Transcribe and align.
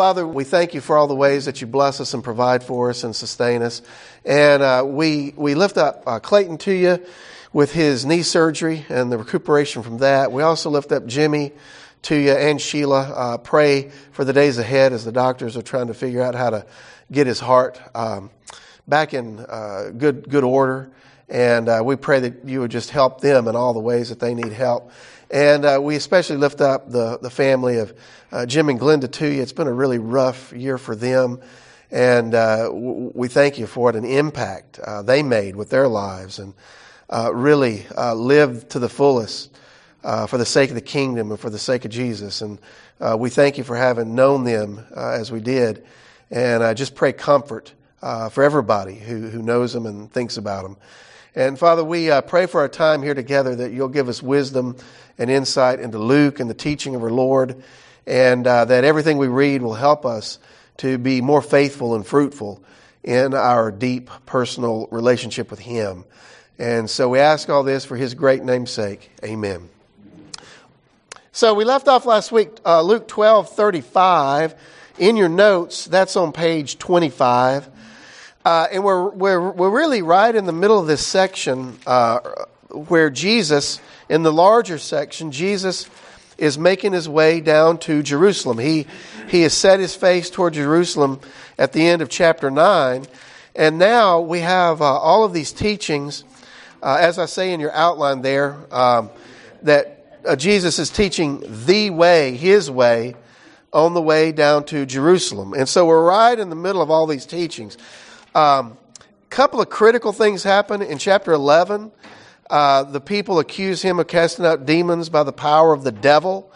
Father, 0.00 0.26
we 0.26 0.44
thank 0.44 0.72
you 0.72 0.80
for 0.80 0.96
all 0.96 1.08
the 1.08 1.14
ways 1.14 1.44
that 1.44 1.60
you 1.60 1.66
bless 1.66 2.00
us 2.00 2.14
and 2.14 2.24
provide 2.24 2.64
for 2.64 2.88
us 2.88 3.04
and 3.04 3.14
sustain 3.14 3.60
us. 3.60 3.82
And 4.24 4.62
uh, 4.62 4.82
we, 4.86 5.34
we 5.36 5.54
lift 5.54 5.76
up 5.76 6.04
uh, 6.06 6.20
Clayton 6.20 6.56
to 6.56 6.72
you 6.72 7.04
with 7.52 7.74
his 7.74 8.06
knee 8.06 8.22
surgery 8.22 8.86
and 8.88 9.12
the 9.12 9.18
recuperation 9.18 9.82
from 9.82 9.98
that. 9.98 10.32
We 10.32 10.42
also 10.42 10.70
lift 10.70 10.90
up 10.90 11.04
Jimmy 11.04 11.52
to 12.04 12.16
you 12.16 12.32
and 12.32 12.58
Sheila. 12.58 13.02
Uh, 13.02 13.36
pray 13.36 13.90
for 14.12 14.24
the 14.24 14.32
days 14.32 14.56
ahead 14.56 14.94
as 14.94 15.04
the 15.04 15.12
doctors 15.12 15.54
are 15.58 15.62
trying 15.62 15.88
to 15.88 15.94
figure 15.94 16.22
out 16.22 16.34
how 16.34 16.48
to 16.48 16.66
get 17.12 17.26
his 17.26 17.38
heart 17.38 17.78
um, 17.94 18.30
back 18.88 19.12
in 19.12 19.38
uh, 19.38 19.90
good, 19.94 20.30
good 20.30 20.44
order. 20.44 20.90
And 21.28 21.68
uh, 21.68 21.82
we 21.84 21.96
pray 21.96 22.20
that 22.20 22.46
you 22.46 22.60
would 22.60 22.70
just 22.70 22.88
help 22.88 23.20
them 23.20 23.48
in 23.48 23.54
all 23.54 23.74
the 23.74 23.80
ways 23.80 24.08
that 24.08 24.18
they 24.18 24.32
need 24.32 24.52
help. 24.52 24.92
And 25.30 25.64
uh, 25.64 25.78
we 25.80 25.94
especially 25.94 26.38
lift 26.38 26.60
up 26.60 26.90
the, 26.90 27.18
the 27.18 27.30
family 27.30 27.78
of 27.78 27.96
uh, 28.32 28.46
Jim 28.46 28.68
and 28.68 28.80
Glenda 28.80 29.10
to 29.12 29.28
you. 29.28 29.40
It's 29.42 29.52
been 29.52 29.68
a 29.68 29.72
really 29.72 29.98
rough 29.98 30.52
year 30.52 30.76
for 30.76 30.96
them. 30.96 31.40
And 31.92 32.34
uh, 32.34 32.64
w- 32.64 33.12
we 33.14 33.28
thank 33.28 33.56
you 33.56 33.68
for 33.68 33.90
it, 33.90 33.96
an 33.96 34.04
impact 34.04 34.80
uh, 34.80 35.02
they 35.02 35.22
made 35.22 35.54
with 35.54 35.70
their 35.70 35.86
lives 35.86 36.40
and 36.40 36.52
uh, 37.08 37.32
really 37.32 37.86
uh, 37.96 38.14
lived 38.14 38.70
to 38.70 38.80
the 38.80 38.88
fullest 38.88 39.56
for 40.02 40.38
the 40.38 40.46
sake 40.46 40.70
of 40.70 40.74
the 40.74 40.80
kingdom 40.80 41.30
and 41.30 41.38
for 41.38 41.50
the 41.50 41.58
sake 41.58 41.84
of 41.84 41.92
Jesus. 41.92 42.42
And 42.42 42.58
we 43.18 43.30
thank 43.30 43.56
you 43.56 43.64
for 43.64 43.76
having 43.76 44.14
known 44.16 44.44
them 44.44 44.84
as 44.96 45.30
we 45.30 45.40
did. 45.40 45.84
And 46.30 46.64
I 46.64 46.74
just 46.74 46.94
pray 46.94 47.12
comfort 47.12 47.72
for 48.00 48.42
everybody 48.42 48.94
who, 48.94 49.28
who 49.28 49.42
knows 49.42 49.72
them 49.72 49.86
and 49.86 50.10
thinks 50.10 50.38
about 50.38 50.62
them. 50.62 50.76
And 51.34 51.56
Father, 51.56 51.84
we 51.84 52.10
uh, 52.10 52.22
pray 52.22 52.46
for 52.46 52.60
our 52.60 52.68
time 52.68 53.02
here 53.02 53.14
together 53.14 53.54
that 53.56 53.72
you'll 53.72 53.88
give 53.88 54.08
us 54.08 54.20
wisdom 54.20 54.76
and 55.16 55.30
insight 55.30 55.78
into 55.78 55.98
Luke 55.98 56.40
and 56.40 56.50
the 56.50 56.54
teaching 56.54 56.96
of 56.96 57.02
our 57.02 57.10
Lord, 57.10 57.62
and 58.04 58.44
uh, 58.46 58.64
that 58.64 58.82
everything 58.82 59.16
we 59.16 59.28
read 59.28 59.62
will 59.62 59.74
help 59.74 60.04
us 60.04 60.40
to 60.78 60.98
be 60.98 61.20
more 61.20 61.42
faithful 61.42 61.94
and 61.94 62.04
fruitful 62.04 62.62
in 63.04 63.34
our 63.34 63.70
deep 63.70 64.10
personal 64.26 64.88
relationship 64.90 65.50
with 65.50 65.60
Him. 65.60 66.04
And 66.58 66.90
so 66.90 67.08
we 67.08 67.20
ask 67.20 67.48
all 67.48 67.62
this 67.62 67.84
for 67.84 67.96
His 67.96 68.14
great 68.14 68.42
name's 68.42 68.70
sake. 68.72 69.10
Amen. 69.22 69.68
So 71.30 71.54
we 71.54 71.64
left 71.64 71.86
off 71.86 72.06
last 72.06 72.32
week, 72.32 72.50
uh, 72.66 72.82
Luke 72.82 73.06
12 73.06 73.50
35. 73.50 74.54
In 74.98 75.16
your 75.16 75.28
notes, 75.28 75.84
that's 75.84 76.16
on 76.16 76.32
page 76.32 76.76
25. 76.78 77.68
Uh, 78.42 78.66
and 78.72 78.82
we're, 78.82 79.10
we're, 79.10 79.50
we're 79.50 79.70
really 79.70 80.00
right 80.00 80.34
in 80.34 80.46
the 80.46 80.52
middle 80.52 80.78
of 80.78 80.86
this 80.86 81.06
section 81.06 81.78
uh, 81.86 82.20
where 82.70 83.10
Jesus, 83.10 83.80
in 84.08 84.22
the 84.22 84.32
larger 84.32 84.78
section, 84.78 85.30
Jesus 85.30 85.86
is 86.38 86.56
making 86.56 86.94
his 86.94 87.06
way 87.06 87.42
down 87.42 87.76
to 87.76 88.02
Jerusalem. 88.02 88.56
He, 88.56 88.86
he 89.28 89.42
has 89.42 89.52
set 89.52 89.78
his 89.78 89.94
face 89.94 90.30
toward 90.30 90.54
Jerusalem 90.54 91.20
at 91.58 91.72
the 91.72 91.86
end 91.86 92.00
of 92.00 92.08
chapter 92.08 92.50
9. 92.50 93.04
And 93.54 93.78
now 93.78 94.20
we 94.20 94.40
have 94.40 94.80
uh, 94.80 94.86
all 94.86 95.24
of 95.24 95.34
these 95.34 95.52
teachings, 95.52 96.24
uh, 96.82 96.96
as 96.98 97.18
I 97.18 97.26
say 97.26 97.52
in 97.52 97.60
your 97.60 97.72
outline 97.72 98.22
there, 98.22 98.56
um, 98.74 99.10
that 99.64 100.18
uh, 100.26 100.34
Jesus 100.34 100.78
is 100.78 100.88
teaching 100.88 101.44
the 101.66 101.90
way, 101.90 102.36
his 102.36 102.70
way, 102.70 103.16
on 103.70 103.92
the 103.92 104.00
way 104.00 104.32
down 104.32 104.64
to 104.64 104.86
Jerusalem. 104.86 105.52
And 105.52 105.68
so 105.68 105.84
we're 105.84 106.02
right 106.02 106.38
in 106.38 106.48
the 106.48 106.56
middle 106.56 106.80
of 106.80 106.90
all 106.90 107.06
these 107.06 107.26
teachings. 107.26 107.76
A 108.32 108.38
um, 108.38 108.78
couple 109.28 109.60
of 109.60 109.68
critical 109.70 110.12
things 110.12 110.44
happen 110.44 110.82
in 110.82 110.98
chapter 110.98 111.32
11. 111.32 111.90
Uh, 112.48 112.84
the 112.84 113.00
people 113.00 113.40
accuse 113.40 113.82
him 113.82 113.98
of 113.98 114.06
casting 114.06 114.46
out 114.46 114.66
demons 114.66 115.08
by 115.08 115.24
the 115.24 115.32
power 115.32 115.72
of 115.72 115.82
the 115.82 115.90
devil. 115.90 116.52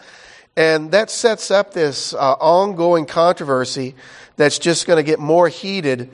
And 0.56 0.92
that 0.92 1.10
sets 1.10 1.50
up 1.50 1.72
this 1.72 2.14
uh, 2.14 2.34
ongoing 2.34 3.06
controversy 3.06 3.96
that's 4.36 4.60
just 4.60 4.86
going 4.86 4.98
to 4.98 5.02
get 5.02 5.18
more 5.18 5.48
heated 5.48 6.10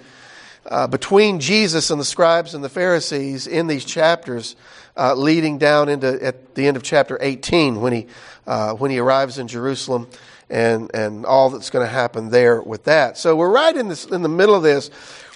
uh, 0.65 0.87
between 0.87 1.41
Jesus 1.41 1.91
and 1.91 2.01
the 2.01 2.07
scribes 2.07 2.55
and 2.55 2.65
the 2.65 2.71
Pharisees 2.71 3.47
in 3.47 3.67
these 3.67 3.85
chapters, 3.85 4.57
uh, 4.97 5.15
leading 5.15 5.59
down 5.59 5.91
into 5.91 6.25
at 6.25 6.55
the 6.55 6.69
end 6.69 6.79
of 6.79 6.83
chapter 6.83 7.19
18 7.21 7.83
when 7.83 7.93
he 7.93 8.07
uh, 8.47 8.73
when 8.73 8.91
he 8.91 8.99
arrives 8.99 9.39
in 9.39 9.47
Jerusalem 9.47 10.09
and 10.51 10.91
and 10.95 11.25
all 11.25 11.49
that's 11.51 11.71
going 11.71 11.87
to 11.87 11.93
happen 11.93 12.31
there 12.31 12.61
with 12.61 12.85
that. 12.85 13.17
So 13.17 13.37
we're 13.37 13.51
right 13.51 13.75
in 13.75 13.89
this 13.89 14.05
in 14.05 14.23
the 14.23 14.29
middle 14.29 14.55
of 14.55 14.63
this 14.63 14.91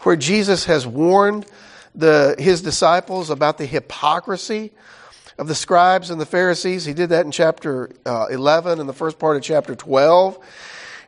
where 0.04 0.16
Jesus 0.16 0.66
has 0.66 0.87
warned 0.87 1.47
the, 1.94 2.34
his 2.38 2.62
disciples 2.62 3.31
about 3.31 3.59
the 3.59 3.66
hypocrisy 3.66 4.72
of 5.38 5.48
the 5.48 5.54
scribes 5.54 6.10
and 6.10 6.20
the 6.20 6.26
Pharisees. 6.26 6.84
He 6.84 6.92
did 6.92 7.09
that 7.10 7.25
in 7.25 7.32
chapter 7.32 7.91
uh, 8.06 8.26
11 8.31 8.81
and 8.81 8.88
the 8.88 8.93
first 8.93 9.19
part 9.19 9.37
of 9.37 9.43
chapter 9.43 9.75
12. 9.75 10.38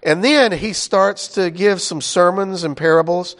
And 0.02 0.22
then 0.24 0.52
he 0.52 0.72
starts 0.72 1.28
to 1.28 1.50
give 1.50 1.80
some 1.80 2.00
sermons 2.00 2.64
and 2.64 2.76
parables. 2.76 3.36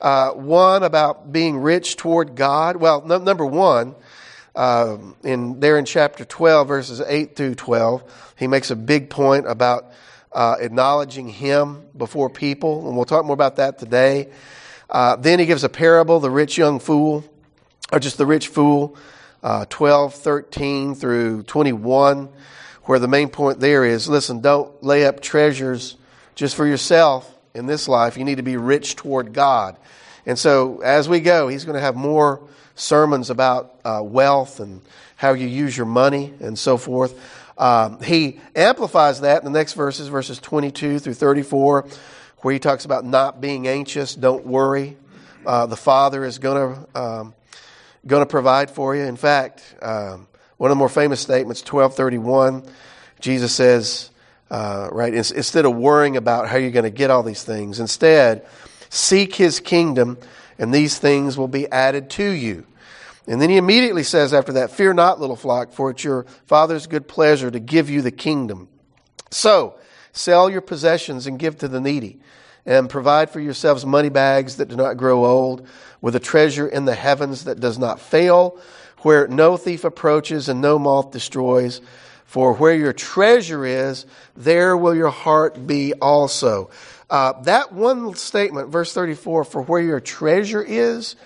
Uh, 0.00 0.30
one 0.30 0.82
about 0.82 1.30
being 1.30 1.58
rich 1.58 1.96
toward 1.96 2.34
God. 2.34 2.76
Well, 2.76 3.02
no, 3.04 3.18
number 3.18 3.44
one, 3.44 3.94
uh, 4.54 4.96
in 5.22 5.60
there 5.60 5.76
in 5.76 5.84
chapter 5.84 6.24
12, 6.24 6.68
verses 6.68 7.00
8 7.00 7.36
through 7.36 7.54
12, 7.56 8.34
he 8.36 8.46
makes 8.46 8.70
a 8.70 8.76
big 8.76 9.10
point 9.10 9.46
about 9.46 9.92
uh, 10.32 10.56
acknowledging 10.58 11.28
him 11.28 11.86
before 11.96 12.30
people, 12.30 12.86
and 12.86 12.96
we'll 12.96 13.04
talk 13.04 13.24
more 13.26 13.34
about 13.34 13.56
that 13.56 13.78
today. 13.78 14.28
Uh, 14.90 15.16
then 15.16 15.38
he 15.38 15.46
gives 15.46 15.62
a 15.62 15.68
parable, 15.68 16.20
the 16.20 16.30
rich 16.30 16.58
young 16.58 16.80
fool, 16.80 17.24
or 17.92 17.98
just 17.98 18.18
the 18.18 18.26
rich 18.26 18.48
fool, 18.48 18.96
uh, 19.42 19.64
12, 19.68 20.14
13 20.14 20.94
through 20.94 21.42
21, 21.44 22.28
where 22.84 22.98
the 22.98 23.08
main 23.08 23.28
point 23.28 23.60
there 23.60 23.84
is 23.84 24.08
listen, 24.08 24.40
don't 24.40 24.82
lay 24.82 25.06
up 25.06 25.20
treasures 25.20 25.96
just 26.34 26.56
for 26.56 26.66
yourself 26.66 27.32
in 27.54 27.66
this 27.66 27.88
life. 27.88 28.16
You 28.16 28.24
need 28.24 28.36
to 28.36 28.42
be 28.42 28.56
rich 28.56 28.96
toward 28.96 29.32
God. 29.32 29.76
And 30.26 30.38
so 30.38 30.80
as 30.80 31.08
we 31.08 31.20
go, 31.20 31.48
he's 31.48 31.64
going 31.64 31.76
to 31.76 31.80
have 31.80 31.96
more 31.96 32.42
sermons 32.74 33.30
about 33.30 33.74
uh, 33.84 34.00
wealth 34.02 34.60
and 34.60 34.80
how 35.16 35.34
you 35.34 35.46
use 35.46 35.76
your 35.76 35.86
money 35.86 36.34
and 36.40 36.58
so 36.58 36.76
forth. 36.76 37.18
Um, 37.58 38.00
he 38.00 38.40
amplifies 38.56 39.20
that 39.20 39.44
in 39.44 39.52
the 39.52 39.58
next 39.58 39.74
verses, 39.74 40.08
verses 40.08 40.38
22 40.38 40.98
through 40.98 41.14
34 41.14 41.86
where 42.42 42.52
he 42.52 42.58
talks 42.58 42.84
about 42.84 43.04
not 43.04 43.40
being 43.40 43.68
anxious, 43.68 44.14
don't 44.14 44.46
worry. 44.46 44.96
Uh, 45.44 45.66
the 45.66 45.76
Father 45.76 46.24
is 46.24 46.38
going 46.38 46.74
to 46.74 47.00
um, 47.00 47.34
going 48.06 48.22
to 48.22 48.26
provide 48.26 48.70
for 48.70 48.94
you. 48.94 49.02
In 49.02 49.16
fact, 49.16 49.74
um, 49.82 50.26
one 50.56 50.70
of 50.70 50.76
the 50.76 50.78
more 50.78 50.88
famous 50.88 51.20
statements, 51.20 51.62
twelve 51.62 51.94
thirty 51.94 52.18
one, 52.18 52.64
Jesus 53.20 53.54
says, 53.54 54.10
uh, 54.50 54.88
right, 54.92 55.14
instead 55.14 55.64
of 55.64 55.76
worrying 55.76 56.16
about 56.16 56.48
how 56.48 56.56
you're 56.56 56.70
going 56.70 56.84
to 56.84 56.90
get 56.90 57.10
all 57.10 57.22
these 57.22 57.42
things, 57.42 57.80
instead 57.80 58.46
seek 58.88 59.34
His 59.34 59.60
kingdom, 59.60 60.18
and 60.58 60.74
these 60.74 60.98
things 60.98 61.38
will 61.38 61.48
be 61.48 61.66
added 61.70 62.10
to 62.10 62.24
you. 62.24 62.66
And 63.26 63.40
then 63.40 63.48
he 63.48 63.58
immediately 63.58 64.02
says 64.02 64.34
after 64.34 64.54
that, 64.54 64.72
Fear 64.72 64.94
not, 64.94 65.20
little 65.20 65.36
flock, 65.36 65.72
for 65.72 65.90
it's 65.90 66.02
your 66.02 66.24
Father's 66.46 66.86
good 66.86 67.06
pleasure 67.06 67.50
to 67.50 67.60
give 67.60 67.88
you 67.88 68.02
the 68.02 68.10
kingdom. 68.10 68.68
So, 69.30 69.78
Sell 70.12 70.50
your 70.50 70.60
possessions 70.60 71.26
and 71.26 71.38
give 71.38 71.58
to 71.58 71.68
the 71.68 71.80
needy, 71.80 72.20
and 72.66 72.90
provide 72.90 73.30
for 73.30 73.40
yourselves 73.40 73.86
money 73.86 74.08
bags 74.08 74.56
that 74.56 74.68
do 74.68 74.76
not 74.76 74.96
grow 74.96 75.24
old, 75.24 75.66
with 76.00 76.16
a 76.16 76.20
treasure 76.20 76.66
in 76.66 76.84
the 76.84 76.94
heavens 76.94 77.44
that 77.44 77.60
does 77.60 77.78
not 77.78 78.00
fail, 78.00 78.58
where 78.98 79.28
no 79.28 79.56
thief 79.56 79.84
approaches 79.84 80.48
and 80.48 80.60
no 80.60 80.78
moth 80.78 81.10
destroys. 81.10 81.80
For 82.24 82.54
where 82.54 82.74
your 82.74 82.92
treasure 82.92 83.64
is, 83.64 84.06
there 84.36 84.76
will 84.76 84.94
your 84.94 85.10
heart 85.10 85.66
be 85.66 85.94
also. 85.94 86.70
Uh, 87.08 87.40
that 87.42 87.72
one 87.72 88.14
statement, 88.14 88.68
verse 88.68 88.94
34, 88.94 89.42
for 89.44 89.62
where 89.62 89.82
your 89.82 89.98
treasure 89.98 90.62
is, 90.62 91.16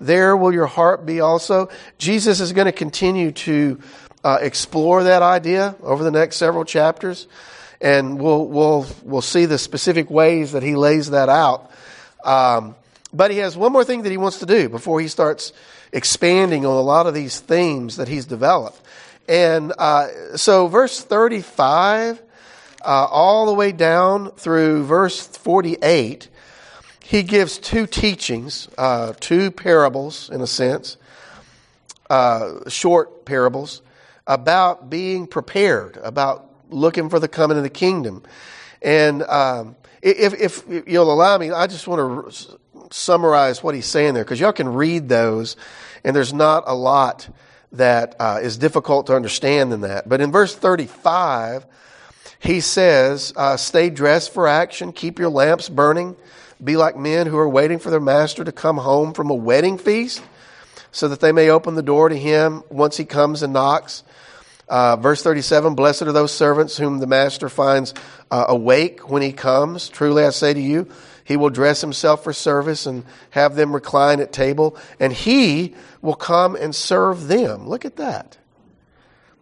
there 0.00 0.36
will 0.36 0.54
your 0.54 0.66
heart 0.66 1.04
be 1.04 1.20
also. 1.20 1.68
Jesus 1.98 2.40
is 2.40 2.52
going 2.52 2.64
to 2.64 2.72
continue 2.72 3.32
to 3.32 3.78
uh, 4.24 4.38
explore 4.40 5.04
that 5.04 5.20
idea 5.20 5.76
over 5.82 6.02
the 6.02 6.10
next 6.10 6.36
several 6.36 6.64
chapters 6.64 7.26
and 7.84 8.18
we'll 8.18 8.46
we'll 8.46 8.86
we'll 9.04 9.22
see 9.22 9.46
the 9.46 9.58
specific 9.58 10.10
ways 10.10 10.52
that 10.52 10.62
he 10.62 10.74
lays 10.74 11.10
that 11.10 11.28
out. 11.28 11.70
Um, 12.24 12.74
but 13.12 13.30
he 13.30 13.38
has 13.38 13.56
one 13.56 13.70
more 13.72 13.84
thing 13.84 14.02
that 14.02 14.10
he 14.10 14.16
wants 14.16 14.38
to 14.38 14.46
do 14.46 14.68
before 14.68 15.00
he 15.00 15.08
starts 15.08 15.52
expanding 15.92 16.66
on 16.66 16.74
a 16.74 16.80
lot 16.80 17.06
of 17.06 17.14
these 17.14 17.38
themes 17.38 17.96
that 17.96 18.08
he's 18.08 18.24
developed. 18.26 18.80
And 19.28 19.72
uh, 19.78 20.36
so, 20.36 20.66
verse 20.66 21.04
thirty-five, 21.04 22.20
uh, 22.82 23.06
all 23.10 23.46
the 23.46 23.54
way 23.54 23.72
down 23.72 24.30
through 24.32 24.84
verse 24.84 25.26
forty-eight, 25.26 26.28
he 27.02 27.22
gives 27.22 27.58
two 27.58 27.86
teachings, 27.86 28.68
uh, 28.78 29.12
two 29.20 29.50
parables 29.50 30.30
in 30.30 30.40
a 30.40 30.46
sense, 30.46 30.96
uh, 32.08 32.68
short 32.68 33.24
parables 33.24 33.82
about 34.26 34.88
being 34.88 35.26
prepared, 35.26 35.98
about 36.02 36.50
looking 36.74 37.08
for 37.08 37.18
the 37.18 37.28
coming 37.28 37.56
of 37.56 37.62
the 37.62 37.70
kingdom. 37.70 38.22
And 38.82 39.22
um, 39.22 39.76
if, 40.02 40.34
if 40.34 40.86
you'll 40.86 41.12
allow 41.12 41.38
me, 41.38 41.50
I 41.50 41.66
just 41.66 41.88
want 41.88 42.32
to 42.32 42.58
summarize 42.90 43.62
what 43.62 43.74
he's 43.74 43.86
saying 43.86 44.14
there 44.14 44.24
because 44.24 44.38
y'all 44.38 44.52
can 44.52 44.68
read 44.68 45.08
those, 45.08 45.56
and 46.04 46.14
there's 46.14 46.34
not 46.34 46.64
a 46.66 46.74
lot 46.74 47.28
that 47.72 48.14
uh, 48.20 48.40
is 48.42 48.56
difficult 48.56 49.06
to 49.06 49.16
understand 49.16 49.72
in 49.72 49.80
that. 49.80 50.08
But 50.08 50.20
in 50.20 50.30
verse 50.30 50.54
35, 50.54 51.66
he 52.38 52.60
says, 52.60 53.32
uh, 53.36 53.56
Stay 53.56 53.90
dressed 53.90 54.32
for 54.32 54.46
action, 54.46 54.92
keep 54.92 55.18
your 55.18 55.30
lamps 55.30 55.68
burning, 55.68 56.16
be 56.62 56.76
like 56.76 56.96
men 56.96 57.26
who 57.26 57.38
are 57.38 57.48
waiting 57.48 57.78
for 57.78 57.90
their 57.90 58.00
master 58.00 58.44
to 58.44 58.52
come 58.52 58.76
home 58.76 59.14
from 59.14 59.30
a 59.30 59.34
wedding 59.34 59.78
feast, 59.78 60.22
so 60.92 61.08
that 61.08 61.20
they 61.20 61.32
may 61.32 61.48
open 61.48 61.74
the 61.74 61.82
door 61.82 62.08
to 62.08 62.16
him 62.16 62.62
once 62.68 62.96
he 62.96 63.04
comes 63.04 63.42
and 63.42 63.52
knocks. 63.52 64.04
Uh, 64.68 64.96
verse 64.96 65.22
37 65.22 65.74
Blessed 65.74 66.02
are 66.02 66.12
those 66.12 66.32
servants 66.32 66.76
whom 66.76 66.98
the 66.98 67.06
master 67.06 67.48
finds 67.48 67.94
uh, 68.30 68.46
awake 68.48 69.10
when 69.10 69.22
he 69.22 69.32
comes. 69.32 69.88
Truly 69.88 70.24
I 70.24 70.30
say 70.30 70.54
to 70.54 70.60
you, 70.60 70.88
he 71.24 71.36
will 71.36 71.50
dress 71.50 71.80
himself 71.80 72.24
for 72.24 72.32
service 72.32 72.86
and 72.86 73.04
have 73.30 73.56
them 73.56 73.74
recline 73.74 74.20
at 74.20 74.32
table, 74.32 74.76
and 75.00 75.12
he 75.12 75.74
will 76.02 76.14
come 76.14 76.54
and 76.54 76.74
serve 76.74 77.28
them. 77.28 77.66
Look 77.66 77.84
at 77.84 77.96
that. 77.96 78.38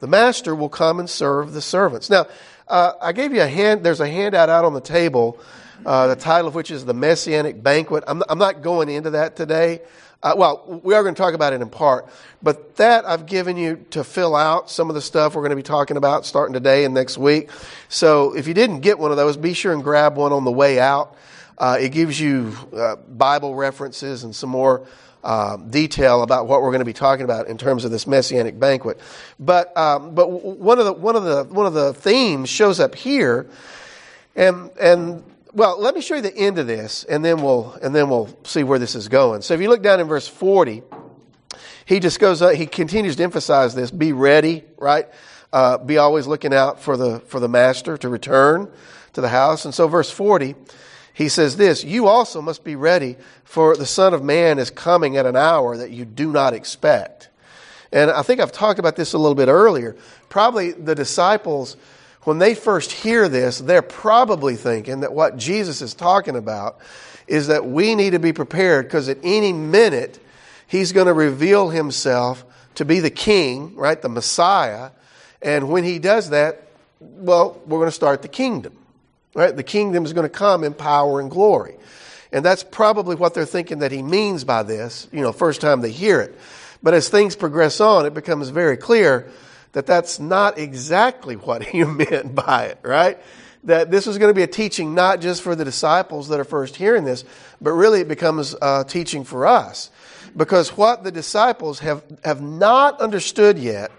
The 0.01 0.07
master 0.07 0.55
will 0.55 0.69
come 0.69 0.99
and 0.99 1.09
serve 1.09 1.53
the 1.53 1.61
servants. 1.61 2.11
Now, 2.11 2.27
uh, 2.69 2.93
I 3.01 3.13
gave 3.13 3.33
you 3.33 3.43
a 3.43 3.47
hand, 3.47 3.85
there's 3.85 4.01
a 4.01 4.09
handout 4.09 4.49
out 4.49 4.65
on 4.65 4.75
the 4.75 4.81
table, 4.81 5.39
uh, 5.85 6.07
the 6.09 6.17
title 6.17 6.49
of 6.49 6.55
which 6.55 6.71
is 6.71 6.85
The 6.85 6.95
Messianic 6.95 7.63
Banquet. 7.63 8.05
I'm, 8.07 8.23
I'm 8.29 8.39
not 8.39 8.63
going 8.63 8.89
into 8.89 9.11
that 9.11 9.37
today. 9.37 9.81
Uh, 10.23 10.35
well, 10.37 10.81
we 10.85 10.95
are 10.95 11.03
going 11.03 11.15
to 11.15 11.21
talk 11.21 11.35
about 11.35 11.53
it 11.53 11.61
in 11.61 11.69
part, 11.69 12.09
but 12.43 12.77
that 12.77 13.05
I've 13.05 13.27
given 13.27 13.57
you 13.57 13.85
to 13.91 14.05
fill 14.05 14.37
out 14.37 14.71
some 14.71 14.89
of 14.89 14.95
the 14.95 15.01
stuff 15.01 15.35
we're 15.35 15.43
going 15.43 15.51
to 15.51 15.57
be 15.57 15.65
talking 15.65 15.97
about 15.97 16.25
starting 16.25 16.53
today 16.53 16.85
and 16.85 16.95
next 16.95 17.19
week. 17.19 17.51
So 17.89 18.33
if 18.37 18.47
you 18.47 18.55
didn't 18.55 18.81
get 18.81 19.01
one 19.01 19.11
of 19.11 19.17
those, 19.17 19.37
be 19.37 19.53
sure 19.53 19.73
and 19.73 19.83
grab 19.83 20.17
one 20.17 20.33
on 20.33 20.45
the 20.45 20.53
way 20.53 20.79
out. 20.79 21.17
Uh, 21.59 21.77
it 21.81 21.89
gives 21.89 22.21
you 22.21 22.57
uh, 22.73 22.97
Bible 22.97 23.57
references 23.57 24.23
and 24.23 24.35
some 24.35 24.51
more 24.51 24.87
uh, 25.25 25.57
detail 25.57 26.23
about 26.23 26.47
what 26.47 26.63
we're 26.63 26.71
going 26.71 26.81
to 26.81 26.85
be 26.85 26.93
talking 26.93 27.25
about 27.25 27.49
in 27.49 27.59
terms 27.59 27.85
of 27.85 27.91
this 27.91 28.07
messianic 28.07 28.61
banquet. 28.61 29.01
But 29.41 29.77
um, 29.77 30.15
but 30.15 30.29
one 30.31 30.79
of 30.79 30.85
the 30.85 30.93
one 30.93 31.17
of 31.17 31.25
the 31.25 31.45
one 31.45 31.67
of 31.67 31.75
the 31.75 31.95
themes 31.95 32.49
shows 32.49 32.79
up 32.79 32.95
here, 32.95 33.49
and 34.37 34.71
and 34.81 35.25
well, 35.55 35.79
let 35.81 35.95
me 35.95 36.01
show 36.01 36.17
you 36.17 36.23
the 36.23 36.37
end 36.37 36.59
of 36.59 36.67
this, 36.67 37.05
and 37.05 37.25
then 37.25 37.43
we'll 37.43 37.73
and 37.83 37.95
then 37.95 38.09
we'll 38.09 38.35
see 38.45 38.65
where 38.65 38.79
this 38.79 38.95
is 38.95 39.09
going. 39.09 39.43
So 39.43 39.55
if 39.55 39.61
you 39.61 39.69
look 39.69 39.83
down 39.83 40.01
in 40.01 40.07
verse 40.07 40.27
forty, 40.27 40.83
he 41.85 42.01
just 42.01 42.19
goes. 42.19 42.41
Uh, 42.41 42.51
he 42.51 42.67
continues 42.67 43.17
to 43.17 43.23
emphasize 43.23 43.75
this: 43.75 43.91
be 43.91 44.13
ready, 44.13 44.65
right? 44.79 45.07
Uh, 45.53 45.77
be 45.79 45.99
always 45.99 46.27
looking 46.27 46.55
out 46.55 46.81
for 46.81 46.97
the 46.97 47.21
for 47.21 47.39
the 47.39 47.49
master 47.49 47.99
to 47.99 48.09
return 48.09 48.71
to 49.13 49.21
the 49.21 49.29
house. 49.29 49.65
And 49.65 49.75
so, 49.75 49.89
verse 49.89 50.11
forty, 50.11 50.55
he 51.13 51.29
says 51.29 51.57
this: 51.57 51.85
You 51.85 52.07
also 52.07 52.41
must 52.41 52.65
be 52.65 52.77
ready, 52.77 53.17
for 53.45 53.77
the 53.77 53.87
Son 53.87 54.15
of 54.15 54.23
Man 54.23 54.59
is 54.59 54.71
coming 54.71 55.17
at 55.19 55.27
an 55.27 55.37
hour 55.37 55.77
that 55.77 55.91
you 55.91 56.05
do 56.07 56.33
not 56.33 56.55
expect. 56.55 57.29
And 57.93 58.11
I 58.11 58.23
think 58.23 58.41
I've 58.41 58.53
talked 58.53 58.79
about 58.79 58.97
this 58.97 59.13
a 59.13 59.19
little 59.19 59.35
bit 59.35 59.49
earlier. 59.49 59.97
Probably 60.31 60.73
the 60.73 60.95
disciples 60.95 61.77
when 62.25 62.39
they 62.39 62.55
first 62.55 62.93
hear 62.93 63.29
this, 63.29 63.59
they're 63.59 63.83
probably 63.83 64.57
thinking 64.57 65.01
that 65.01 65.13
what 65.13 65.37
Jesus 65.37 65.83
is 65.83 65.95
talking 65.95 66.37
about 66.37 66.79
is 67.27 67.49
that 67.49 67.67
we 67.67 67.95
need 67.95 68.11
to 68.11 68.19
be 68.19 68.33
prepared 68.33 68.87
because 68.87 69.09
at 69.09 69.19
any 69.23 69.53
minute 69.53 70.19
he's 70.67 70.93
going 70.93 71.07
to 71.07 71.13
reveal 71.13 71.69
himself 71.69 72.45
to 72.77 72.85
be 72.85 73.01
the 73.01 73.11
king, 73.11 73.75
right, 73.77 74.01
the 74.01 74.09
Messiah. 74.09 74.91
And 75.41 75.69
when 75.69 75.85
he 75.85 75.99
does 75.99 76.31
that, 76.31 76.63
well, 77.01 77.61
we're 77.67 77.79
going 77.79 77.89
to 77.89 77.93
start 77.93 78.23
the 78.23 78.29
kingdom, 78.29 78.77
right? 79.35 79.55
The 79.55 79.63
kingdom 79.63 80.05
is 80.05 80.13
going 80.13 80.29
to 80.29 80.35
come 80.35 80.63
in 80.63 80.75
power 80.75 81.21
and 81.21 81.31
glory. 81.31 81.75
And 82.33 82.45
that's 82.45 82.63
probably 82.63 83.17
what 83.17 83.35
they're 83.35 83.45
thinking 83.45 83.81
that 83.81 83.93
he 83.93 84.03
means 84.03 84.45
by 84.45 84.63
this, 84.63 85.09
you 85.13 85.21
know, 85.21 85.33
first 85.33 85.61
time 85.61 85.81
they 85.81 85.91
hear 85.91 86.21
it. 86.21 86.39
But 86.83 86.95
as 86.95 87.09
things 87.09 87.37
progress 87.37 87.81
on, 87.81 88.07
it 88.07 88.15
becomes 88.15 88.49
very 88.49 88.77
clear 88.77 89.29
that 89.73 89.87
that's 89.87 90.21
not 90.21 90.59
exactly 90.59 91.37
what 91.37 91.63
he 91.67 91.85
meant 91.85 92.35
by 92.35 92.67
it, 92.67 92.79
right? 92.83 93.19
That 93.65 93.91
this 93.91 94.07
was 94.07 94.19
going 94.19 94.31
to 94.31 94.35
be 94.35 94.43
a 94.43 94.49
teaching 94.49 94.95
not 94.95 95.21
just 95.21 95.43
for 95.43 95.55
the 95.55 95.65
disciples 95.65 96.29
that 96.29 96.41
are 96.41 96.45
first 96.45 96.77
hearing 96.77 97.05
this, 97.05 97.25
but 97.61 97.73
really 97.73 98.01
it 98.01 98.09
becomes 98.09 98.55
a 98.61 98.85
teaching 98.87 99.25
for 99.25 99.47
us. 99.47 99.91
Because 100.37 100.77
what 100.77 101.05
the 101.05 101.13
disciples 101.13 101.81
have, 101.81 102.03
have 102.25 102.41
not 102.41 103.01
understood 103.01 103.59
yet 103.59 103.93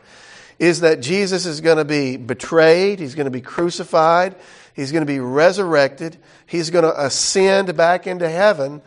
is 0.59 0.81
that 0.81 1.01
Jesus 1.01 1.45
is 1.45 1.61
going 1.61 1.77
to 1.77 1.85
be 1.85 2.17
betrayed, 2.17 2.99
he's 2.99 3.15
going 3.15 3.25
to 3.25 3.31
be 3.31 3.41
crucified, 3.41 4.35
he's 4.75 4.91
going 4.91 5.01
to 5.01 5.11
be 5.11 5.19
resurrected, 5.19 6.17
he's 6.45 6.69
going 6.69 6.83
to 6.83 7.05
ascend 7.05 7.75
back 7.77 8.07
into 8.07 8.29
heaven, 8.29 8.81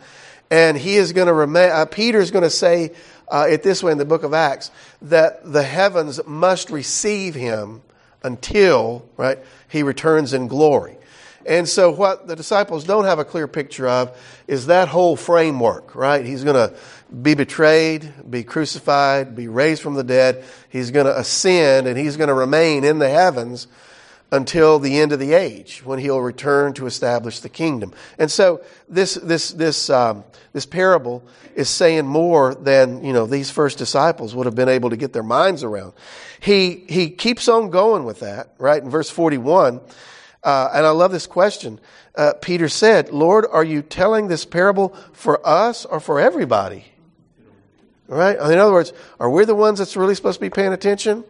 and 0.49 0.77
he 0.77 0.95
is 0.95 1.13
going 1.13 1.27
to 1.27 1.33
remain. 1.33 1.71
Uh, 1.71 1.85
Peter 1.85 2.19
is 2.19 2.31
going 2.31 2.43
to 2.43 2.49
say 2.49 2.93
uh, 3.27 3.47
it 3.49 3.63
this 3.63 3.83
way 3.83 3.91
in 3.91 3.97
the 3.97 4.05
book 4.05 4.23
of 4.23 4.33
Acts 4.33 4.71
that 5.03 5.51
the 5.51 5.63
heavens 5.63 6.19
must 6.25 6.69
receive 6.69 7.35
him 7.35 7.81
until, 8.23 9.07
right, 9.17 9.39
he 9.67 9.83
returns 9.83 10.33
in 10.33 10.47
glory. 10.47 10.97
And 11.45 11.67
so, 11.67 11.91
what 11.91 12.27
the 12.27 12.35
disciples 12.35 12.83
don't 12.83 13.05
have 13.05 13.19
a 13.19 13.25
clear 13.25 13.47
picture 13.47 13.87
of 13.87 14.17
is 14.47 14.67
that 14.67 14.89
whole 14.89 15.15
framework, 15.15 15.95
right? 15.95 16.25
He's 16.25 16.43
going 16.43 16.55
to 16.55 16.75
be 17.21 17.35
betrayed, 17.35 18.11
be 18.29 18.43
crucified, 18.43 19.33
be 19.33 19.47
raised 19.47 19.81
from 19.81 19.93
the 19.93 20.03
dead. 20.03 20.43
He's 20.67 20.91
going 20.91 21.05
to 21.05 21.17
ascend, 21.17 21.87
and 21.87 21.97
he's 21.97 22.17
going 22.17 22.27
to 22.27 22.33
remain 22.33 22.83
in 22.83 22.99
the 22.99 23.09
heavens 23.09 23.67
until 24.31 24.77
the 24.77 24.99
end 24.99 25.11
of 25.13 25.19
the 25.19 25.33
age 25.33 25.81
when 25.85 25.99
he'll 25.99 26.19
return 26.19 26.73
to 26.73 26.85
establish 26.85 27.39
the 27.39 27.49
kingdom. 27.49 27.93
And 28.17 28.29
so 28.29 28.61
this 28.89 29.15
this 29.15 29.51
this 29.51 29.89
um, 29.89 30.23
this 30.53 30.65
parable 30.65 31.23
is 31.55 31.69
saying 31.69 32.05
more 32.05 32.53
than 32.55 33.03
you 33.03 33.13
know 33.13 33.25
these 33.25 33.49
first 33.49 33.77
disciples 33.77 34.35
would 34.35 34.45
have 34.45 34.55
been 34.55 34.69
able 34.69 34.89
to 34.89 34.97
get 34.97 35.13
their 35.13 35.23
minds 35.23 35.63
around. 35.63 35.93
He 36.39 36.85
he 36.89 37.09
keeps 37.09 37.47
on 37.47 37.69
going 37.69 38.03
with 38.03 38.19
that 38.19 38.53
right 38.57 38.81
in 38.81 38.89
verse 38.89 39.09
forty 39.09 39.37
one, 39.37 39.79
uh, 40.43 40.71
and 40.73 40.85
I 40.85 40.89
love 40.89 41.11
this 41.11 41.27
question. 41.27 41.79
Uh, 42.13 42.33
Peter 42.41 42.67
said, 42.67 43.09
"Lord, 43.09 43.45
are 43.49 43.63
you 43.63 43.81
telling 43.81 44.27
this 44.27 44.43
parable 44.43 44.89
for 45.13 45.45
us 45.47 45.85
or 45.85 45.99
for 45.99 46.19
everybody?" 46.19 46.85
Right? 48.09 48.37
In 48.37 48.57
other 48.57 48.71
words, 48.71 48.93
are 49.19 49.29
we 49.29 49.43
the 49.43 49.55
ones 49.55 49.79
that's 49.79 49.97
really 49.97 50.15
supposed 50.15 50.39
to 50.39 50.45
be 50.45 50.49
paying 50.49 50.71
attention? 50.71 51.25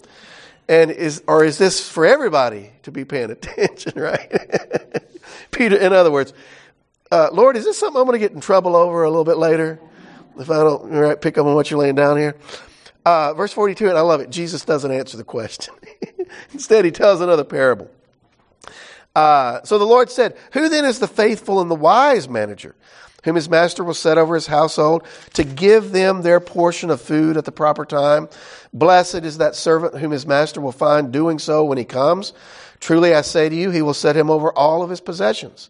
And 0.69 0.91
is, 0.91 1.23
or 1.27 1.45
is 1.45 1.57
this 1.57 1.87
for 1.89 2.05
everybody 2.05 2.71
to 2.83 2.91
be 2.91 3.05
paying 3.05 3.31
attention, 3.31 3.93
right? 3.99 5.01
Peter, 5.51 5.77
in 5.77 5.93
other 5.93 6.11
words, 6.11 6.33
uh, 7.11 7.29
Lord, 7.31 7.55
is 7.55 7.63
this 7.63 7.77
something 7.77 7.99
I'm 7.99 8.05
going 8.05 8.19
to 8.19 8.25
get 8.25 8.33
in 8.33 8.41
trouble 8.41 8.75
over 8.75 9.03
a 9.03 9.09
little 9.09 9.23
bit 9.23 9.37
later? 9.37 9.79
If 10.37 10.51
I 10.51 10.57
don't 10.57 10.91
right, 10.91 11.19
pick 11.19 11.37
up 11.37 11.45
on 11.45 11.55
what 11.55 11.71
you're 11.71 11.79
laying 11.79 11.95
down 11.95 12.17
here. 12.17 12.35
Uh, 13.05 13.33
verse 13.33 13.53
42, 13.53 13.87
and 13.87 13.97
I 13.97 14.01
love 14.01 14.19
it. 14.19 14.29
Jesus 14.29 14.65
doesn't 14.65 14.91
answer 14.91 15.15
the 15.15 15.23
question. 15.23 15.73
Instead, 16.53 16.83
he 16.83 16.91
tells 16.91 17.21
another 17.21 17.45
parable. 17.45 17.89
Uh, 19.15 19.63
so 19.63 19.79
the 19.79 19.85
Lord 19.85 20.11
said, 20.11 20.37
Who 20.51 20.69
then 20.69 20.85
is 20.85 20.99
the 20.99 21.07
faithful 21.07 21.61
and 21.61 21.71
the 21.71 21.75
wise 21.75 22.27
manager? 22.27 22.75
Whom 23.27 23.35
his 23.35 23.49
master 23.49 23.83
will 23.83 23.93
set 23.93 24.17
over 24.17 24.35
his 24.35 24.47
household 24.47 25.03
to 25.33 25.43
give 25.43 25.91
them 25.91 26.21
their 26.21 26.39
portion 26.39 26.89
of 26.89 27.01
food 27.01 27.35
at 27.35 27.43
the 27.43 27.51
proper 27.51 27.83
time. 27.83 28.29
Blessed 28.71 29.25
is 29.25 29.39
that 29.39 29.53
servant 29.53 29.97
whom 29.97 30.11
his 30.11 30.25
master 30.25 30.61
will 30.61 30.71
find 30.71 31.11
doing 31.11 31.37
so 31.37 31.65
when 31.65 31.77
he 31.77 31.83
comes. 31.83 32.31
Truly 32.79 33.13
I 33.13 33.19
say 33.19 33.49
to 33.49 33.55
you, 33.55 33.69
he 33.69 33.81
will 33.81 33.93
set 33.93 34.15
him 34.15 34.29
over 34.29 34.49
all 34.53 34.81
of 34.81 34.89
his 34.89 35.01
possessions. 35.01 35.69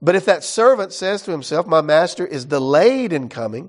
But 0.00 0.14
if 0.14 0.24
that 0.24 0.42
servant 0.42 0.94
says 0.94 1.20
to 1.24 1.32
himself, 1.32 1.66
My 1.66 1.82
master 1.82 2.26
is 2.26 2.46
delayed 2.46 3.12
in 3.12 3.28
coming, 3.28 3.68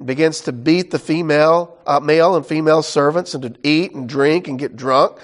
and 0.00 0.08
begins 0.08 0.40
to 0.40 0.52
beat 0.52 0.90
the 0.90 0.98
female, 0.98 1.78
uh, 1.86 2.00
male 2.00 2.34
and 2.34 2.44
female 2.44 2.82
servants 2.82 3.34
and 3.34 3.42
to 3.44 3.54
eat 3.62 3.92
and 3.92 4.08
drink 4.08 4.48
and 4.48 4.58
get 4.58 4.74
drunk, 4.74 5.16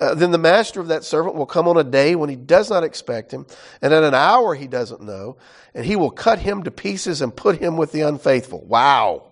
uh, 0.00 0.14
then 0.14 0.30
the 0.30 0.38
master 0.38 0.80
of 0.80 0.88
that 0.88 1.04
servant 1.04 1.34
will 1.34 1.46
come 1.46 1.66
on 1.66 1.76
a 1.76 1.84
day 1.84 2.14
when 2.14 2.28
he 2.28 2.36
does 2.36 2.70
not 2.70 2.84
expect 2.84 3.32
him, 3.32 3.46
and 3.82 3.92
at 3.92 4.04
an 4.04 4.14
hour 4.14 4.54
he 4.54 4.66
doesn't 4.66 5.02
know, 5.02 5.36
and 5.74 5.84
he 5.84 5.96
will 5.96 6.10
cut 6.10 6.38
him 6.38 6.62
to 6.62 6.70
pieces 6.70 7.20
and 7.20 7.34
put 7.34 7.58
him 7.58 7.76
with 7.76 7.92
the 7.92 8.02
unfaithful. 8.02 8.60
Wow. 8.60 9.24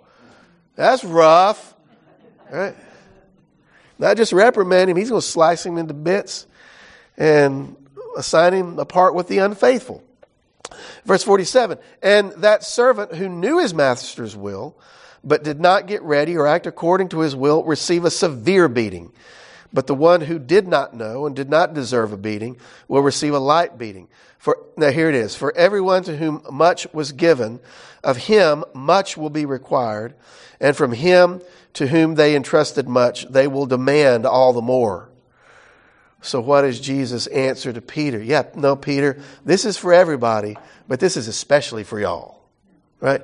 That's 0.74 1.04
rough. 1.04 1.74
Not 3.98 4.16
just 4.16 4.32
reprimand 4.32 4.90
him, 4.90 4.96
he's 4.96 5.10
going 5.10 5.20
to 5.20 5.26
slice 5.26 5.64
him 5.64 5.78
into 5.78 5.94
bits 5.94 6.46
and 7.16 7.76
assign 8.16 8.52
him 8.52 8.78
a 8.78 8.84
part 8.84 9.14
with 9.14 9.28
the 9.28 9.38
unfaithful. 9.38 10.02
Verse 11.04 11.22
47 11.22 11.78
And 12.02 12.32
that 12.32 12.64
servant 12.64 13.14
who 13.14 13.28
knew 13.28 13.58
his 13.58 13.72
master's 13.72 14.36
will, 14.36 14.76
but 15.24 15.42
did 15.42 15.60
not 15.60 15.86
get 15.86 16.02
ready 16.02 16.36
or 16.36 16.46
act 16.46 16.66
according 16.66 17.08
to 17.10 17.20
his 17.20 17.34
will, 17.34 17.64
receive 17.64 18.04
a 18.04 18.10
severe 18.10 18.68
beating. 18.68 19.12
But 19.72 19.86
the 19.86 19.94
one 19.94 20.22
who 20.22 20.38
did 20.38 20.68
not 20.68 20.94
know 20.94 21.26
and 21.26 21.34
did 21.34 21.50
not 21.50 21.74
deserve 21.74 22.12
a 22.12 22.16
beating 22.16 22.56
will 22.88 23.02
receive 23.02 23.34
a 23.34 23.38
light 23.38 23.78
beating. 23.78 24.08
For, 24.38 24.58
now 24.76 24.90
here 24.90 25.08
it 25.08 25.14
is. 25.14 25.34
For 25.34 25.56
everyone 25.56 26.04
to 26.04 26.16
whom 26.16 26.42
much 26.50 26.86
was 26.92 27.12
given, 27.12 27.60
of 28.04 28.16
him 28.16 28.64
much 28.74 29.16
will 29.16 29.30
be 29.30 29.44
required. 29.44 30.14
And 30.60 30.76
from 30.76 30.92
him 30.92 31.40
to 31.74 31.86
whom 31.88 32.14
they 32.14 32.36
entrusted 32.36 32.88
much, 32.88 33.26
they 33.28 33.48
will 33.48 33.66
demand 33.66 34.24
all 34.24 34.52
the 34.52 34.62
more. 34.62 35.10
So 36.22 36.40
what 36.40 36.64
is 36.64 36.80
Jesus' 36.80 37.26
answer 37.28 37.72
to 37.72 37.80
Peter? 37.80 38.22
Yeah, 38.22 38.44
no, 38.54 38.74
Peter, 38.76 39.20
this 39.44 39.64
is 39.64 39.76
for 39.76 39.92
everybody, 39.92 40.56
but 40.88 41.00
this 41.00 41.16
is 41.16 41.28
especially 41.28 41.84
for 41.84 42.00
y'all. 42.00 42.40
Right? 43.00 43.22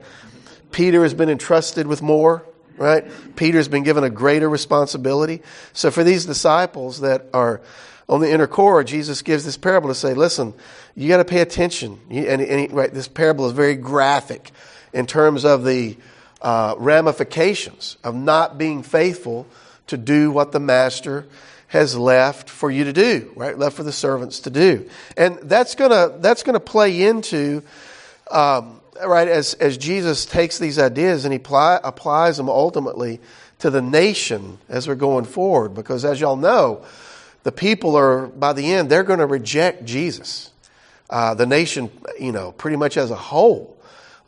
Peter 0.70 1.02
has 1.02 1.14
been 1.14 1.30
entrusted 1.30 1.87
with 1.87 2.02
more 2.02 2.44
right? 2.76 3.04
Peter's 3.36 3.68
been 3.68 3.82
given 3.82 4.04
a 4.04 4.10
greater 4.10 4.48
responsibility. 4.48 5.42
So 5.72 5.90
for 5.90 6.04
these 6.04 6.26
disciples 6.26 7.00
that 7.00 7.26
are 7.32 7.60
on 8.08 8.20
the 8.20 8.30
inner 8.30 8.46
core, 8.46 8.84
Jesus 8.84 9.22
gives 9.22 9.44
this 9.44 9.56
parable 9.56 9.88
to 9.88 9.94
say, 9.94 10.14
listen, 10.14 10.54
you 10.94 11.08
got 11.08 11.18
to 11.18 11.24
pay 11.24 11.40
attention. 11.40 11.98
And, 12.10 12.42
and 12.42 12.60
he, 12.60 12.66
right, 12.68 12.92
this 12.92 13.08
parable 13.08 13.46
is 13.46 13.52
very 13.52 13.74
graphic 13.74 14.50
in 14.92 15.06
terms 15.06 15.44
of 15.44 15.64
the 15.64 15.96
uh, 16.42 16.74
ramifications 16.76 17.96
of 18.04 18.14
not 18.14 18.58
being 18.58 18.82
faithful 18.82 19.46
to 19.86 19.96
do 19.96 20.30
what 20.30 20.52
the 20.52 20.60
master 20.60 21.26
has 21.68 21.96
left 21.96 22.50
for 22.50 22.70
you 22.70 22.84
to 22.84 22.92
do, 22.92 23.32
right? 23.34 23.56
Left 23.56 23.76
for 23.76 23.82
the 23.82 23.92
servants 23.92 24.40
to 24.40 24.50
do. 24.50 24.90
And 25.16 25.38
that's 25.44 25.74
gonna, 25.74 26.18
that's 26.18 26.42
gonna 26.42 26.60
play 26.60 27.04
into, 27.04 27.62
um, 28.30 28.81
right, 29.04 29.28
as, 29.28 29.54
as 29.54 29.76
Jesus 29.78 30.26
takes 30.26 30.58
these 30.58 30.78
ideas 30.78 31.25
and 31.25 31.32
he 31.32 31.40
applies 31.44 32.37
them 32.37 32.49
ultimately 32.49 33.20
to 33.61 33.70
the 33.70 33.82
nation 33.82 34.58
as 34.68 34.88
we're 34.88 34.94
going 34.94 35.25
forward. 35.25 35.75
Because 35.75 36.04
as 36.04 36.20
y'all 36.20 36.37
know, 36.37 36.84
the 37.42 37.52
people 37.52 37.96
are, 37.96 38.26
by 38.26 38.52
the 38.52 38.72
end, 38.72 38.90
they're 38.90 39.02
going 39.02 39.18
to 39.18 39.26
reject 39.26 39.84
Jesus. 39.84 40.50
Uh, 41.11 41.34
the 41.34 41.46
nation, 41.46 41.90
you 42.18 42.32
know, 42.32 42.52
pretty 42.52 42.76
much 42.76 42.96
as 42.96 43.11
a 43.11 43.16
whole. 43.16 43.76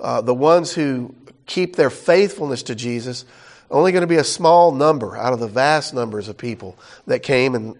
Uh, 0.00 0.20
the 0.20 0.34
ones 0.34 0.72
who 0.72 1.14
keep 1.46 1.76
their 1.76 1.90
faithfulness 1.90 2.64
to 2.64 2.74
Jesus, 2.74 3.24
only 3.70 3.92
going 3.92 4.02
to 4.02 4.06
be 4.06 4.16
a 4.16 4.24
small 4.24 4.72
number 4.72 5.16
out 5.16 5.32
of 5.32 5.40
the 5.40 5.48
vast 5.48 5.94
numbers 5.94 6.28
of 6.28 6.36
people 6.36 6.76
that 7.06 7.22
came 7.22 7.54
and, 7.54 7.76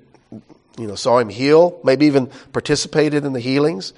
you 0.78 0.86
know, 0.86 0.94
saw 0.94 1.18
him 1.18 1.28
heal, 1.28 1.80
maybe 1.84 2.06
even 2.06 2.28
participated 2.52 3.24
in 3.24 3.32
the 3.32 3.40
healings. 3.40 3.92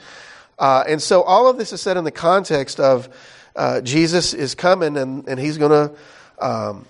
Uh, 0.58 0.84
and 0.86 1.02
so 1.02 1.22
all 1.22 1.48
of 1.48 1.58
this 1.58 1.72
is 1.72 1.80
said 1.80 1.96
in 1.96 2.04
the 2.04 2.10
context 2.10 2.80
of 2.80 3.08
uh, 3.54 3.80
Jesus 3.80 4.34
is 4.34 4.54
coming 4.54 4.96
and, 4.96 5.28
and 5.28 5.38
he's 5.38 5.58
going 5.58 5.70
to 5.70 5.96
um, 6.38 6.86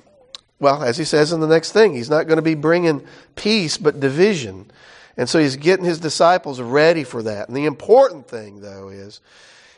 well, 0.58 0.82
as 0.82 0.96
he 0.96 1.04
says 1.04 1.32
in 1.32 1.40
the 1.40 1.46
next 1.46 1.72
thing, 1.72 1.94
he's 1.94 2.08
not 2.08 2.26
going 2.26 2.36
to 2.36 2.42
be 2.42 2.54
bringing 2.54 3.06
peace, 3.34 3.76
but 3.76 4.00
division. 4.00 4.70
And 5.16 5.28
so 5.28 5.38
he's 5.38 5.56
getting 5.56 5.84
his 5.84 6.00
disciples 6.00 6.60
ready 6.60 7.04
for 7.04 7.22
that. 7.22 7.48
And 7.48 7.56
the 7.56 7.66
important 7.66 8.26
thing, 8.26 8.60
though, 8.60 8.88
is, 8.88 9.20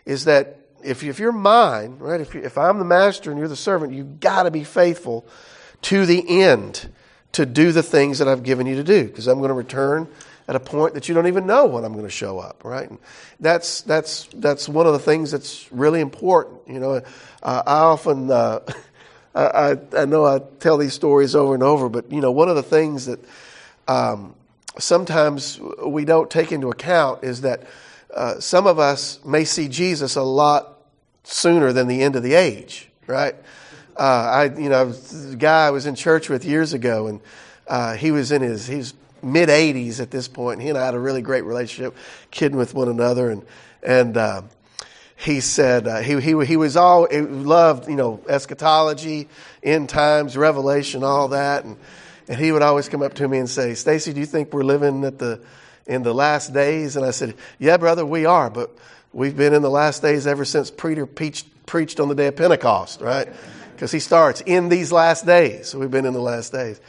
is 0.05 0.25
that 0.27 0.59
if, 0.83 1.03
if 1.03 1.19
you're 1.19 1.33
mine, 1.33 1.99
right, 1.99 2.21
if, 2.21 2.35
you, 2.35 2.43
if 2.43 2.57
I'm 2.57 2.79
the 2.79 2.85
master 2.85 3.31
and 3.31 3.39
you're 3.39 3.49
the 3.49 3.57
servant, 3.57 3.93
you've 3.93 4.21
got 4.21 4.45
to 4.45 4.51
be 4.51 4.65
faithful 4.65 5.27
to 5.83 6.07
the 6.07 6.43
end 6.43 6.89
to 7.33 7.45
do 7.45 7.73
the 7.73 7.83
things 7.83 8.19
that 8.21 8.29
I've 8.29 8.43
given 8.43 8.67
you 8.67 8.77
to 8.77 8.85
do. 8.85 9.05
Because 9.05 9.27
I'm 9.27 9.39
going 9.39 9.49
to 9.49 9.55
return 9.55 10.09
at 10.49 10.57
a 10.57 10.61
point 10.61 10.95
that 10.95 11.09
you 11.09 11.15
don't 11.15 11.27
even 11.27 11.47
know 11.47 11.67
when 11.67 11.85
I'm 11.85 11.93
going 11.93 12.07
to 12.07 12.11
show 12.11 12.39
up, 12.39 12.65
right? 12.65 12.89
And 12.89 12.99
that's, 13.39 13.83
that's, 13.83 14.29
that's 14.35 14.67
one 14.67 14.87
of 14.87 14.95
the 14.95 14.99
things 14.99 15.31
that's 15.31 15.71
really 15.71 16.01
important. 16.01 16.63
You 16.67 16.81
know, 16.81 17.03
uh, 17.43 17.63
I 17.67 17.79
often, 17.81 18.31
uh, 18.31 18.61
I, 19.35 19.77
I, 19.95 20.07
know 20.07 20.25
I 20.25 20.41
tell 20.59 20.79
these 20.79 20.95
stories 20.95 21.37
over 21.37 21.53
and 21.53 21.63
over, 21.63 21.91
but 21.91 22.11
you 22.11 22.23
know, 22.23 22.33
one 22.33 22.49
of 22.49 22.57
the 22.57 22.63
things 22.63 23.07
that 23.07 23.21
um, 23.87 24.35
sometimes 24.79 25.61
we 25.87 26.07
don't 26.07 26.31
take 26.31 26.51
into 26.51 26.71
account 26.71 27.25
is 27.25 27.43
that 27.43 27.65
uh, 28.15 28.41
some 28.41 28.67
of 28.67 28.79
us 28.79 29.23
may 29.25 29.45
see 29.45 29.69
Jesus 29.69 30.17
a 30.17 30.23
lot 30.23 30.79
sooner 31.25 31.75
than 31.75 31.89
the 31.89 32.03
end 32.03 32.17
of 32.17 32.23
the 32.23 32.35
age, 32.35 32.89
right? 33.07 33.35
Uh, 33.97 34.03
I, 34.03 34.45
you 34.59 34.71
know, 34.71 34.91
the 34.93 35.37
guy 35.37 35.67
I 35.67 35.71
was 35.71 35.85
in 35.85 35.95
church 35.95 36.31
with 36.31 36.45
years 36.45 36.73
ago, 36.73 37.09
and 37.09 37.21
uh, 37.67 37.95
he 37.97 38.13
was 38.13 38.33
in 38.33 38.41
his 38.41 38.67
he's 38.67 38.95
mid 39.23 39.49
80s 39.49 40.01
at 40.01 40.11
this 40.11 40.29
point. 40.29 40.55
And 40.55 40.63
he 40.63 40.69
and 40.69 40.79
I 40.79 40.85
had 40.85 40.95
a 40.95 40.99
really 40.99 41.23
great 41.23 41.45
relationship, 41.45 41.97
kidding 42.31 42.59
with 42.59 42.75
one 42.75 42.89
another, 42.89 43.31
and 43.31 43.45
and 43.83 44.17
uh, 44.17 44.43
he 45.19 45.41
said 45.41 45.89
uh, 45.89 45.99
he, 45.99 46.21
he, 46.21 46.45
he 46.45 46.57
was 46.57 46.77
all 46.77 47.09
he 47.11 47.21
loved 47.21 47.89
you 47.89 47.97
know 47.97 48.21
eschatology 48.29 49.29
end 49.63 49.89
times 49.89 50.37
revelation 50.37 51.03
all 51.03 51.29
that 51.29 51.65
and, 51.65 51.77
and 52.29 52.39
he 52.39 52.53
would 52.53 52.63
always 52.63 52.89
come 52.89 53.03
up 53.03 53.15
to 53.15 53.27
me 53.27 53.39
and 53.39 53.51
say 53.51 53.75
stacy 53.75 54.13
do 54.13 54.21
you 54.21 54.27
think 54.27 54.53
we're 54.53 54.63
living 54.63 55.05
at 55.05 55.19
the 55.19 55.41
in 55.87 56.03
the 56.03 56.15
last 56.15 56.53
days? 56.53 56.97
And 56.97 57.05
i 57.05 57.11
said 57.11 57.35
yeah 57.59 57.77
brother 57.77 58.07
we 58.07 58.27
are 58.27 58.49
but 58.49 58.71
we've 59.13 59.37
been 59.37 59.55
in 59.55 59.63
the 59.63 59.71
last 59.71 60.03
days 60.03 60.27
ever 60.27 60.45
since 60.45 60.71
peter 60.71 61.05
preached, 61.05 61.47
preached 61.67 61.99
on 61.99 62.09
the 62.09 62.15
day 62.15 62.29
of 62.29 62.37
pentecost 62.37 63.01
right? 63.01 63.29
Because 63.75 63.91
he 63.93 64.01
starts 64.01 64.41
in 64.41 64.69
these 64.69 64.91
last 64.91 65.25
days. 65.25 65.69
So 65.69 65.79
we've 65.79 65.91
been 65.91 66.05
in 66.05 66.13
the 66.13 66.21
last 66.21 66.53
days 66.53 66.81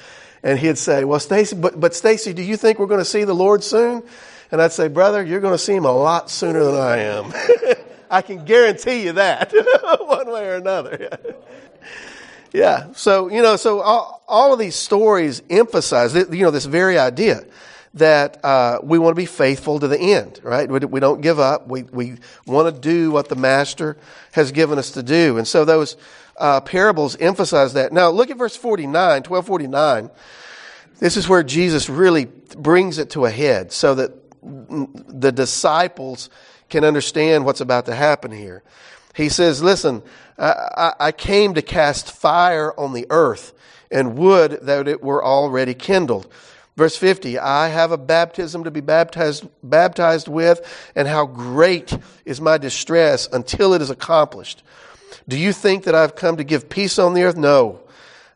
and 0.43 0.59
he'd 0.59 0.77
say 0.77 1.03
well 1.03 1.19
stacy 1.19 1.55
but, 1.55 1.79
but 1.79 1.95
stacy 1.95 2.33
do 2.33 2.41
you 2.41 2.57
think 2.57 2.79
we're 2.79 2.87
going 2.87 2.99
to 2.99 3.05
see 3.05 3.23
the 3.23 3.33
lord 3.33 3.63
soon 3.63 4.03
and 4.51 4.61
i'd 4.61 4.71
say 4.71 4.87
brother 4.87 5.23
you're 5.23 5.41
going 5.41 5.53
to 5.53 5.57
see 5.57 5.73
him 5.73 5.85
a 5.85 5.91
lot 5.91 6.29
sooner 6.29 6.63
than 6.63 6.75
i 6.75 6.97
am 6.97 7.33
I 8.09 8.21
can 8.21 8.43
guarantee 8.43 9.03
you 9.03 9.13
that, 9.13 9.51
one 9.99 10.31
way 10.31 10.47
or 10.47 10.55
another. 10.55 11.19
yeah. 12.53 12.91
So, 12.93 13.29
you 13.29 13.41
know, 13.41 13.55
so 13.55 13.81
all, 13.81 14.23
all, 14.27 14.53
of 14.53 14.59
these 14.59 14.75
stories 14.75 15.43
emphasize, 15.49 16.15
you 16.15 16.43
know, 16.43 16.51
this 16.51 16.65
very 16.65 16.97
idea 16.97 17.45
that 17.95 18.43
uh, 18.43 18.79
we 18.83 18.97
want 18.97 19.15
to 19.15 19.19
be 19.19 19.25
faithful 19.25 19.79
to 19.79 19.87
the 19.87 19.99
end, 19.99 20.39
right? 20.43 20.69
We, 20.69 20.79
we 20.79 20.99
don't 20.99 21.21
give 21.21 21.39
up. 21.39 21.67
We, 21.67 21.83
we 21.83 22.17
want 22.45 22.73
to 22.73 22.81
do 22.81 23.11
what 23.11 23.29
the 23.29 23.35
Master 23.35 23.97
has 24.31 24.51
given 24.51 24.79
us 24.79 24.91
to 24.91 25.03
do. 25.03 25.37
And 25.37 25.47
so 25.47 25.65
those 25.65 25.95
uh, 26.39 26.61
parables 26.61 27.15
emphasize 27.17 27.73
that. 27.73 27.93
Now, 27.93 28.09
look 28.09 28.31
at 28.31 28.37
verse 28.37 28.55
49, 28.55 28.93
1249. 29.23 30.09
This 30.99 31.17
is 31.17 31.29
where 31.29 31.43
Jesus 31.43 31.89
really 31.89 32.25
brings 32.25 32.97
it 32.97 33.11
to 33.11 33.25
a 33.25 33.29
head 33.31 33.71
so 33.71 33.95
that 33.95 34.11
the 34.41 35.31
disciples 35.31 36.29
can 36.69 36.83
understand 36.83 37.45
what's 37.45 37.61
about 37.61 37.85
to 37.85 37.95
happen 37.95 38.31
here. 38.31 38.63
He 39.15 39.29
says, 39.29 39.61
Listen, 39.61 40.03
I, 40.37 40.93
I 40.99 41.11
came 41.11 41.55
to 41.55 41.61
cast 41.61 42.11
fire 42.11 42.73
on 42.77 42.93
the 42.93 43.07
earth 43.09 43.53
and 43.91 44.17
would 44.17 44.51
that 44.63 44.87
it 44.87 45.01
were 45.01 45.23
already 45.23 45.73
kindled. 45.73 46.31
Verse 46.77 46.95
50, 46.95 47.37
I 47.39 47.67
have 47.67 47.91
a 47.91 47.97
baptism 47.97 48.63
to 48.63 48.71
be 48.71 48.79
baptized, 48.79 49.45
baptized 49.61 50.29
with, 50.29 50.61
and 50.95 51.09
how 51.09 51.25
great 51.25 51.97
is 52.23 52.39
my 52.39 52.57
distress 52.57 53.27
until 53.27 53.73
it 53.73 53.81
is 53.81 53.89
accomplished. 53.89 54.63
Do 55.27 55.37
you 55.37 55.53
think 55.53 55.83
that 55.85 55.95
I've 55.95 56.15
come 56.15 56.37
to 56.37 56.43
give 56.43 56.69
peace 56.69 56.99
on 56.99 57.13
the 57.13 57.23
earth? 57.23 57.37
No. 57.37 57.81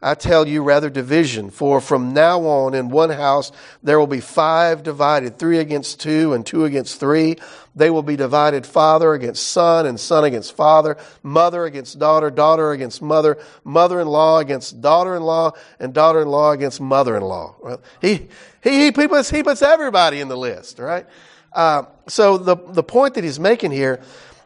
I 0.04 0.16
tell 0.16 0.46
you 0.46 0.64
rather 0.64 0.90
division, 0.90 1.50
for 1.50 1.80
from 1.80 2.14
now 2.14 2.42
on 2.42 2.74
in 2.74 2.90
one 2.90 3.10
house 3.10 3.54
there 3.82 3.98
will 3.98 4.08
be 4.08 4.20
five 4.20 4.84
divided, 4.84 5.40
three 5.40 5.60
against 5.60 6.02
two 6.02 6.34
and 6.34 6.46
two 6.46 6.66
against 6.66 7.00
three. 7.00 7.38
They 7.74 7.90
will 7.90 8.04
be 8.04 8.18
divided 8.18 8.66
father 8.66 9.14
against 9.14 9.48
son 9.48 9.86
and 9.86 9.98
son 9.98 10.26
against 10.26 10.58
father, 10.58 10.98
mother 11.24 11.64
against 11.64 12.00
daughter, 12.00 12.30
daughter 12.30 12.74
against 12.74 13.02
mother, 13.02 13.38
mother-in-law 13.64 14.40
against 14.40 14.82
daughter-in-law, 14.82 15.54
and 15.80 15.94
daughter-in-law 15.94 16.52
against 16.52 16.82
mother-in-law. 16.82 17.80
He, 18.02 18.28
he, 18.62 18.86
he, 18.86 18.92
puts, 18.92 19.30
he 19.30 19.42
puts 19.42 19.62
everybody 19.62 20.20
in 20.20 20.28
the 20.28 20.38
list, 20.38 20.80
right? 20.80 21.06
Uh, 21.54 21.84
so 22.08 22.38
the, 22.38 22.58
the 22.58 22.84
point 22.84 23.14
that 23.14 23.24
he's 23.24 23.40
making 23.40 23.72
here 23.72 24.02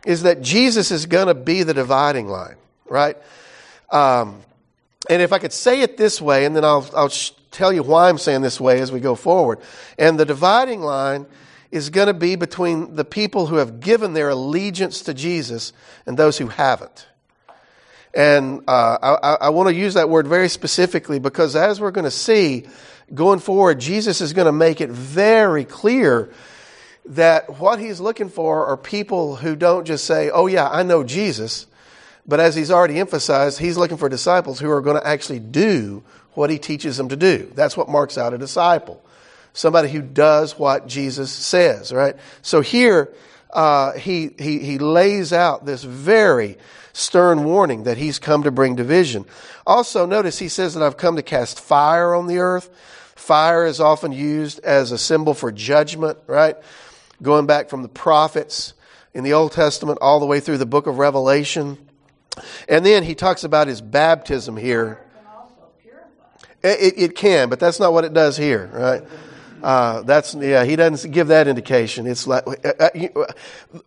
is 0.06 0.24
that 0.24 0.42
Jesus 0.42 0.92
is 0.92 1.06
going 1.06 1.27
to 1.27 1.34
be 1.34 1.63
the 1.63 1.74
dividing 1.74 2.27
line, 2.27 2.56
right? 2.88 3.18
Um, 3.92 4.42
and 5.10 5.22
if 5.22 5.34
I 5.34 5.39
could 5.39 5.54
say 5.54 5.82
it 5.82 5.98
this 5.98 6.22
way, 6.22 6.46
and 6.46 6.56
then 6.56 6.66
I'll, 6.66 6.89
I'll 6.96 7.12
tell 7.51 7.72
you 7.72 7.84
why 7.84 8.10
I'm 8.10 8.18
saying 8.18 8.42
this 8.42 8.60
way 8.60 8.80
as 8.80 8.92
we 8.92 9.00
go 9.00 9.16
forward. 9.16 9.60
And 9.98 10.20
the 10.20 10.25
dividing 10.25 10.82
line 10.82 11.25
is 11.72 11.89
going 11.89 12.08
to 12.08 12.13
be 12.13 12.36
between 12.36 12.96
the 12.96 13.06
people 13.06 13.48
who 13.48 13.56
have 13.56 13.80
given 13.80 14.13
their 14.13 14.30
allegiance 14.30 15.01
to 15.04 15.13
Jesus 15.13 15.74
and 16.06 16.18
those 16.18 16.38
who 16.38 16.48
haven't. 16.48 17.08
And 18.13 18.63
uh, 18.68 19.18
I, 19.22 19.46
I 19.46 19.50
want 19.50 19.70
to 19.70 19.75
use 19.75 19.94
that 19.94 20.10
word 20.10 20.27
very 20.27 20.50
specifically 20.50 21.20
because 21.20 21.56
as 21.56 21.80
we're 21.80 21.92
going 21.92 22.06
to 22.06 22.12
see 22.12 22.68
going 23.13 23.39
forward, 23.39 23.80
Jesus 23.80 24.22
is 24.22 24.34
going 24.34 24.48
to 24.48 24.51
make 24.51 24.82
it 24.82 24.89
very 24.89 25.66
clear 25.66 26.32
that 27.08 27.60
what 27.60 27.80
he's 27.80 28.00
looking 28.00 28.30
for 28.30 28.66
are 28.66 28.78
people 28.78 29.38
who 29.38 29.56
don't 29.56 29.86
just 29.86 30.06
say, 30.06 30.30
oh, 30.30 30.48
yeah, 30.48 30.70
I 30.70 30.84
know 30.84 31.04
Jesus 31.04 31.68
but 32.28 32.42
as 32.42 32.56
he's 32.56 32.70
already 32.70 33.00
emphasized, 33.00 33.58
he's 33.58 33.78
looking 33.78 33.98
for 33.98 34.10
disciples 34.10 34.60
who 34.60 34.70
are 34.70 34.82
going 34.82 35.00
to 35.00 35.08
actually 35.08 35.40
do 35.40 36.04
what 36.34 36.50
he 36.50 36.60
teaches 36.60 36.98
them 36.98 37.10
to 37.10 37.16
do. 37.16 37.52
That's 37.56 37.78
what 37.78 37.88
marks 37.88 38.18
out 38.18 38.34
a 38.34 38.38
disciple. 38.38 39.04
Somebody 39.54 39.90
who 39.90 40.02
does 40.02 40.60
what 40.60 40.88
Jesus 40.88 41.32
says, 41.32 41.94
right? 41.94 42.16
So 42.42 42.62
here, 42.62 43.14
uh, 43.52 43.94
he, 43.94 44.32
he, 44.38 44.60
he 44.60 44.78
lays 44.78 45.32
out 45.32 45.66
this 45.66 45.84
very 45.84 46.58
stern 46.92 47.46
warning 47.46 47.84
that 47.84 47.98
he's 47.98 48.20
come 48.20 48.44
to 48.44 48.52
bring 48.52 48.76
division. 48.76 49.26
Also, 49.66 50.06
notice 50.06 50.38
he 50.38 50.50
says 50.50 50.74
that 50.74 50.84
I've 50.84 50.98
come 50.98 51.16
to 51.16 51.24
cast 51.24 51.60
fire 51.60 52.14
on 52.14 52.28
the 52.28 52.40
earth. 52.40 52.70
Fire 53.16 53.66
is 53.66 53.80
often 53.80 54.12
used 54.12 54.60
as 54.60 54.92
a 54.92 54.98
symbol 54.98 55.34
for 55.34 55.52
judgment, 55.52 56.20
right? 56.28 56.58
Going 57.22 57.46
back 57.46 57.70
from 57.70 57.82
the 57.82 57.90
prophets 57.90 58.74
in 59.14 59.24
the 59.24 59.34
Old 59.34 59.52
Testament 59.52 60.00
all 60.02 60.20
the 60.20 60.26
way 60.26 60.40
through 60.40 60.60
the 60.60 60.66
book 60.66 60.88
of 60.88 61.00
Revelation. 61.00 61.78
And 62.70 62.86
then 62.86 63.04
he 63.04 63.16
talks 63.16 63.44
about 63.44 63.68
his 63.68 63.82
baptism 63.82 64.58
here. 64.58 65.00
It, 66.64 66.94
it, 66.98 67.16
can, 67.16 67.50
but 67.50 67.60
that's 67.60 67.80
not 67.80 67.94
what 67.94 68.04
it 68.04 68.14
does 68.14 68.36
here, 68.36 68.70
right? 68.74 69.04
Uh, 69.62 70.02
that's 70.04 70.36
yeah. 70.36 70.64
He 70.64 70.76
doesn't 70.76 71.12
give 71.12 71.28
that 71.28 71.48
indication. 71.48 72.08
It's 72.08 72.28
like 72.28 72.46
uh, 72.48 72.72
uh, 72.80 73.26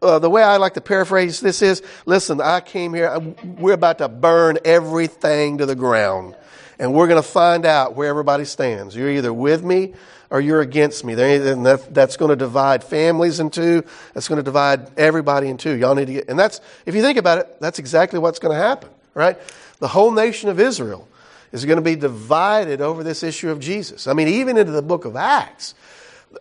uh, 0.03 0.19
the 0.19 0.31
way 0.31 0.43
I 0.43 0.57
like 0.57 0.75
to 0.75 0.81
paraphrase 0.81 1.41
this 1.41 1.63
is: 1.63 1.83
Listen, 2.07 2.41
I 2.41 2.61
came 2.61 2.93
here. 2.95 3.19
We're 3.45 3.75
about 3.75 3.99
to 3.99 4.09
burn 4.09 4.59
everything 4.65 5.59
to 5.59 5.67
the 5.67 5.77
ground, 5.77 6.35
and 6.79 6.93
we're 6.93 7.07
going 7.07 7.23
to 7.23 7.29
find 7.29 7.65
out 7.67 7.95
where 7.95 8.09
everybody 8.09 8.45
stands. 8.45 8.97
You're 8.97 9.11
either 9.11 9.33
with 9.33 9.63
me 9.63 9.95
or 10.31 10.41
you're 10.41 10.61
against 10.61 11.05
me. 11.05 11.15
That, 11.15 11.89
that's 11.93 12.17
going 12.17 12.31
to 12.31 12.37
divide 12.37 12.83
families 12.83 13.41
in 13.41 13.51
two. 13.51 13.85
That's 14.15 14.29
going 14.29 14.39
to 14.39 14.43
divide 14.43 14.99
everybody 14.99 15.49
in 15.49 15.57
two. 15.57 15.77
Y'all 15.77 15.95
need 15.95 16.07
to 16.07 16.13
get, 16.15 16.29
and 16.29 16.39
that's 16.39 16.61
if 16.87 16.95
you 16.95 17.03
think 17.03 17.19
about 17.19 17.39
it, 17.39 17.61
that's 17.61 17.79
exactly 17.79 18.19
what's 18.19 18.39
going 18.39 18.57
to 18.57 18.61
happen, 18.61 18.89
right? 19.15 19.39
The 19.79 19.89
whole 19.89 20.11
nation 20.11 20.49
of 20.49 20.59
Israel 20.59 21.07
is 21.53 21.65
going 21.65 21.77
to 21.77 21.83
be 21.83 21.97
divided 21.97 22.81
over 22.81 23.03
this 23.03 23.23
issue 23.23 23.51
of 23.51 23.61
Jesus. 23.61 24.07
I 24.07 24.13
mean, 24.13 24.29
even 24.29 24.57
into 24.57 24.73
the 24.73 24.83
book 24.83 25.05
of 25.05 25.17
Acts. 25.17 25.75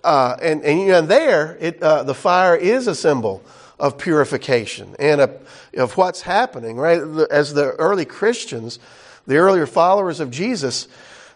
Uh, 0.04 0.38
and, 0.42 0.64
and, 0.64 1.08
there, 1.08 1.58
it, 1.60 1.82
uh, 1.82 2.04
the 2.04 2.14
fire 2.14 2.56
is 2.56 2.86
a 2.86 2.94
symbol 2.94 3.44
of 3.80 3.98
purification 3.98 4.96
and 5.00 5.22
a, 5.22 5.40
of 5.78 5.98
what's 5.98 6.22
happening, 6.22 6.78
right? 6.78 7.02
As 7.32 7.54
the 7.54 7.72
early 7.80 8.06
Christians, 8.06 8.78
the 9.26 9.38
earlier 9.38 9.66
followers 9.66 10.20
of 10.20 10.30
Jesus, 10.30 10.88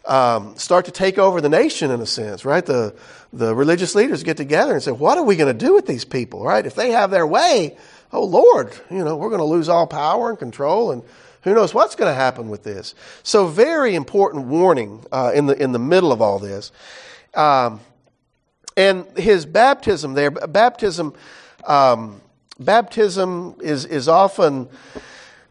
um, 0.05 0.55
start 0.57 0.85
to 0.85 0.91
take 0.91 1.17
over 1.17 1.41
the 1.41 1.49
nation 1.49 1.89
in 1.89 2.01
a 2.01 2.05
sense, 2.05 2.45
right? 2.45 2.65
The, 2.65 2.93
the 3.31 3.55
religious 3.55 3.95
leaders 3.95 4.23
get 4.23 4.37
together 4.37 4.73
and 4.73 4.83
say, 4.83 4.91
what 4.91 5.17
are 5.17 5.23
we 5.23 5.35
going 5.35 5.55
to 5.57 5.65
do 5.65 5.73
with 5.73 5.87
these 5.87 6.05
people, 6.05 6.43
right? 6.43 6.65
If 6.65 6.75
they 6.75 6.91
have 6.91 7.09
their 7.09 7.25
way, 7.25 7.77
oh 8.11 8.25
Lord, 8.25 8.73
you 8.91 9.03
know, 9.03 9.15
we're 9.15 9.29
going 9.29 9.39
to 9.39 9.45
lose 9.45 9.69
all 9.69 9.87
power 9.87 10.29
and 10.29 10.37
control 10.37 10.91
and 10.91 11.03
who 11.43 11.53
knows 11.53 11.73
what's 11.73 11.95
going 11.95 12.09
to 12.09 12.15
happen 12.15 12.49
with 12.49 12.63
this? 12.63 12.95
So, 13.23 13.47
very 13.47 13.95
important 13.95 14.45
warning 14.45 15.03
uh, 15.11 15.31
in 15.33 15.45
the 15.45 15.61
in 15.61 15.71
the 15.71 15.79
middle 15.79 16.11
of 16.11 16.21
all 16.21 16.39
this. 16.39 16.71
Um, 17.33 17.79
and 18.75 19.05
his 19.17 19.45
baptism 19.45 20.13
there, 20.13 20.31
baptism, 20.31 21.13
um, 21.65 22.21
baptism 22.59 23.55
is 23.61 23.85
is 23.85 24.07
often 24.07 24.69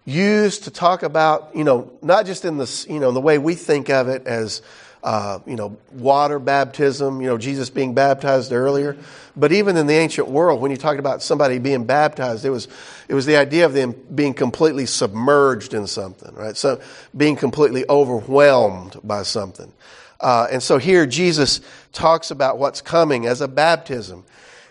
used 0.05 0.65
to 0.65 0.71
talk 0.71 1.03
about 1.03 1.55
you 1.55 1.65
know 1.65 1.93
not 2.03 2.27
just 2.27 2.45
in 2.45 2.59
the 2.59 2.87
you 2.89 2.99
know 2.99 3.13
the 3.13 3.21
way 3.21 3.39
we 3.39 3.55
think 3.55 3.89
of 3.89 4.09
it 4.09 4.27
as 4.27 4.63
uh, 5.03 5.41
you 5.47 5.57
know, 5.57 5.77
water 5.91 6.39
baptism, 6.39 7.21
you 7.21 7.27
know, 7.27 7.37
Jesus 7.37 7.71
being 7.71 7.95
baptized 7.95 8.53
earlier. 8.53 8.97
But 9.35 9.51
even 9.53 9.77
in 9.77 9.87
the 9.87 9.95
ancient 9.95 10.29
world, 10.29 10.61
when 10.61 10.71
you 10.71 10.77
talked 10.77 11.01
about 11.01 11.23
somebody 11.23 11.59
being 11.59 11.85
baptized, 11.85 12.45
it 12.45 12.51
was, 12.51 12.69
it 13.09 13.15
was 13.15 13.27
the 13.27 13.37
idea 13.37 13.67
of 13.67 13.73
them 13.73 13.95
being 14.15 14.35
completely 14.35 14.87
submerged 14.87 15.75
in 15.75 15.87
something, 15.87 16.33
right? 16.35 16.57
So 16.57 16.81
being 17.17 17.37
completely 17.37 17.85
overwhelmed 17.89 18.97
by 19.03 19.23
something. 19.25 19.73
Uh, 20.21 20.47
and 20.53 20.63
so 20.63 20.79
here 20.79 21.05
Jesus 21.05 21.61
talks 21.93 22.31
about 22.31 22.59
what's 22.59 22.81
coming 22.81 23.27
as 23.27 23.41
a 23.41 23.49
baptism. 23.49 24.25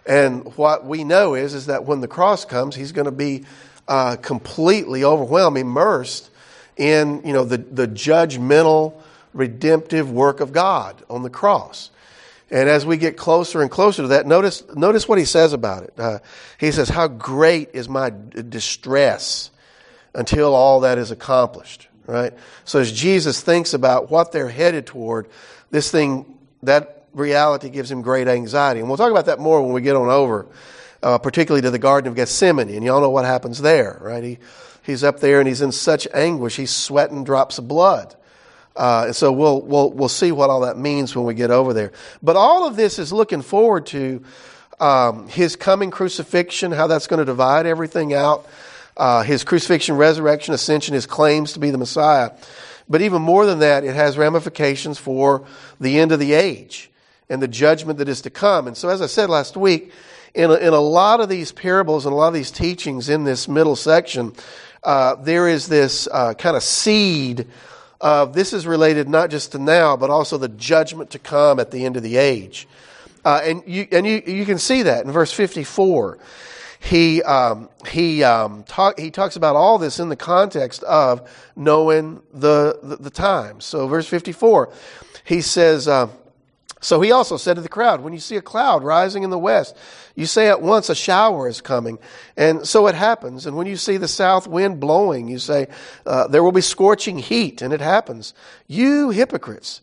And 0.06 0.56
what 0.56 0.86
we 0.86 1.04
know 1.04 1.34
is, 1.36 1.54
is 1.54 1.66
that 1.66 1.84
when 1.84 2.00
the 2.00 2.08
cross 2.08 2.46
comes, 2.46 2.76
he's 2.76 2.94
going 2.94 3.06
to 3.06 3.12
be 3.12 3.44
uh, 3.88 4.16
completely 4.16 5.04
overwhelmed, 5.04 5.58
immersed 5.58 6.30
in, 6.78 7.22
you 7.26 7.34
know, 7.34 7.44
the, 7.44 7.58
the 7.58 7.88
judgmental, 7.88 8.94
redemptive 9.34 10.12
work 10.12 10.40
of 10.40 10.52
God 10.52 11.02
on 11.10 11.24
the 11.24 11.30
cross. 11.30 11.90
And 12.52 12.68
as 12.68 12.86
we 12.86 12.98
get 12.98 13.16
closer 13.16 13.62
and 13.62 13.72
closer 13.72 14.02
to 14.02 14.08
that, 14.10 14.28
notice, 14.28 14.64
notice 14.76 15.08
what 15.08 15.18
he 15.18 15.26
says 15.26 15.54
about 15.54 15.84
it. 15.84 15.94
Uh, 15.98 16.20
he 16.60 16.72
says, 16.72 16.90
How 16.90 17.08
great 17.08 17.70
is 17.74 17.88
my 17.88 18.12
distress 18.50 19.52
until 20.14 20.54
all 20.54 20.82
that 20.82 20.98
is 20.98 21.12
accomplished, 21.12 21.88
right? 22.06 22.34
So 22.66 22.80
as 22.80 22.92
Jesus 22.92 23.42
thinks 23.42 23.74
about 23.74 24.12
what 24.12 24.34
they're 24.34 24.50
headed 24.50 24.86
toward, 24.86 25.30
this 25.70 25.90
thing, 25.90 26.26
that 26.64 27.06
reality 27.14 27.70
gives 27.70 27.90
him 27.90 28.02
great 28.02 28.28
anxiety. 28.28 28.82
And 28.82 28.90
we'll 28.90 28.98
talk 28.98 29.12
about 29.12 29.28
that 29.28 29.40
more 29.40 29.62
when 29.62 29.72
we 29.72 29.82
get 29.82 29.96
on 29.96 30.10
over, 30.10 30.46
uh, 31.02 31.18
particularly 31.20 31.62
to 31.62 31.72
the 31.72 31.80
Garden 31.80 32.10
of 32.10 32.16
Gethsemane. 32.16 32.70
And 32.70 32.84
y'all 32.84 33.00
know 33.00 33.10
what 33.10 33.24
happens 33.24 33.62
there, 33.62 33.98
right? 34.02 34.24
He, 34.24 34.38
he's 34.84 35.06
up 35.06 35.22
there 35.22 35.40
and 35.40 35.48
he's 35.48 35.62
in 35.62 35.72
such 35.72 36.06
anguish, 36.14 36.58
he's 36.58 36.76
sweating 36.76 37.24
drops 37.24 37.58
of 37.58 37.70
blood. 37.70 38.16
Uh, 38.76 39.06
and 39.08 39.16
so 39.16 39.32
we'll, 39.32 39.62
we'll, 39.62 39.92
we'll 39.92 40.10
see 40.10 40.32
what 40.32 40.50
all 40.50 40.62
that 40.62 40.78
means 40.78 41.16
when 41.16 41.26
we 41.26 41.34
get 41.34 41.52
over 41.52 41.74
there. 41.74 41.92
But 42.24 42.36
all 42.36 42.68
of 42.68 42.76
this 42.76 43.00
is 43.00 43.12
looking 43.12 43.42
forward 43.42 43.86
to 43.88 44.24
um, 44.80 45.28
his 45.28 45.56
coming 45.56 45.92
crucifixion, 45.92 46.72
how 46.72 46.88
that's 46.88 47.08
going 47.08 47.20
to 47.20 47.26
divide 47.26 47.66
everything 47.66 48.14
out, 48.14 48.48
uh, 48.98 49.24
his 49.24 49.44
crucifixion, 49.44 49.98
resurrection, 49.98 50.54
ascension, 50.54 50.94
his 50.94 51.06
claims 51.06 51.54
to 51.54 51.60
be 51.60 51.70
the 51.72 51.78
Messiah. 51.78 52.32
But 52.90 53.02
even 53.02 53.22
more 53.22 53.46
than 53.46 53.60
that, 53.60 53.84
it 53.84 53.94
has 53.94 54.18
ramifications 54.18 54.98
for 54.98 55.46
the 55.80 56.00
end 56.00 56.12
of 56.12 56.20
the 56.20 56.34
age 56.34 56.90
and 57.30 57.42
the 57.42 57.48
judgment 57.48 58.00
that 58.00 58.10
is 58.10 58.22
to 58.22 58.30
come. 58.30 58.68
And 58.68 58.76
so, 58.76 58.90
as 58.90 59.02
I 59.02 59.06
said 59.06 59.30
last 59.30 59.56
week, 59.56 59.94
in 60.34 60.50
a, 60.50 60.56
in 60.56 60.74
a 60.74 60.80
lot 60.80 61.22
of 61.22 61.30
these 61.30 61.52
parables 61.52 62.06
and 62.06 62.14
a 62.14 62.16
lot 62.16 62.28
of 62.28 62.34
these 62.34 62.52
teachings 62.52 63.10
in 63.10 63.24
this 63.24 63.48
middle 63.48 63.76
section, 63.76 64.34
uh, 64.84 65.16
there 65.16 65.48
is 65.48 65.68
this 65.68 66.08
uh, 66.12 66.34
kind 66.34 66.58
of 66.58 66.64
seed 66.64 67.48
uh, 68.02 68.26
this 68.26 68.54
is 68.54 68.66
related 68.66 69.08
not 69.08 69.30
just 69.30 69.52
to 69.54 69.60
now, 69.60 69.96
but 69.96 70.10
also 70.10 70.38
the 70.38 70.50
judgment 70.50 71.12
to 71.12 71.20
come 71.20 71.60
at 71.60 71.72
the 71.72 71.86
end 71.86 71.98
of 71.98 72.04
the 72.04 72.18
age. 72.18 72.68
Uh, 73.24 73.42
and 73.44 73.64
you, 73.68 73.88
and 73.92 74.06
you, 74.06 74.22
you 74.26 74.46
can 74.46 74.58
see 74.58 74.82
that 74.84 75.06
in 75.06 75.12
verse 75.12 75.32
54. 75.32 76.18
He, 76.80 77.22
um, 77.22 77.70
he, 77.88 78.24
um, 78.24 78.64
talk, 78.64 79.00
he 79.00 79.12
talks 79.12 79.36
about 79.36 79.56
all 79.56 79.78
this 79.78 80.00
in 80.00 80.10
the 80.10 80.16
context 80.16 80.82
of 80.84 81.30
knowing 81.56 82.24
the, 82.34 82.80
the, 82.82 82.96
the 82.96 83.12
times. 83.12 83.66
So, 83.66 83.88
verse 83.88 84.08
54, 84.08 84.74
he 85.24 85.42
says, 85.42 85.88
uh, 85.88 86.08
so 86.84 87.00
he 87.00 87.12
also 87.12 87.38
said 87.38 87.56
to 87.56 87.62
the 87.62 87.70
crowd, 87.70 88.02
When 88.02 88.12
you 88.12 88.20
see 88.20 88.36
a 88.38 88.42
cloud 88.42 88.84
rising 88.84 89.22
in 89.22 89.30
the 89.30 89.38
west, 89.38 89.78
you 90.16 90.26
say 90.26 90.50
at 90.50 90.64
once 90.64 90.90
a 90.90 90.96
shower 90.96 91.48
is 91.48 91.62
coming. 91.62 92.00
And 92.36 92.68
so 92.68 92.88
it 92.88 92.96
happens. 92.96 93.46
And 93.46 93.56
when 93.56 93.68
you 93.68 93.78
see 93.78 93.98
the 93.98 94.08
south 94.08 94.48
wind 94.48 94.80
blowing, 94.80 95.28
you 95.28 95.38
say, 95.38 95.68
uh, 96.08 96.28
There 96.28 96.44
will 96.44 96.52
be 96.52 96.62
scorching 96.62 97.20
heat. 97.20 97.62
And 97.62 97.72
it 97.72 97.82
happens. 97.82 98.34
You 98.68 99.12
hypocrites, 99.12 99.82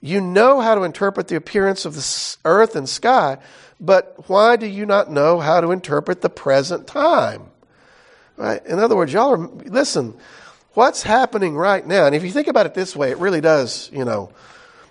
you 0.00 0.22
know 0.22 0.60
how 0.60 0.74
to 0.74 0.84
interpret 0.84 1.28
the 1.28 1.36
appearance 1.36 1.84
of 1.84 1.94
the 1.94 2.36
earth 2.46 2.76
and 2.76 2.88
sky, 2.88 3.38
but 3.78 4.28
why 4.28 4.56
do 4.56 4.66
you 4.66 4.86
not 4.86 5.10
know 5.10 5.40
how 5.40 5.60
to 5.60 5.70
interpret 5.70 6.22
the 6.22 6.30
present 6.30 6.86
time? 6.86 7.42
Right? 8.38 8.64
In 8.64 8.78
other 8.78 8.96
words, 8.96 9.12
y'all 9.12 9.32
are, 9.32 9.48
listen, 9.66 10.16
what's 10.72 11.02
happening 11.02 11.56
right 11.56 11.86
now? 11.86 12.06
And 12.06 12.14
if 12.14 12.22
you 12.24 12.30
think 12.30 12.48
about 12.48 12.64
it 12.64 12.72
this 12.72 12.96
way, 12.96 13.10
it 13.10 13.18
really 13.18 13.40
does, 13.40 13.90
you 13.92 14.04
know, 14.04 14.30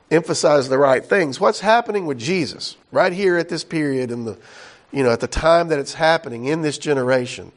emphasize 0.09 0.69
the 0.69 0.77
right 0.77 1.03
things. 1.03 1.39
What's 1.39 1.59
happening 1.59 2.05
with 2.05 2.17
Jesus 2.17 2.77
right 2.91 3.11
here 3.11 3.37
at 3.37 3.49
this 3.49 3.63
period 3.63 4.11
in 4.11 4.25
the, 4.25 4.37
you 4.91 5.03
know, 5.03 5.11
at 5.11 5.19
the 5.19 5.27
time 5.27 5.67
that 5.69 5.79
it's 5.79 5.93
happening 5.93 6.45
in 6.45 6.61
this 6.61 6.77
generation? 6.77 7.51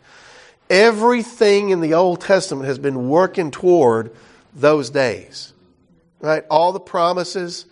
Everything 0.68 1.70
in 1.70 1.80
the 1.80 1.94
Old 1.94 2.20
Testament 2.20 2.66
has 2.66 2.78
been 2.78 3.08
working 3.08 3.50
toward 3.50 4.14
those 4.54 4.90
days, 4.90 5.52
right? 6.20 6.44
All 6.50 6.72
the 6.72 6.80
promises, 6.80 7.66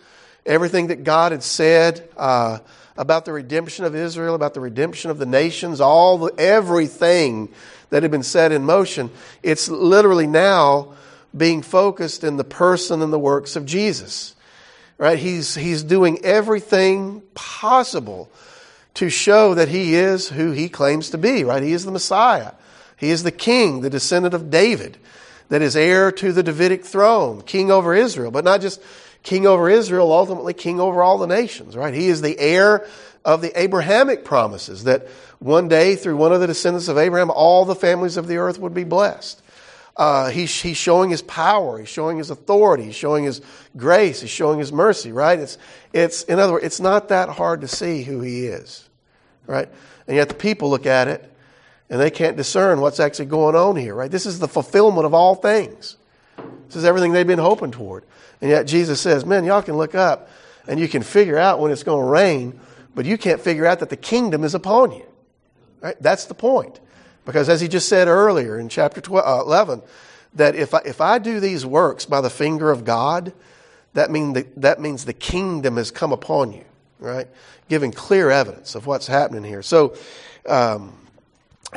everything 0.45 0.87
that 0.87 1.03
God 1.03 1.31
had 1.31 1.43
said 1.43 2.07
uh, 2.17 2.59
about 2.97 3.25
the 3.25 3.33
redemption 3.33 3.85
of 3.85 3.95
Israel, 3.95 4.35
about 4.35 4.53
the 4.53 4.59
redemption 4.59 5.11
of 5.11 5.17
the 5.17 5.25
nations, 5.25 5.79
all 5.81 6.17
the 6.17 6.33
everything 6.37 7.49
that 7.89 8.03
had 8.03 8.11
been 8.11 8.23
set 8.23 8.51
in 8.51 8.63
motion. 8.63 9.09
It's 9.43 9.69
literally 9.69 10.27
now 10.27 10.93
being 11.35 11.61
focused 11.61 12.23
in 12.23 12.37
the 12.37 12.43
person 12.43 13.01
and 13.01 13.11
the 13.11 13.19
works 13.19 13.55
of 13.55 13.65
Jesus 13.65 14.35
right? 14.99 15.17
He's, 15.17 15.55
he's 15.55 15.81
doing 15.81 16.23
everything 16.23 17.23
possible 17.33 18.29
to 18.95 19.09
show 19.09 19.55
that 19.55 19.69
he 19.69 19.95
is 19.95 20.29
who 20.29 20.51
he 20.51 20.69
claims 20.69 21.09
to 21.11 21.17
be, 21.17 21.43
right? 21.43 21.63
He 21.63 21.71
is 21.71 21.85
the 21.85 21.91
Messiah. 21.91 22.51
He 22.97 23.09
is 23.09 23.23
the 23.23 23.31
king, 23.31 23.81
the 23.81 23.89
descendant 23.89 24.35
of 24.35 24.51
David, 24.51 24.97
that 25.47 25.61
is 25.61 25.75
heir 25.75 26.11
to 26.11 26.33
the 26.33 26.43
Davidic 26.43 26.85
throne, 26.85 27.41
king 27.41 27.71
over 27.71 27.95
Israel, 27.95 28.29
but 28.29 28.43
not 28.43 28.61
just 28.61 28.81
king 29.23 29.47
over 29.47 29.69
Israel, 29.69 30.11
ultimately 30.11 30.53
king 30.53 30.81
over 30.81 31.01
all 31.01 31.17
the 31.17 31.27
nations, 31.27 31.77
right? 31.77 31.93
He 31.93 32.07
is 32.07 32.21
the 32.21 32.37
heir 32.37 32.85
of 33.23 33.41
the 33.41 33.57
Abrahamic 33.59 34.25
promises 34.25 34.83
that 34.83 35.07
one 35.39 35.69
day 35.69 35.95
through 35.95 36.17
one 36.17 36.33
of 36.33 36.41
the 36.41 36.47
descendants 36.47 36.89
of 36.89 36.97
Abraham, 36.97 37.31
all 37.31 37.63
the 37.63 37.75
families 37.75 38.17
of 38.17 38.27
the 38.27 38.37
earth 38.37 38.59
would 38.59 38.73
be 38.73 38.83
blessed. 38.83 39.41
Uh, 39.99 40.29
he's, 40.29 40.61
he's 40.61 40.77
showing 40.77 41.09
his 41.09 41.21
power. 41.21 41.77
He's 41.77 41.89
showing 41.89 42.17
his 42.17 42.29
authority. 42.29 42.85
He's 42.85 42.95
showing 42.95 43.25
his 43.25 43.41
grace. 43.75 44.21
He's 44.21 44.29
showing 44.29 44.57
his 44.57 44.71
mercy, 44.71 45.11
right? 45.11 45.37
It's, 45.37 45.57
it's, 45.91 46.23
in 46.23 46.39
other 46.39 46.53
words, 46.53 46.65
it's 46.65 46.79
not 46.79 47.09
that 47.09 47.27
hard 47.27 47.59
to 47.61 47.67
see 47.67 48.03
who 48.03 48.21
he 48.21 48.45
is, 48.45 48.87
right? 49.45 49.67
And 50.07 50.15
yet 50.15 50.29
the 50.29 50.35
people 50.35 50.69
look 50.69 50.85
at 50.85 51.09
it 51.09 51.29
and 51.89 51.99
they 51.99 52.09
can't 52.09 52.37
discern 52.37 52.79
what's 52.79 53.01
actually 53.01 53.25
going 53.25 53.57
on 53.57 53.75
here, 53.75 53.93
right? 53.93 54.09
This 54.09 54.25
is 54.25 54.39
the 54.39 54.47
fulfillment 54.47 55.05
of 55.05 55.13
all 55.13 55.35
things. 55.35 55.97
This 56.67 56.77
is 56.77 56.85
everything 56.85 57.11
they've 57.11 57.27
been 57.27 57.37
hoping 57.37 57.71
toward. 57.71 58.05
And 58.39 58.49
yet 58.49 58.67
Jesus 58.67 59.01
says, 59.01 59.25
man, 59.25 59.43
y'all 59.43 59.61
can 59.61 59.75
look 59.75 59.95
up 59.95 60.29
and 60.65 60.79
you 60.79 60.87
can 60.87 61.03
figure 61.03 61.37
out 61.37 61.59
when 61.59 61.73
it's 61.73 61.83
going 61.83 62.05
to 62.05 62.09
rain, 62.09 62.57
but 62.95 63.03
you 63.05 63.17
can't 63.17 63.41
figure 63.41 63.65
out 63.65 63.79
that 63.79 63.89
the 63.89 63.97
kingdom 63.97 64.45
is 64.45 64.55
upon 64.55 64.93
you. 64.93 65.05
Right? 65.81 66.01
That's 66.01 66.23
the 66.23 66.35
point. 66.35 66.79
Because 67.29 67.47
as 67.47 67.61
he 67.61 67.67
just 67.67 67.87
said 67.87 68.07
earlier 68.07 68.57
in 68.57 68.69
chapter 68.69 69.01
12, 69.01 69.23
uh, 69.23 69.43
11, 69.43 69.83
that 70.33 70.55
if 70.55 70.73
I, 70.73 70.79
if 70.83 70.99
I 70.99 71.19
do 71.19 71.39
these 71.39 71.63
works 71.63 72.07
by 72.07 72.21
the 72.21 72.29
finger 72.31 72.71
of 72.71 72.83
God, 72.83 73.33
that, 73.93 74.09
mean 74.09 74.33
the, 74.33 74.47
that 74.57 74.81
means 74.81 75.05
the 75.05 75.13
kingdom 75.13 75.77
has 75.77 75.91
come 75.91 76.11
upon 76.11 76.53
you. 76.53 76.65
right? 76.97 77.27
Giving 77.67 77.91
clear 77.91 78.31
evidence 78.31 78.73
of 78.73 78.87
what's 78.87 79.05
happening 79.05 79.43
here. 79.43 79.61
So, 79.61 79.95
um, 80.47 80.97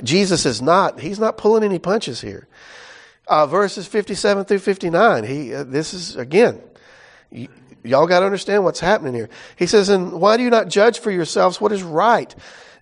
Jesus 0.02 0.46
is 0.46 0.62
not, 0.62 1.00
he's 1.00 1.18
not 1.18 1.36
pulling 1.36 1.64
any 1.64 1.78
punches 1.78 2.22
here. 2.22 2.48
Uh, 3.28 3.44
verses 3.44 3.86
57 3.86 4.46
through 4.46 4.58
59, 4.58 5.24
he, 5.24 5.52
uh, 5.52 5.64
this 5.64 5.92
is, 5.92 6.16
again, 6.16 6.62
y- 7.30 7.48
y'all 7.84 8.06
got 8.06 8.20
to 8.20 8.24
understand 8.24 8.64
what's 8.64 8.80
happening 8.80 9.12
here. 9.12 9.28
He 9.56 9.66
says, 9.66 9.90
And 9.90 10.12
why 10.12 10.38
do 10.38 10.44
you 10.44 10.48
not 10.48 10.68
judge 10.68 10.98
for 10.98 11.10
yourselves 11.10 11.60
what 11.60 11.72
is 11.72 11.82
right? 11.82 12.34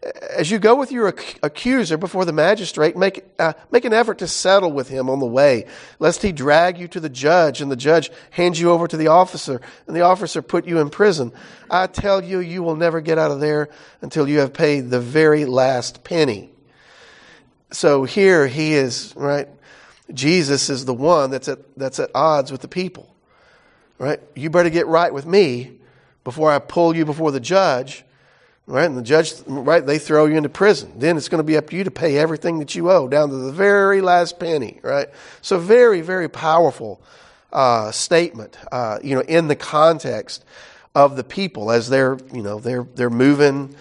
As 0.03 0.51
you 0.51 0.59
go 0.59 0.77
with 0.77 0.91
your 0.91 1.09
accuser 1.43 1.99
before 1.99 2.25
the 2.25 2.33
magistrate, 2.33 2.97
make, 2.97 3.23
uh, 3.39 3.53
make 3.71 3.85
an 3.85 3.93
effort 3.93 4.19
to 4.19 4.27
settle 4.27 4.73
with 4.73 4.89
him 4.89 5.11
on 5.11 5.19
the 5.19 5.27
way, 5.27 5.67
lest 5.99 6.23
he 6.23 6.33
drag 6.33 6.79
you 6.79 6.89
to 6.89 7.01
the 7.01 7.11
judge, 7.11 7.61
and 7.61 7.71
the 7.71 7.77
judge 7.77 8.11
hand 8.31 8.59
you 8.59 8.71
over 8.71 8.89
to 8.89 8.97
the 8.97 9.09
officer, 9.09 9.61
and 9.87 9.95
the 9.95 10.01
officer 10.01 10.41
put 10.41 10.67
you 10.67 10.79
in 10.79 10.89
prison. 10.89 11.33
I 11.71 11.87
tell 11.87 12.25
you, 12.25 12.39
you 12.39 12.63
will 12.63 12.77
never 12.77 13.03
get 13.03 13.19
out 13.19 13.31
of 13.31 13.41
there 13.41 13.69
until 14.01 14.27
you 14.27 14.39
have 14.39 14.55
paid 14.55 14.89
the 14.89 15.01
very 15.01 15.45
last 15.45 16.03
penny. 16.03 16.51
So 17.71 18.05
here 18.05 18.47
he 18.47 18.73
is, 18.73 19.13
right? 19.17 19.49
Jesus 20.13 20.71
is 20.71 20.87
the 20.87 20.95
one 20.95 21.31
that's 21.31 21.49
at, 21.49 21.59
that's 21.77 22.01
at 22.01 22.11
odds 22.15 22.51
with 22.51 22.63
the 22.63 22.69
people, 22.69 23.15
right? 23.99 24.19
You 24.35 24.49
better 24.49 24.71
get 24.71 24.87
right 24.87 25.13
with 25.13 25.27
me 25.27 25.79
before 26.25 26.51
I 26.51 26.59
pull 26.59 26.97
you 26.97 27.05
before 27.05 27.33
the 27.33 27.41
judge, 27.41 28.03
right? 28.71 28.87
And 28.87 28.97
the 28.97 29.03
judge, 29.03 29.35
right, 29.47 29.85
they 29.85 29.99
throw 29.99 30.27
you 30.27 30.37
into 30.37 30.49
prison. 30.49 30.93
Then 30.97 31.17
it's 31.17 31.29
going 31.29 31.41
to 31.41 31.45
be 31.45 31.57
up 31.57 31.69
to 31.71 31.77
you 31.77 31.85
to 31.85 31.91
pay 31.91 32.17
everything 32.17 32.61
that 32.61 32.75
you 32.75 32.91
owe 32.91 33.09
down 33.09 33.29
to 33.31 33.37
the 33.37 33.53
very 33.53 34.01
last 34.01 34.39
penny, 34.39 34.79
right? 34.83 35.09
So 35.43 35.59
very, 35.59 36.01
very 36.01 36.29
powerful 36.29 37.03
uh, 37.53 37.91
statement, 37.91 38.57
uh, 38.71 39.01
you 39.03 39.17
know, 39.17 39.23
in 39.23 39.49
the 39.49 39.57
context 39.57 40.45
of 40.95 41.17
the 41.17 41.25
people 41.25 41.73
as 41.73 41.89
they're, 41.89 42.17
you 42.33 42.43
know, 42.43 42.61
they're 42.61 42.87
they're 42.95 43.11
moving, 43.11 43.75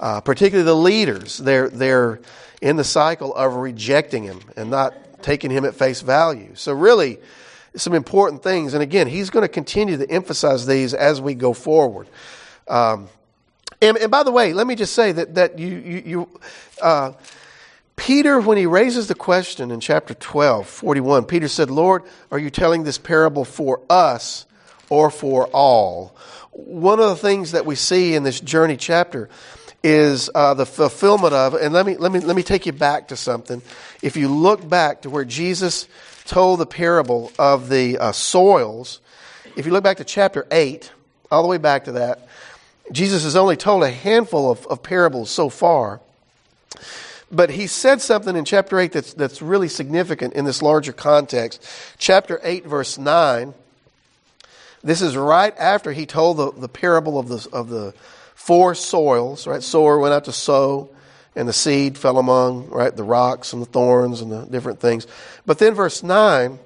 uh, 0.00 0.20
particularly 0.20 0.64
the 0.64 0.74
leaders. 0.74 1.38
They're 1.38 1.68
they're 1.68 2.20
in 2.60 2.76
the 2.76 2.84
cycle 2.84 3.34
of 3.34 3.54
rejecting 3.54 4.24
him 4.24 4.40
and 4.56 4.70
not 4.70 5.22
taking 5.22 5.50
him 5.50 5.64
at 5.64 5.76
face 5.76 6.00
value. 6.00 6.50
So 6.54 6.72
really, 6.72 7.18
some 7.76 7.94
important 7.94 8.42
things. 8.42 8.74
And 8.74 8.82
again, 8.82 9.06
he's 9.06 9.30
going 9.30 9.42
to 9.42 9.48
continue 9.48 9.96
to 9.98 10.10
emphasize 10.10 10.66
these 10.66 10.94
as 10.94 11.20
we 11.20 11.34
go 11.34 11.52
forward. 11.52 12.08
Um, 12.66 13.08
and, 13.82 13.98
and, 13.98 14.10
by 14.10 14.22
the 14.22 14.32
way, 14.32 14.52
let 14.54 14.66
me 14.66 14.74
just 14.74 14.94
say 14.94 15.12
that 15.12 15.34
that 15.34 15.58
you 15.58 15.68
you, 15.68 16.02
you 16.04 16.40
uh, 16.80 17.12
Peter, 17.96 18.40
when 18.40 18.58
he 18.58 18.66
raises 18.66 19.06
the 19.06 19.14
question 19.14 19.70
in 19.70 19.78
chapter 19.78 20.14
12, 20.14 20.66
41, 20.66 21.24
Peter 21.24 21.46
said, 21.46 21.70
Lord, 21.70 22.02
are 22.30 22.38
you 22.38 22.50
telling 22.50 22.82
this 22.82 22.98
parable 22.98 23.44
for 23.44 23.80
us 23.88 24.46
or 24.88 25.10
for 25.10 25.46
all? 25.48 26.16
One 26.50 26.98
of 26.98 27.10
the 27.10 27.16
things 27.16 27.52
that 27.52 27.64
we 27.64 27.76
see 27.76 28.14
in 28.14 28.24
this 28.24 28.40
journey 28.40 28.76
chapter 28.76 29.28
is 29.84 30.30
uh, 30.34 30.54
the 30.54 30.66
fulfillment 30.66 31.34
of, 31.34 31.54
and 31.54 31.72
let 31.72 31.86
me, 31.86 31.96
let, 31.96 32.12
me, 32.12 32.20
let 32.20 32.34
me 32.34 32.42
take 32.42 32.66
you 32.66 32.72
back 32.72 33.08
to 33.08 33.16
something. 33.16 33.62
If 34.00 34.16
you 34.16 34.28
look 34.28 34.66
back 34.68 35.02
to 35.02 35.10
where 35.10 35.24
Jesus 35.24 35.86
told 36.24 36.60
the 36.60 36.66
parable 36.66 37.30
of 37.38 37.68
the 37.68 37.98
uh, 37.98 38.12
soils, 38.12 39.00
if 39.54 39.66
you 39.66 39.72
look 39.72 39.84
back 39.84 39.98
to 39.98 40.04
chapter 40.04 40.46
8, 40.50 40.90
all 41.30 41.42
the 41.42 41.48
way 41.48 41.58
back 41.58 41.84
to 41.84 41.92
that, 41.92 42.26
Jesus 42.92 43.24
has 43.24 43.34
only 43.36 43.56
told 43.56 43.82
a 43.82 43.90
handful 43.90 44.50
of, 44.50 44.66
of 44.66 44.82
parables 44.82 45.30
so 45.30 45.48
far. 45.48 46.00
But 47.30 47.48
he 47.48 47.66
said 47.66 48.02
something 48.02 48.36
in 48.36 48.44
chapter 48.44 48.78
8 48.78 48.92
that's, 48.92 49.14
that's 49.14 49.40
really 49.40 49.68
significant 49.68 50.34
in 50.34 50.44
this 50.44 50.60
larger 50.60 50.92
context. 50.92 51.66
Chapter 51.96 52.38
8, 52.44 52.66
verse 52.66 52.98
9. 52.98 53.54
This 54.84 55.00
is 55.00 55.16
right 55.16 55.54
after 55.58 55.92
he 55.92 56.04
told 56.04 56.36
the, 56.36 56.52
the 56.52 56.68
parable 56.68 57.18
of 57.18 57.28
the, 57.28 57.48
of 57.52 57.70
the 57.70 57.94
four 58.34 58.74
soils, 58.74 59.46
right? 59.46 59.62
Sower 59.62 59.98
went 59.98 60.12
out 60.12 60.24
to 60.26 60.32
sow, 60.32 60.90
and 61.34 61.48
the 61.48 61.52
seed 61.54 61.96
fell 61.96 62.18
among, 62.18 62.68
right, 62.68 62.94
the 62.94 63.04
rocks 63.04 63.54
and 63.54 63.62
the 63.62 63.66
thorns 63.66 64.20
and 64.20 64.30
the 64.30 64.44
different 64.44 64.80
things. 64.80 65.06
But 65.46 65.58
then 65.58 65.74
verse 65.74 66.02
9, 66.02 66.58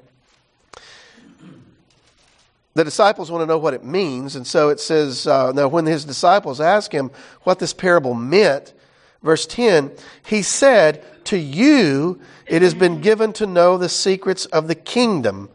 the 2.77 2.85
disciples 2.85 3.31
want 3.31 3.41
to 3.41 3.47
know 3.47 3.57
what 3.57 3.73
it 3.73 3.85
means. 3.85 4.37
And 4.37 4.47
so 4.47 4.69
it 4.69 4.81
says, 4.81 5.27
uh, 5.27 5.51
now 5.53 5.67
when 5.67 5.87
his 5.87 6.05
disciples 6.05 6.61
asked 6.61 6.93
him 6.93 7.11
what 7.43 7.59
this 7.59 7.73
parable 7.73 8.13
meant, 8.13 8.75
verse 9.23 9.47
10, 9.47 9.93
he 10.27 10.43
said, 10.43 11.03
To 11.25 11.39
you 11.39 12.21
it 12.47 12.61
has 12.61 12.75
been 12.75 13.01
given 13.01 13.33
to 13.35 13.47
know 13.47 13.79
the 13.79 13.89
secrets 13.89 14.45
of 14.47 14.69
the 14.69 14.75
kingdom, 14.75 15.49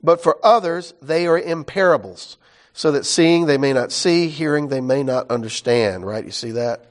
but 0.00 0.22
for 0.22 0.38
others 0.44 0.94
they 1.02 1.26
are 1.26 1.36
in 1.36 1.64
parables 1.64 2.36
so 2.72 2.92
that 2.92 3.04
seeing 3.04 3.46
they 3.46 3.58
may 3.58 3.72
not 3.72 3.90
see, 3.90 4.28
hearing 4.28 4.68
they 4.68 4.80
may 4.80 5.02
not 5.02 5.28
understand, 5.28 6.06
right? 6.06 6.24
You 6.24 6.30
see 6.30 6.52
that? 6.52 6.86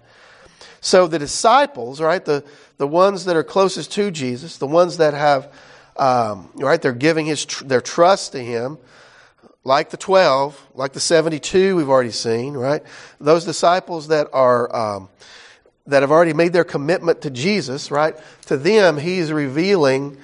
So 0.82 1.08
the 1.08 1.20
disciples, 1.20 2.02
right, 2.02 2.24
the, 2.24 2.44
the 2.78 2.88
ones 2.88 3.26
that 3.26 3.38
are 3.38 3.46
closest 3.46 3.94
to 3.94 4.12
Jesus, 4.12 4.58
the 4.58 4.68
ones 4.68 4.98
that 4.98 5.14
have, 5.14 5.54
um, 5.96 6.50
right, 6.56 6.82
they're 6.82 6.92
giving 6.92 7.26
his, 7.26 7.46
tr- 7.46 7.64
their 7.64 7.82
trust 7.82 8.34
to 8.34 8.40
him, 8.40 8.78
like 9.64 9.90
the 9.90 9.98
12, 9.98 10.70
like 10.74 10.94
the 10.94 11.00
72 11.00 11.76
we've 11.76 11.90
already 11.90 12.12
seen, 12.12 12.54
right? 12.54 12.82
Those 13.20 13.46
disciples 13.46 14.08
that 14.08 14.28
are, 14.34 14.76
um, 14.76 15.10
that 15.88 16.02
have 16.04 16.12
already 16.12 16.34
made 16.34 16.54
their 16.54 16.64
commitment 16.64 17.22
to 17.22 17.30
Jesus, 17.30 17.92
right? 17.92 18.16
To 18.48 18.58
them, 18.58 18.98
he's 18.98 19.32
revealing 19.32 20.18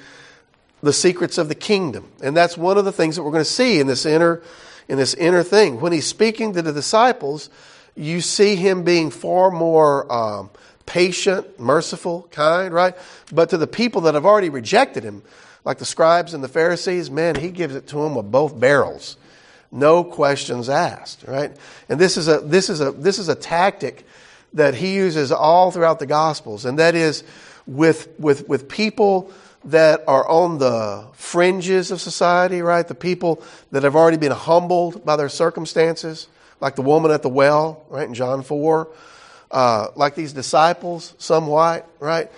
the 0.81 0.93
secrets 0.93 1.37
of 1.37 1.49
the 1.49 1.55
kingdom. 1.55 2.11
And 2.23 2.35
that's 2.35 2.57
one 2.57 2.77
of 2.77 2.85
the 2.85 2.91
things 2.91 3.15
that 3.15 3.23
we're 3.23 3.31
going 3.31 3.43
to 3.43 3.49
see 3.49 3.79
in 3.79 3.87
this 3.87 4.05
inner 4.05 4.41
in 4.87 4.97
this 4.97 5.13
inner 5.15 5.43
thing. 5.43 5.81
When 5.81 5.91
he's 5.91 6.05
speaking 6.05 6.53
to 6.53 6.61
the 6.61 6.71
disciples, 6.71 7.49
you 7.95 8.21
see 8.21 8.55
him 8.55 8.83
being 8.83 9.09
far 9.09 9.49
more 9.49 10.11
um, 10.11 10.49
patient, 10.85 11.59
merciful, 11.59 12.27
kind, 12.31 12.73
right? 12.73 12.95
But 13.31 13.49
to 13.49 13.57
the 13.57 13.67
people 13.67 14.01
that 14.01 14.13
have 14.13 14.25
already 14.25 14.49
rejected 14.49 15.03
him, 15.03 15.23
like 15.63 15.79
the 15.79 15.85
scribes 15.85 16.33
and 16.33 16.43
the 16.43 16.47
Pharisees, 16.47 17.09
man, 17.09 17.35
he 17.35 17.49
gives 17.49 17.75
it 17.75 17.87
to 17.87 17.95
them 17.97 18.15
with 18.15 18.31
both 18.31 18.59
barrels. 18.59 19.17
No 19.71 20.03
questions 20.03 20.69
asked, 20.69 21.25
right? 21.27 21.51
And 21.89 21.99
this 21.99 22.17
is 22.17 22.27
a, 22.27 22.39
this 22.39 22.69
is 22.69 22.81
a, 22.81 22.91
this 22.91 23.19
is 23.19 23.29
a 23.29 23.35
tactic 23.35 24.05
that 24.53 24.75
he 24.75 24.95
uses 24.95 25.31
all 25.31 25.71
throughout 25.71 25.99
the 25.99 26.05
Gospels, 26.05 26.65
and 26.65 26.79
that 26.79 26.95
is 26.95 27.23
with, 27.67 28.07
with, 28.19 28.47
with 28.47 28.69
people 28.69 29.31
that 29.65 30.03
are 30.07 30.27
on 30.27 30.59
the 30.59 31.07
fringes 31.13 31.91
of 31.91 31.99
society, 31.99 32.61
right? 32.61 32.87
The 32.87 32.95
people 32.95 33.41
that 33.71 33.83
have 33.83 33.95
already 33.95 34.17
been 34.17 34.31
humbled 34.31 35.03
by 35.03 35.15
their 35.15 35.29
circumstances, 35.29 36.27
like 36.61 36.75
the 36.75 36.83
woman 36.83 37.11
at 37.11 37.23
the 37.23 37.29
well, 37.29 37.83
right, 37.89 38.07
in 38.07 38.13
John 38.13 38.43
4, 38.43 38.87
uh, 39.51 39.87
like 39.95 40.15
these 40.15 40.33
disciples, 40.33 41.13
somewhat, 41.17 41.89
right? 41.99 42.31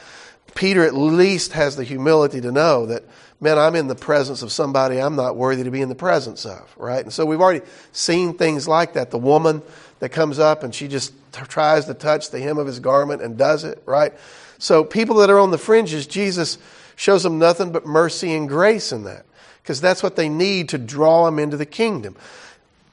Peter 0.55 0.83
at 0.83 0.95
least 0.95 1.53
has 1.53 1.75
the 1.75 1.83
humility 1.83 2.41
to 2.41 2.51
know 2.51 2.87
that, 2.87 3.03
man, 3.39 3.57
I'm 3.57 3.75
in 3.75 3.87
the 3.87 3.95
presence 3.95 4.41
of 4.41 4.51
somebody 4.51 4.99
I'm 4.99 5.15
not 5.15 5.35
worthy 5.35 5.63
to 5.63 5.71
be 5.71 5.81
in 5.81 5.89
the 5.89 5.95
presence 5.95 6.45
of, 6.45 6.73
right? 6.77 7.03
And 7.03 7.13
so 7.13 7.25
we've 7.25 7.41
already 7.41 7.65
seen 7.91 8.33
things 8.33 8.67
like 8.67 8.93
that. 8.93 9.11
The 9.11 9.17
woman 9.17 9.61
that 9.99 10.09
comes 10.09 10.39
up 10.39 10.63
and 10.63 10.73
she 10.73 10.87
just 10.87 11.13
tries 11.31 11.85
to 11.85 11.93
touch 11.93 12.31
the 12.31 12.39
hem 12.39 12.57
of 12.57 12.67
his 12.67 12.79
garment 12.79 13.21
and 13.21 13.37
does 13.37 13.63
it, 13.63 13.81
right? 13.85 14.13
So 14.57 14.83
people 14.83 15.17
that 15.17 15.29
are 15.29 15.39
on 15.39 15.51
the 15.51 15.57
fringes, 15.57 16.07
Jesus 16.07 16.57
shows 16.95 17.23
them 17.23 17.37
nothing 17.37 17.71
but 17.71 17.85
mercy 17.85 18.33
and 18.33 18.49
grace 18.49 18.91
in 18.91 19.03
that 19.03 19.25
because 19.61 19.79
that's 19.79 20.01
what 20.01 20.15
they 20.15 20.29
need 20.29 20.69
to 20.69 20.77
draw 20.77 21.25
them 21.25 21.37
into 21.37 21.57
the 21.57 21.65
kingdom. 21.65 22.15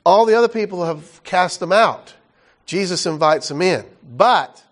All 0.04 0.26
the 0.26 0.34
other 0.34 0.48
people 0.48 0.84
have 0.84 1.22
cast 1.24 1.60
them 1.60 1.72
out. 1.72 2.12
Jesus 2.66 3.06
invites 3.06 3.48
them 3.48 3.62
in. 3.62 3.84
But, 4.02 4.62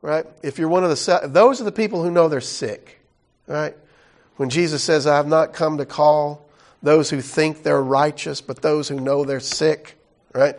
right, 0.00 0.24
if 0.42 0.58
you're 0.58 0.68
one 0.68 0.84
of 0.84 0.90
the, 0.90 1.20
those 1.24 1.60
are 1.60 1.64
the 1.64 1.72
people 1.72 2.02
who 2.02 2.10
know 2.10 2.28
they're 2.28 2.40
sick, 2.40 3.00
right? 3.46 3.74
When 4.38 4.50
Jesus 4.50 4.84
says, 4.84 5.06
I 5.06 5.16
have 5.16 5.26
not 5.26 5.52
come 5.52 5.78
to 5.78 5.84
call 5.84 6.48
those 6.80 7.10
who 7.10 7.20
think 7.20 7.64
they're 7.64 7.82
righteous, 7.82 8.40
but 8.40 8.62
those 8.62 8.88
who 8.88 9.00
know 9.00 9.24
they're 9.24 9.40
sick, 9.40 9.98
right? 10.32 10.56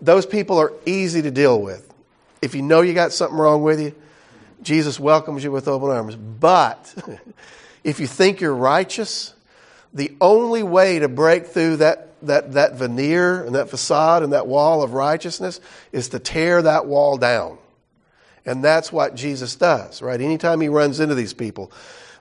Those 0.00 0.26
people 0.26 0.58
are 0.58 0.72
easy 0.86 1.22
to 1.22 1.30
deal 1.30 1.60
with. 1.60 1.92
If 2.40 2.54
you 2.54 2.62
know 2.62 2.80
you 2.80 2.94
got 2.94 3.12
something 3.12 3.38
wrong 3.38 3.62
with 3.62 3.78
you, 3.78 3.94
Jesus 4.62 4.98
welcomes 4.98 5.44
you 5.44 5.52
with 5.52 5.68
open 5.68 5.90
arms. 5.90 6.16
But 6.16 6.94
if 7.84 8.00
you 8.00 8.06
think 8.06 8.40
you're 8.40 8.54
righteous, 8.54 9.34
the 9.92 10.16
only 10.18 10.62
way 10.62 10.98
to 10.98 11.08
break 11.08 11.46
through 11.46 11.76
that, 11.76 12.08
that, 12.22 12.52
that 12.52 12.76
veneer 12.76 13.44
and 13.44 13.54
that 13.54 13.68
facade 13.68 14.22
and 14.22 14.32
that 14.32 14.46
wall 14.46 14.82
of 14.82 14.94
righteousness 14.94 15.60
is 15.92 16.08
to 16.08 16.18
tear 16.18 16.62
that 16.62 16.86
wall 16.86 17.18
down 17.18 17.58
And 18.46 18.64
that's 18.64 18.90
what 18.90 19.14
Jesus 19.14 19.56
does, 19.56 20.00
right? 20.00 20.20
Anytime 20.20 20.62
he 20.62 20.68
runs 20.68 21.00
into 21.00 21.14
these 21.14 21.34
people, 21.34 21.70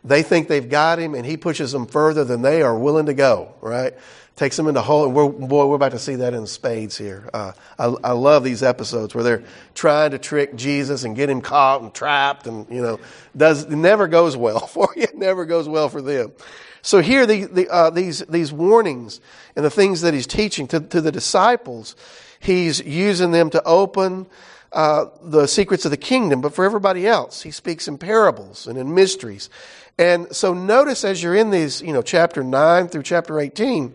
they 0.04 0.22
think 0.24 0.48
they've 0.48 0.70
got 0.70 1.00
him 1.00 1.16
and 1.16 1.26
he 1.26 1.38
pushes 1.38 1.72
them 1.72 1.86
further 1.86 2.24
than 2.24 2.42
they 2.42 2.62
are 2.62 2.78
willing 2.78 3.06
to 3.06 3.14
go, 3.14 3.54
right? 3.62 3.94
Takes 4.36 4.58
them 4.58 4.68
into 4.68 4.82
whole, 4.82 5.06
and 5.06 5.16
we're, 5.16 5.30
boy, 5.30 5.68
we're 5.68 5.76
about 5.76 5.92
to 5.92 6.00
see 6.00 6.16
that 6.16 6.34
in 6.34 6.48
spades 6.48 6.98
here. 6.98 7.30
Uh, 7.34 7.54
I, 7.78 7.86
I 8.04 8.12
love 8.12 8.44
these 8.44 8.64
episodes 8.64 9.14
where 9.14 9.24
they're 9.24 9.44
trying 9.76 10.12
to 10.12 10.18
trick 10.18 10.56
Jesus 10.56 11.04
and 11.04 11.16
get 11.16 11.30
him 11.30 11.42
caught 11.42 11.82
and 11.82 11.94
trapped 11.94 12.48
and, 12.48 12.68
you 12.70 12.82
know, 12.82 13.00
does, 13.38 13.68
never 13.68 14.08
goes 14.08 14.36
well 14.36 14.60
for 14.68 14.90
you. 14.96 15.04
It 15.04 15.16
never 15.16 15.46
goes 15.46 15.70
well 15.70 15.88
for 15.88 16.02
them. 16.02 16.34
So 16.82 17.00
here, 17.00 17.26
the, 17.26 17.46
the, 17.46 17.70
uh, 17.70 17.90
these, 17.92 18.20
these 18.28 18.52
warnings 18.52 19.22
and 19.56 19.64
the 19.64 19.70
things 19.70 20.02
that 20.02 20.14
he's 20.14 20.28
teaching 20.28 20.68
to, 20.68 20.82
to 20.82 21.00
the 21.00 21.14
disciples, 21.14 21.96
he's 22.42 22.84
using 22.84 23.32
them 23.32 23.50
to 23.52 23.64
open 23.64 24.28
uh, 24.74 25.06
the 25.22 25.48
secrets 25.48 25.86
of 25.86 25.92
the 25.92 25.98
kingdom, 25.98 26.42
but 26.42 26.54
for 26.54 26.66
everybody 26.66 27.08
else, 27.08 27.44
he 27.44 27.52
speaks 27.52 27.88
in 27.88 27.98
parables 27.98 28.68
and 28.68 28.78
in 28.78 28.94
mysteries. 28.94 29.50
And 29.98 30.36
so 30.36 30.54
notice 30.54 31.04
as 31.04 31.22
you're 31.22 31.36
in 31.36 31.52
these, 31.52 31.82
you 31.82 31.94
know, 31.94 32.02
chapter 32.02 32.44
9 32.44 32.88
through 32.88 33.04
chapter 33.04 33.40
18, 33.40 33.94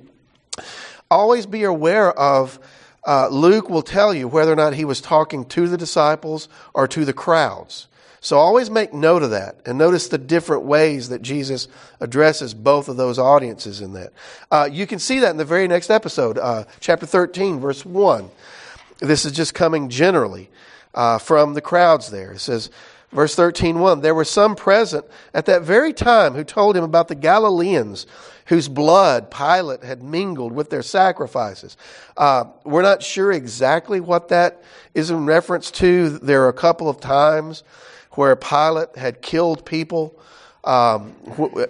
always 1.11 1.47
be 1.47 1.65
aware 1.65 2.13
of 2.13 2.59
uh, 3.07 3.29
Luke 3.29 3.69
will 3.69 3.83
tell 3.83 4.13
you 4.13 4.29
whether 4.29 4.53
or 4.53 4.57
not 4.57 4.75
he 4.75 4.85
was 4.85 5.01
talking 5.01 5.45
to 5.47 5.67
the 5.67 5.77
disciples 5.77 6.49
or 6.75 6.87
to 6.89 7.05
the 7.05 7.13
crowds. 7.13 7.89
So 8.21 8.37
always 8.37 8.69
make 8.69 8.93
note 8.93 9.23
of 9.23 9.31
that 9.31 9.61
and 9.65 9.79
notice 9.79 10.09
the 10.09 10.19
different 10.19 10.65
ways 10.65 11.09
that 11.09 11.23
Jesus 11.23 11.69
addresses 12.01 12.53
both 12.53 12.89
of 12.89 12.97
those 12.97 13.19
audiences 13.19 13.81
in 13.81 13.93
that. 13.95 14.13
Uh, 14.51 14.69
you 14.71 14.87
can 14.87 14.99
see 14.99 15.21
that 15.21 15.31
in 15.31 15.37
the 15.37 15.45
very 15.45 15.69
next 15.69 15.89
episode, 15.89 16.37
uh, 16.37 16.65
chapter 16.81 17.07
13, 17.07 17.61
verse 17.61 17.85
1. 17.85 18.29
This 18.99 19.25
is 19.25 19.33
just 19.33 19.55
coming 19.55 19.89
generally 19.89 20.51
uh, 20.99 21.17
from 21.17 21.55
the 21.55 21.61
crowds 21.61 22.11
there. 22.11 22.33
It 22.33 22.41
says, 22.41 22.71
verse 23.13 23.37
13, 23.37 23.79
1, 23.79 24.01
there 24.01 24.17
were 24.17 24.25
some 24.25 24.57
present 24.57 25.07
at 25.33 25.47
that 25.47 25.63
very 25.63 25.93
time 25.93 26.35
who 26.35 26.43
told 26.43 26.77
him 26.77 26.83
about 26.83 27.07
the 27.07 27.15
Galileans 27.15 28.05
whose 28.47 28.67
blood 28.67 29.31
Pilate 29.31 29.85
had 29.85 30.03
mingled 30.03 30.51
with 30.51 30.71
their 30.71 30.83
sacrifices. 30.83 31.77
Uh, 32.17 32.47
we're 32.65 32.83
not 32.83 33.01
sure 33.01 33.31
exactly 33.31 34.01
what 34.01 34.31
that 34.31 34.65
is 34.93 35.13
in 35.13 35.25
reference 35.25 35.71
to. 35.71 36.19
There 36.19 36.43
are 36.47 36.49
a 36.49 36.55
couple 36.55 36.89
of 36.89 36.99
times 36.99 37.63
where 38.13 38.35
Pilate 38.35 38.97
had 38.97 39.23
killed 39.23 39.65
people, 39.65 40.19
um, 40.65 41.15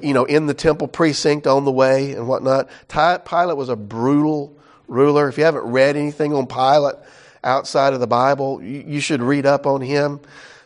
you 0.01 0.15
know, 0.15 0.25
in 0.25 0.47
the 0.47 0.55
temple 0.55 0.89
precinct 0.89 1.47
on 1.47 1.67
the 1.67 1.73
way 1.73 2.13
and 2.13 2.27
whatnot. 2.29 2.71
Pilate 2.89 3.59
was 3.59 3.69
a 3.69 3.77
brutal 3.77 4.57
ruler. 4.87 5.29
If 5.29 5.37
you 5.37 5.45
haven't 5.45 5.65
read 5.65 5.97
anything 5.97 6.33
on 6.33 6.47
Pilate 6.47 6.97
outside 7.45 7.93
of 7.93 8.01
the 8.01 8.07
Bible, 8.07 8.63
you, 8.63 9.01
should 9.01 9.23
read 9.23 9.47
up 9.47 9.67
on 9.67 9.81
him. 9.81 10.21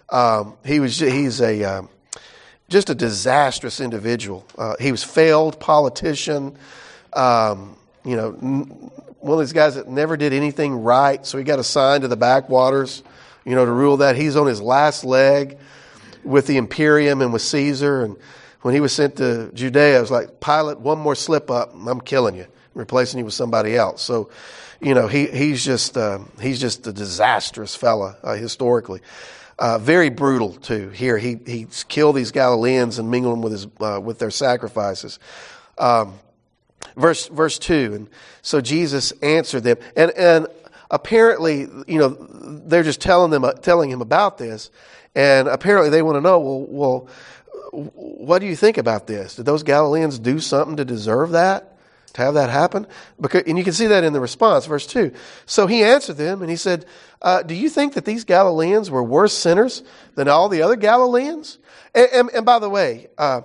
Um, 0.09 0.55
he 0.65 0.81
was 0.81 0.99
he's 0.99 1.41
a 1.41 1.65
um, 1.65 1.89
just 2.69 2.91
a 2.91 2.95
disastrous 2.95 3.81
individual. 3.81 4.47
Uh, 4.57 4.75
he 4.81 4.91
was 4.91 5.05
failed 5.05 5.61
politician. 5.61 6.57
Um, 7.13 7.77
you 8.05 8.17
know, 8.17 8.31
one 8.33 9.35
of 9.35 9.41
these 9.41 9.53
guys 9.53 9.77
that 9.77 9.89
never 9.89 10.17
did 10.17 10.33
anything 10.33 10.83
right, 10.83 11.25
so 11.25 11.39
he 11.39 11.45
got 11.45 11.59
assigned 11.59 12.03
to 12.03 12.09
the 12.09 12.17
backwaters. 12.17 13.03
You 13.45 13.55
know, 13.57 13.65
to 13.65 13.73
rule 13.73 13.99
that 13.99 14.17
he's 14.17 14.37
on 14.37 14.47
his 14.47 14.63
last 14.63 15.05
leg 15.05 15.59
with 16.25 16.47
the 16.47 16.57
Imperium 16.57 17.21
and 17.21 17.33
with 17.33 17.43
Caesar. 17.43 18.03
And 18.03 18.17
when 18.63 18.75
he 18.75 18.81
was 18.81 18.93
sent 18.93 19.17
to 19.17 19.51
Judea, 19.53 19.99
it 19.99 20.01
was 20.01 20.11
like, 20.11 20.41
Pilate, 20.41 20.79
one 20.79 20.99
more 20.99 21.15
slip 21.15 21.51
up, 21.51 21.75
I'm 21.75 22.01
killing 22.01 22.37
you, 22.37 22.47
replacing 22.75 23.19
you 23.19 23.25
with 23.25 23.35
somebody 23.35 23.77
else. 23.77 24.03
So, 24.03 24.31
you 24.81 24.95
know, 24.95 25.09
he, 25.09 25.27
he's 25.27 25.65
just, 25.65 25.97
uh, 25.97 26.19
he's 26.41 26.61
just 26.61 26.87
a 26.87 26.93
disastrous 26.93 27.75
fella, 27.75 28.17
uh, 28.23 28.35
historically. 28.35 29.01
Uh, 29.59 29.79
very 29.79 30.09
brutal 30.09 30.55
too. 30.55 30.89
Here, 30.89 31.19
he 31.19 31.39
he 31.47 31.69
killed 31.87 32.17
these 32.17 32.33
Galileans 32.33 32.99
and 32.99 33.11
mingled 33.11 33.35
them 33.35 33.43
with 33.43 33.53
his 33.53 33.67
uh, 33.81 34.01
with 34.03 34.19
their 34.19 34.31
sacrifices. 34.31 35.21
Um, 35.79 36.15
verse 36.97 37.29
verse 37.29 37.59
two, 37.61 37.93
and 37.95 38.09
so 38.41 38.61
Jesus 38.61 39.13
answered 39.23 39.63
them, 39.63 39.77
and 39.95 40.11
and 40.13 40.47
apparently, 40.91 41.69
you 41.87 41.99
know, 41.99 42.09
they're 42.67 42.83
just 42.83 43.01
telling 43.01 43.31
them 43.31 43.45
telling 43.61 43.91
him 43.91 44.01
about 44.01 44.37
this, 44.37 44.71
and 45.15 45.47
apparently 45.47 45.91
they 45.91 46.03
want 46.03 46.17
to 46.17 46.21
know, 46.21 46.41
well, 46.41 46.67
well, 46.69 47.09
what 47.95 48.41
do 48.41 48.47
you 48.47 48.57
think 48.57 48.79
about 48.79 49.07
this? 49.07 49.37
Did 49.37 49.45
those 49.45 49.63
Galileans 49.63 50.19
do 50.19 50.41
something 50.41 50.77
to 50.77 50.85
deserve 50.85 51.33
that? 51.33 51.72
To 52.15 52.23
have 52.23 52.35
that 52.35 52.51
happen? 52.51 52.87
Because, 53.21 53.45
and 53.47 53.57
you 53.57 53.65
can 53.65 53.73
see 53.73 53.87
that 53.87 54.05
in 54.05 54.13
the 54.13 54.21
response, 54.21 54.67
verse 54.67 54.87
2. 54.87 55.13
So 55.47 55.67
he 55.67 55.83
answered 55.83 56.17
them 56.17 56.43
and 56.43 56.51
he 56.51 56.57
said, 56.57 56.85
uh, 57.23 57.43
Do 57.43 57.55
you 57.55 57.69
think 57.69 57.95
that 57.95 58.05
these 58.05 58.25
Galileans 58.25 58.91
were 58.91 59.03
worse 59.03 59.37
sinners 59.37 59.83
than 60.15 60.29
all 60.29 60.49
the 60.49 60.63
other 60.63 60.77
Galileans? 60.77 61.59
And, 61.95 62.09
and, 62.13 62.31
and 62.35 62.47
by 62.47 62.59
the 62.59 62.69
way, 62.69 63.09
uh, 63.17 63.43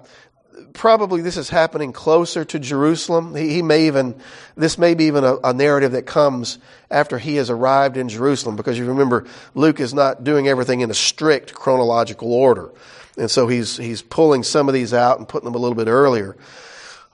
probably 0.73 1.21
this 1.21 1.37
is 1.37 1.49
happening 1.49 1.93
closer 1.93 2.43
to 2.45 2.59
Jerusalem. 2.59 3.35
He, 3.35 3.53
he 3.53 3.61
may 3.61 3.87
even, 3.87 4.19
this 4.55 4.77
may 4.77 4.93
be 4.93 5.05
even 5.05 5.23
a, 5.23 5.37
a, 5.43 5.53
narrative 5.53 5.93
that 5.93 6.05
comes 6.05 6.59
after 6.89 7.17
he 7.17 7.35
has 7.35 7.49
arrived 7.49 7.97
in 7.97 8.09
Jerusalem, 8.09 8.55
because 8.55 8.77
you 8.77 8.85
remember 8.85 9.25
Luke 9.55 9.79
is 9.79 9.93
not 9.93 10.23
doing 10.23 10.47
everything 10.47 10.81
in 10.81 10.91
a 10.91 10.95
strict 10.95 11.53
chronological 11.53 12.33
order. 12.33 12.71
And 13.17 13.29
so 13.31 13.47
he's, 13.47 13.77
he's 13.77 14.01
pulling 14.01 14.43
some 14.43 14.67
of 14.67 14.73
these 14.73 14.93
out 14.93 15.17
and 15.17 15.27
putting 15.27 15.45
them 15.45 15.55
a 15.55 15.59
little 15.59 15.75
bit 15.75 15.87
earlier. 15.87 16.37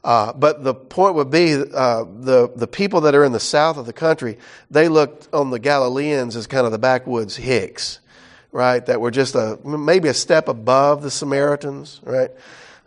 Uh, 0.03 0.33
but 0.33 0.63
the 0.63 0.73
point 0.73 1.15
would 1.15 1.31
be 1.31 1.53
uh, 1.53 2.03
the 2.03 2.51
the 2.55 2.67
people 2.67 3.01
that 3.01 3.15
are 3.15 3.23
in 3.23 3.31
the 3.31 3.39
south 3.39 3.77
of 3.77 3.85
the 3.85 3.93
country 3.93 4.37
they 4.69 4.89
looked 4.89 5.33
on 5.33 5.49
the 5.49 5.59
Galileans 5.59 6.35
as 6.35 6.45
kind 6.45 6.65
of 6.65 6.73
the 6.73 6.77
backwoods 6.77 7.37
hicks, 7.37 7.99
right? 8.51 8.85
That 8.85 8.99
were 8.99 9.11
just 9.11 9.35
a 9.35 9.57
maybe 9.63 10.09
a 10.09 10.13
step 10.13 10.49
above 10.49 11.03
the 11.03 11.11
Samaritans, 11.11 12.01
right? 12.03 12.31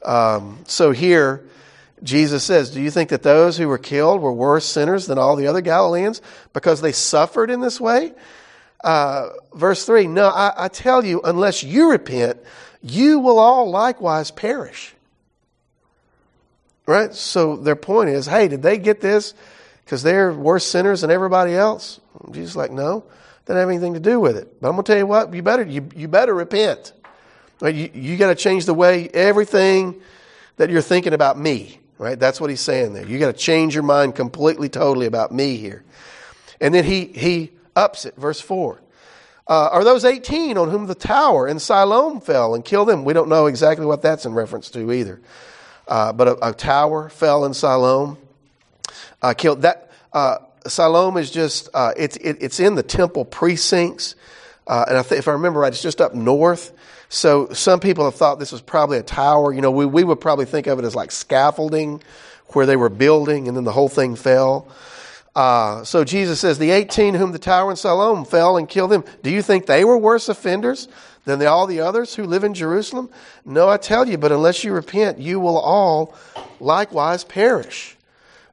Um, 0.04 0.58
so 0.66 0.92
here, 0.92 1.48
Jesus 2.02 2.44
says, 2.44 2.70
Do 2.70 2.80
you 2.80 2.90
think 2.90 3.10
that 3.10 3.22
those 3.22 3.56
who 3.56 3.68
were 3.68 3.78
killed 3.78 4.20
were 4.20 4.32
worse 4.32 4.66
sinners 4.66 5.06
than 5.06 5.18
all 5.18 5.36
the 5.36 5.46
other 5.46 5.60
Galileans 5.60 6.20
because 6.52 6.80
they 6.80 6.92
suffered 6.92 7.50
in 7.50 7.60
this 7.60 7.80
way? 7.80 8.12
Uh, 8.84 9.30
verse 9.54 9.84
3 9.84 10.06
No, 10.06 10.28
I, 10.28 10.52
I 10.56 10.68
tell 10.68 11.04
you, 11.04 11.20
unless 11.22 11.62
you 11.62 11.90
repent, 11.90 12.38
you 12.82 13.18
will 13.18 13.38
all 13.38 13.70
likewise 13.70 14.30
perish. 14.30 14.94
Right? 16.86 17.12
So 17.12 17.56
their 17.56 17.76
point 17.76 18.10
is 18.10 18.26
hey, 18.26 18.48
did 18.48 18.62
they 18.62 18.78
get 18.78 19.00
this 19.00 19.34
because 19.84 20.02
they're 20.02 20.32
worse 20.32 20.64
sinners 20.64 21.00
than 21.00 21.10
everybody 21.10 21.54
else? 21.54 22.00
Jesus 22.30 22.56
like, 22.56 22.70
no, 22.70 23.04
doesn't 23.44 23.60
have 23.60 23.68
anything 23.68 23.94
to 23.94 24.00
do 24.00 24.18
with 24.18 24.36
it. 24.36 24.60
But 24.60 24.68
I'm 24.68 24.74
going 24.74 24.84
to 24.84 24.92
tell 24.92 24.98
you 24.98 25.06
what, 25.06 25.32
you 25.32 25.42
better, 25.42 25.64
you, 25.64 25.88
you 25.94 26.08
better 26.08 26.34
repent. 26.34 26.92
Right? 27.60 27.74
You, 27.74 27.90
you 27.94 28.16
got 28.16 28.28
to 28.28 28.34
change 28.34 28.66
the 28.66 28.74
way 28.74 29.08
everything 29.08 30.00
that 30.56 30.70
you're 30.70 30.82
thinking 30.82 31.12
about 31.12 31.38
me. 31.38 31.80
Right? 31.98 32.18
That's 32.18 32.40
what 32.40 32.50
he's 32.50 32.60
saying 32.60 32.92
there. 32.92 33.06
You 33.06 33.18
got 33.18 33.28
to 33.28 33.40
change 33.40 33.74
your 33.74 33.84
mind 33.84 34.16
completely, 34.16 34.68
totally 34.68 35.06
about 35.06 35.32
me 35.32 35.56
here. 35.56 35.84
And 36.60 36.74
then 36.74 36.84
he, 36.84 37.06
he 37.06 37.52
ups 37.74 38.04
it, 38.04 38.16
verse 38.16 38.40
4. 38.40 38.80
Uh, 39.48 39.68
are 39.70 39.84
those 39.84 40.04
18 40.04 40.58
on 40.58 40.70
whom 40.70 40.86
the 40.86 40.94
tower 40.94 41.46
in 41.46 41.60
Siloam 41.60 42.20
fell 42.20 42.54
and 42.54 42.64
killed 42.64 42.88
them? 42.88 43.04
We 43.04 43.12
don't 43.12 43.28
know 43.28 43.46
exactly 43.46 43.86
what 43.86 44.02
that's 44.02 44.26
in 44.26 44.34
reference 44.34 44.70
to 44.70 44.92
either. 44.92 45.20
Uh, 45.86 46.12
but 46.12 46.28
a, 46.28 46.48
a, 46.48 46.52
tower 46.52 47.08
fell 47.08 47.44
in 47.44 47.54
Siloam, 47.54 48.18
uh, 49.22 49.34
killed 49.34 49.62
that. 49.62 49.90
Uh, 50.12 50.38
Siloam 50.66 51.16
is 51.16 51.30
just, 51.30 51.68
uh, 51.74 51.92
it's, 51.96 52.16
it, 52.16 52.38
it's 52.40 52.58
in 52.58 52.74
the 52.74 52.82
temple 52.82 53.24
precincts. 53.24 54.16
Uh, 54.66 54.84
and 54.88 54.98
I 54.98 55.02
th- 55.02 55.18
if 55.18 55.28
I 55.28 55.32
remember 55.32 55.60
right, 55.60 55.72
it's 55.72 55.82
just 55.82 56.00
up 56.00 56.14
north. 56.14 56.72
So 57.08 57.52
some 57.52 57.78
people 57.78 58.04
have 58.04 58.16
thought 58.16 58.40
this 58.40 58.50
was 58.50 58.60
probably 58.60 58.98
a 58.98 59.02
tower. 59.02 59.52
You 59.52 59.60
know, 59.60 59.70
we, 59.70 59.86
we 59.86 60.02
would 60.02 60.20
probably 60.20 60.44
think 60.44 60.66
of 60.66 60.78
it 60.78 60.84
as 60.84 60.96
like 60.96 61.12
scaffolding 61.12 62.02
where 62.48 62.66
they 62.66 62.76
were 62.76 62.88
building 62.88 63.48
and 63.48 63.56
then 63.56 63.64
the 63.64 63.72
whole 63.72 63.88
thing 63.88 64.16
fell. 64.16 64.66
Uh, 65.36 65.84
so 65.84 66.02
Jesus 66.02 66.40
says, 66.40 66.58
the 66.58 66.70
18 66.70 67.12
whom 67.12 67.32
the 67.32 67.38
tower 67.38 67.70
in 67.70 67.76
Siloam 67.76 68.24
fell 68.24 68.56
and 68.56 68.66
killed 68.66 68.90
them, 68.90 69.04
do 69.22 69.28
you 69.28 69.42
think 69.42 69.66
they 69.66 69.84
were 69.84 69.98
worse 69.98 70.30
offenders 70.30 70.88
than 71.26 71.38
the, 71.38 71.46
all 71.46 71.66
the 71.66 71.80
others 71.80 72.14
who 72.14 72.24
live 72.24 72.42
in 72.42 72.54
Jerusalem? 72.54 73.10
No, 73.44 73.68
I 73.68 73.76
tell 73.76 74.08
you, 74.08 74.16
but 74.16 74.32
unless 74.32 74.64
you 74.64 74.72
repent, 74.72 75.18
you 75.18 75.38
will 75.38 75.58
all 75.58 76.14
likewise 76.58 77.22
perish. 77.22 77.98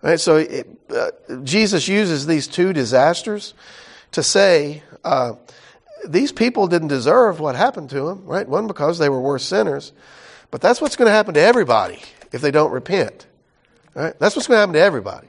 Right, 0.02 0.20
so 0.20 0.36
it, 0.36 0.68
uh, 0.94 1.12
Jesus 1.46 1.88
uses 1.88 2.28
these 2.28 2.48
two 2.48 2.74
disasters 2.74 3.54
to 4.12 4.22
say, 4.22 4.84
uh, 5.06 5.36
these 6.06 6.34
people 6.34 6.68
didn't 6.68 6.90
deserve 6.90 7.40
what 7.40 7.56
happened 7.56 7.92
to 7.92 8.02
them, 8.02 8.26
right? 8.26 8.46
One, 8.46 8.68
because 8.68 8.98
they 8.98 9.08
were 9.08 9.22
worse 9.22 9.46
sinners, 9.46 9.94
but 10.52 10.60
that's 10.60 10.82
what's 10.82 10.98
going 10.98 11.06
to 11.06 11.14
happen 11.14 11.36
to 11.36 11.40
everybody 11.40 12.02
if 12.34 12.42
they 12.42 12.52
don't 12.52 12.74
repent, 12.74 13.26
right? 13.94 14.20
That's 14.20 14.36
what's 14.36 14.50
going 14.50 14.58
to 14.58 14.60
happen 14.60 14.74
to 14.74 14.82
everybody. 14.82 15.28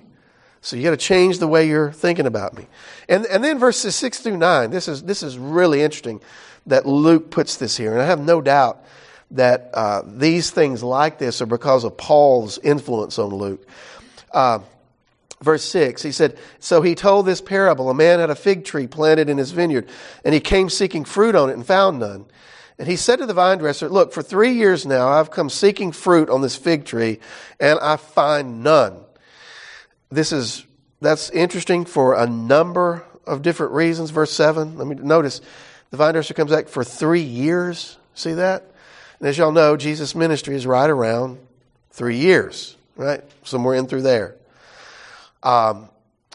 So 0.64 0.76
you 0.76 0.82
got 0.82 0.92
to 0.92 0.96
change 0.96 1.40
the 1.40 1.46
way 1.46 1.68
you're 1.68 1.92
thinking 1.92 2.24
about 2.24 2.56
me. 2.56 2.66
And, 3.06 3.26
and 3.26 3.44
then 3.44 3.58
verses 3.58 3.94
6 3.96 4.20
through 4.20 4.38
9, 4.38 4.70
this 4.70 4.88
is, 4.88 5.02
this 5.02 5.22
is 5.22 5.36
really 5.36 5.82
interesting 5.82 6.22
that 6.64 6.86
Luke 6.86 7.30
puts 7.30 7.58
this 7.58 7.76
here. 7.76 7.92
And 7.92 8.00
I 8.00 8.06
have 8.06 8.20
no 8.20 8.40
doubt 8.40 8.82
that 9.32 9.68
uh, 9.74 10.00
these 10.06 10.50
things 10.50 10.82
like 10.82 11.18
this 11.18 11.42
are 11.42 11.46
because 11.46 11.84
of 11.84 11.98
Paul's 11.98 12.56
influence 12.56 13.18
on 13.18 13.28
Luke. 13.28 13.68
Uh, 14.32 14.60
verse 15.42 15.64
6, 15.64 16.00
he 16.02 16.12
said, 16.12 16.38
So 16.60 16.80
he 16.80 16.94
told 16.94 17.26
this 17.26 17.42
parable. 17.42 17.90
A 17.90 17.94
man 17.94 18.18
had 18.18 18.30
a 18.30 18.34
fig 18.34 18.64
tree 18.64 18.86
planted 18.86 19.28
in 19.28 19.36
his 19.36 19.50
vineyard, 19.50 19.86
and 20.24 20.32
he 20.32 20.40
came 20.40 20.70
seeking 20.70 21.04
fruit 21.04 21.34
on 21.34 21.50
it 21.50 21.52
and 21.52 21.66
found 21.66 21.98
none. 21.98 22.24
And 22.78 22.88
he 22.88 22.96
said 22.96 23.16
to 23.16 23.26
the 23.26 23.34
vine 23.34 23.58
dresser, 23.58 23.90
Look, 23.90 24.14
for 24.14 24.22
three 24.22 24.52
years 24.52 24.86
now 24.86 25.08
I've 25.08 25.30
come 25.30 25.50
seeking 25.50 25.92
fruit 25.92 26.30
on 26.30 26.40
this 26.40 26.56
fig 26.56 26.86
tree, 26.86 27.20
and 27.60 27.78
I 27.80 27.96
find 27.96 28.64
none. 28.64 29.03
This 30.14 30.30
is 30.30 30.64
that's 31.00 31.28
interesting 31.30 31.84
for 31.84 32.14
a 32.14 32.24
number 32.24 33.04
of 33.26 33.42
different 33.42 33.72
reasons. 33.72 34.10
Verse 34.10 34.32
7, 34.32 34.78
let 34.78 34.86
me 34.86 34.94
notice 34.94 35.40
the 35.90 35.96
vine 35.96 36.14
dresser 36.14 36.34
comes 36.34 36.52
back 36.52 36.68
for 36.68 36.84
three 36.84 37.20
years. 37.20 37.98
See 38.14 38.34
that? 38.34 38.62
And 39.18 39.28
as 39.28 39.36
y'all 39.36 39.50
know, 39.50 39.76
Jesus' 39.76 40.14
ministry 40.14 40.54
is 40.54 40.68
right 40.68 40.88
around 40.88 41.38
three 41.90 42.18
years, 42.18 42.76
right? 42.94 43.22
Somewhere 43.42 43.74
in 43.74 43.88
through 43.88 44.02
there. 44.02 44.36
Um, 45.42 45.88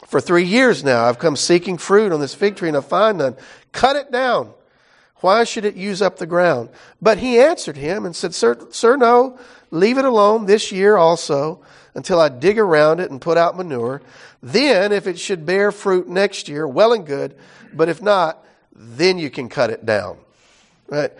for 0.06 0.20
three 0.20 0.44
years 0.44 0.84
now, 0.84 1.04
I've 1.04 1.18
come 1.18 1.34
seeking 1.34 1.78
fruit 1.78 2.12
on 2.12 2.20
this 2.20 2.34
fig 2.34 2.56
tree 2.56 2.68
and 2.68 2.76
I 2.76 2.82
find 2.82 3.16
none. 3.16 3.36
Cut 3.72 3.96
it 3.96 4.12
down. 4.12 4.52
Why 5.20 5.44
should 5.44 5.64
it 5.64 5.74
use 5.74 6.00
up 6.02 6.16
the 6.16 6.26
ground? 6.26 6.70
But 7.00 7.18
he 7.18 7.38
answered 7.38 7.76
him 7.76 8.06
and 8.06 8.16
said, 8.16 8.34
Sir, 8.34 8.58
sir, 8.70 8.96
no, 8.96 9.38
leave 9.70 9.98
it 9.98 10.04
alone 10.04 10.46
this 10.46 10.72
year 10.72 10.96
also 10.96 11.60
until 11.94 12.20
I 12.20 12.28
dig 12.28 12.58
around 12.58 13.00
it 13.00 13.10
and 13.10 13.20
put 13.20 13.36
out 13.36 13.56
manure. 13.56 14.00
Then, 14.42 14.92
if 14.92 15.06
it 15.06 15.18
should 15.18 15.44
bear 15.44 15.72
fruit 15.72 16.08
next 16.08 16.48
year, 16.48 16.66
well 16.66 16.92
and 16.92 17.06
good. 17.06 17.36
But 17.72 17.88
if 17.88 18.00
not, 18.00 18.44
then 18.74 19.18
you 19.18 19.30
can 19.30 19.48
cut 19.48 19.70
it 19.70 19.84
down. 19.84 20.16
Right? 20.88 21.12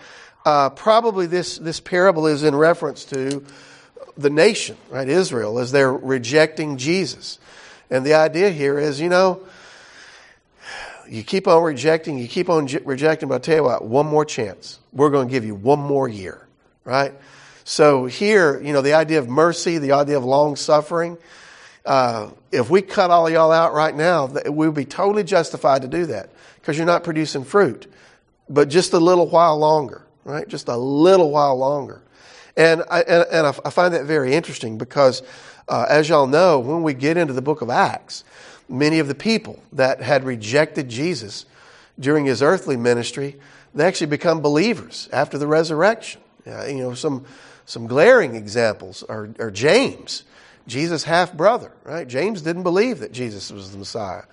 Uh, 0.43 0.71
probably 0.71 1.27
this, 1.27 1.59
this 1.59 1.79
parable 1.79 2.25
is 2.25 2.43
in 2.43 2.55
reference 2.55 3.05
to 3.05 3.45
the 4.17 4.29
nation, 4.29 4.77
right? 4.89 5.07
Israel, 5.07 5.59
as 5.59 5.71
they're 5.71 5.93
rejecting 5.93 6.77
Jesus. 6.77 7.37
And 7.89 8.05
the 8.05 8.15
idea 8.15 8.49
here 8.49 8.79
is, 8.79 8.99
you 8.99 9.09
know, 9.09 9.41
you 11.11 11.23
keep 11.23 11.45
on 11.45 11.61
rejecting, 11.61 12.17
you 12.17 12.29
keep 12.29 12.49
on 12.49 12.67
rejecting, 12.85 13.27
but 13.27 13.35
I'll 13.35 13.41
tell 13.41 13.57
you 13.57 13.63
what, 13.63 13.83
one 13.83 14.05
more 14.05 14.23
chance. 14.23 14.79
We're 14.93 15.09
going 15.09 15.27
to 15.27 15.31
give 15.31 15.43
you 15.43 15.55
one 15.55 15.79
more 15.79 16.07
year, 16.07 16.47
right? 16.85 17.13
So 17.65 18.05
here, 18.05 18.61
you 18.61 18.71
know, 18.71 18.81
the 18.81 18.93
idea 18.93 19.19
of 19.19 19.27
mercy, 19.27 19.77
the 19.77 19.91
idea 19.91 20.15
of 20.15 20.23
long 20.23 20.55
suffering, 20.55 21.17
uh, 21.85 22.29
if 22.53 22.69
we 22.69 22.81
cut 22.81 23.11
all 23.11 23.29
y'all 23.29 23.51
out 23.51 23.73
right 23.73 23.93
now, 23.93 24.27
we 24.27 24.67
would 24.67 24.73
be 24.73 24.85
totally 24.85 25.25
justified 25.25 25.81
to 25.81 25.89
do 25.89 26.05
that 26.05 26.29
because 26.61 26.77
you're 26.77 26.87
not 26.87 27.03
producing 27.03 27.43
fruit. 27.43 27.91
But 28.47 28.69
just 28.69 28.93
a 28.93 28.99
little 28.99 29.27
while 29.27 29.57
longer, 29.57 30.03
right? 30.23 30.47
Just 30.47 30.69
a 30.69 30.77
little 30.77 31.29
while 31.29 31.57
longer. 31.57 32.01
And 32.55 32.83
I, 32.89 33.01
and, 33.01 33.25
and 33.29 33.47
I 33.47 33.69
find 33.69 33.93
that 33.95 34.05
very 34.05 34.33
interesting 34.33 34.77
because, 34.77 35.23
uh, 35.67 35.87
as 35.89 36.07
y'all 36.07 36.27
know, 36.27 36.59
when 36.59 36.83
we 36.83 36.93
get 36.93 37.17
into 37.17 37.33
the 37.33 37.41
book 37.41 37.61
of 37.61 37.69
Acts, 37.69 38.23
many 38.71 38.99
of 38.99 39.07
the 39.07 39.15
people 39.15 39.61
that 39.73 40.01
had 40.01 40.23
rejected 40.23 40.89
Jesus 40.89 41.45
during 41.99 42.25
his 42.25 42.41
earthly 42.41 42.77
ministry, 42.77 43.37
they 43.75 43.85
actually 43.85 44.07
become 44.07 44.41
believers 44.41 45.09
after 45.11 45.37
the 45.37 45.47
resurrection. 45.47 46.21
Uh, 46.47 46.65
you 46.65 46.77
know, 46.77 46.93
some, 46.93 47.25
some 47.65 47.87
glaring 47.87 48.35
examples 48.35 49.03
are, 49.03 49.29
are 49.39 49.51
James, 49.51 50.23
Jesus' 50.67 51.03
half 51.03 51.33
brother, 51.33 51.71
right? 51.83 52.07
James 52.07 52.41
didn't 52.41 52.63
believe 52.63 52.99
that 52.99 53.11
Jesus 53.11 53.51
was 53.51 53.71
the 53.71 53.77
Messiah 53.77 54.23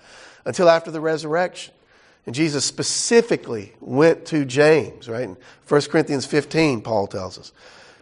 until 0.45 0.69
after 0.69 0.91
the 0.91 1.01
resurrection. 1.01 1.73
And 2.25 2.35
Jesus 2.35 2.65
specifically 2.65 3.73
went 3.79 4.25
to 4.27 4.45
James, 4.45 5.09
right? 5.09 5.23
In 5.23 5.37
1 5.67 5.81
Corinthians 5.83 6.25
15, 6.25 6.81
Paul 6.81 7.07
tells 7.07 7.37
us. 7.37 7.51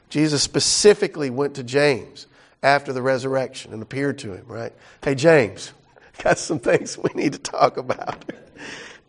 Jesus 0.10 0.42
specifically 0.42 1.30
went 1.30 1.56
to 1.56 1.64
James 1.64 2.28
after 2.64 2.92
the 2.94 3.02
resurrection 3.02 3.74
and 3.74 3.82
appeared 3.82 4.18
to 4.20 4.34
him, 4.34 4.46
right? 4.48 4.74
Hey, 5.04 5.16
James, 5.16 5.72
got 6.24 6.38
some 6.38 6.60
things 6.60 6.98
we 6.98 7.10
need 7.16 7.34
to 7.34 7.40
talk 7.40 7.78
about. 7.78 8.26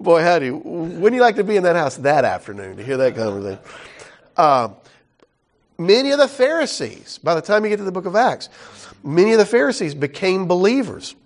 Boy, 0.01 0.23
howdy. 0.23 0.51
Wouldn't 0.51 1.15
you 1.15 1.21
like 1.21 1.37
to 1.37 1.45
be 1.45 1.57
in 1.57 1.65
that 1.65 1.77
house 1.77 1.97
that 1.99 2.25
afternoon 2.25 2.77
to 2.77 2.85
hear 2.85 2.97
that 2.99 3.17
conversation? 3.17 3.59
Um, 4.37 4.77
many 5.77 6.13
of 6.13 6.19
the 6.19 6.29
Pharisees, 6.29 7.19
by 7.19 7.35
the 7.35 7.41
time 7.41 7.65
you 7.65 7.71
get 7.71 7.79
to 7.79 7.85
the 7.85 7.93
book 7.93 8.07
of 8.07 8.15
Acts, 8.15 8.49
many 9.03 9.33
of 9.33 9.39
the 9.39 9.47
Pharisees 9.47 9.95
became 9.95 10.47
believers. 10.47 11.17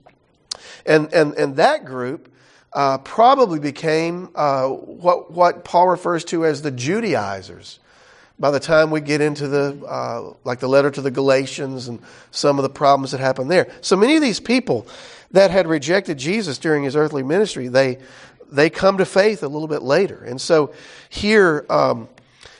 And, 0.86 1.12
and, 1.12 1.34
and 1.34 1.56
that 1.56 1.84
group 1.84 2.32
uh, 2.72 2.98
probably 2.98 3.58
became 3.58 4.30
uh, 4.34 4.68
what, 4.68 5.30
what 5.30 5.64
Paul 5.64 5.88
refers 5.88 6.24
to 6.26 6.46
as 6.46 6.62
the 6.62 6.70
Judaizers 6.70 7.78
by 8.38 8.50
the 8.50 8.60
time 8.60 8.90
we 8.90 9.00
get 9.00 9.20
into 9.20 9.46
the 9.46 9.78
uh, 9.86 10.32
like 10.44 10.58
the 10.58 10.68
letter 10.68 10.90
to 10.90 11.00
the 11.00 11.10
Galatians 11.10 11.86
and 11.86 12.00
some 12.30 12.58
of 12.58 12.62
the 12.62 12.70
problems 12.70 13.12
that 13.12 13.20
happened 13.20 13.50
there. 13.50 13.70
So 13.82 13.94
many 13.94 14.16
of 14.16 14.22
these 14.22 14.40
people 14.40 14.86
that 15.32 15.50
had 15.50 15.66
rejected 15.66 16.18
Jesus 16.18 16.58
during 16.58 16.84
his 16.84 16.96
earthly 16.96 17.22
ministry, 17.22 17.68
they 17.68 17.98
they 18.52 18.68
come 18.68 18.98
to 18.98 19.06
faith 19.06 19.42
a 19.42 19.48
little 19.48 19.66
bit 19.66 19.82
later. 19.82 20.22
And 20.22 20.40
so 20.40 20.74
here, 21.08 21.64
um, 21.70 22.08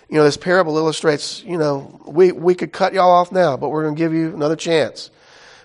you 0.09 0.17
know, 0.17 0.25
this 0.25 0.39
parable 0.39 0.77
illustrates, 0.79 1.45
you 1.45 1.59
know, 1.59 2.01
we, 2.07 2.33
we 2.33 2.55
could 2.55 2.73
cut 2.73 2.95
y'all 2.95 3.11
off 3.11 3.31
now, 3.31 3.57
but 3.57 3.69
we're 3.69 3.83
going 3.83 3.95
to 3.95 3.99
give 3.99 4.13
you 4.13 4.35
another 4.35 4.57
chance, 4.57 5.11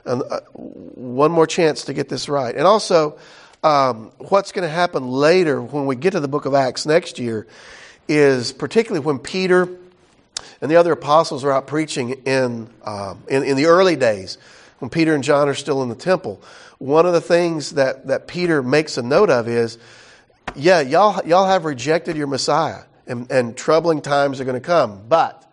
uh, 0.05 0.39
one 0.53 1.31
more 1.31 1.47
chance 1.47 1.85
to 1.85 1.93
get 1.93 2.09
this 2.09 2.29
right. 2.29 2.55
And 2.55 2.67
also, 2.67 3.17
um, 3.63 4.11
what's 4.17 4.51
going 4.51 4.67
to 4.67 4.73
happen 4.73 5.07
later 5.07 5.61
when 5.61 5.85
we 5.85 5.95
get 5.95 6.11
to 6.11 6.19
the 6.19 6.27
book 6.27 6.45
of 6.45 6.53
Acts 6.53 6.85
next 6.85 7.19
year 7.19 7.47
is 8.07 8.51
particularly 8.51 9.05
when 9.05 9.19
Peter 9.19 9.69
and 10.61 10.71
the 10.71 10.75
other 10.75 10.91
apostles 10.91 11.43
are 11.43 11.51
out 11.51 11.67
preaching 11.67 12.11
in, 12.25 12.69
um, 12.83 13.23
in, 13.27 13.43
in 13.43 13.57
the 13.57 13.65
early 13.65 13.95
days 13.95 14.37
when 14.79 14.89
Peter 14.89 15.15
and 15.15 15.23
John 15.23 15.49
are 15.49 15.55
still 15.55 15.83
in 15.83 15.89
the 15.89 15.95
temple 15.95 16.41
one 16.79 17.05
of 17.05 17.13
the 17.13 17.21
things 17.21 17.71
that, 17.71 18.07
that 18.07 18.27
Peter 18.27 18.61
makes 18.61 18.97
a 18.97 19.01
note 19.01 19.29
of 19.29 19.47
is, 19.47 19.77
yeah, 20.55 20.81
y'all, 20.81 21.25
y'all 21.25 21.47
have 21.47 21.65
rejected 21.65 22.15
your 22.15 22.27
Messiah, 22.27 22.83
and, 23.07 23.29
and 23.31 23.57
troubling 23.57 24.01
times 24.01 24.39
are 24.39 24.45
going 24.45 24.59
to 24.59 24.65
come. 24.65 25.03
But 25.07 25.51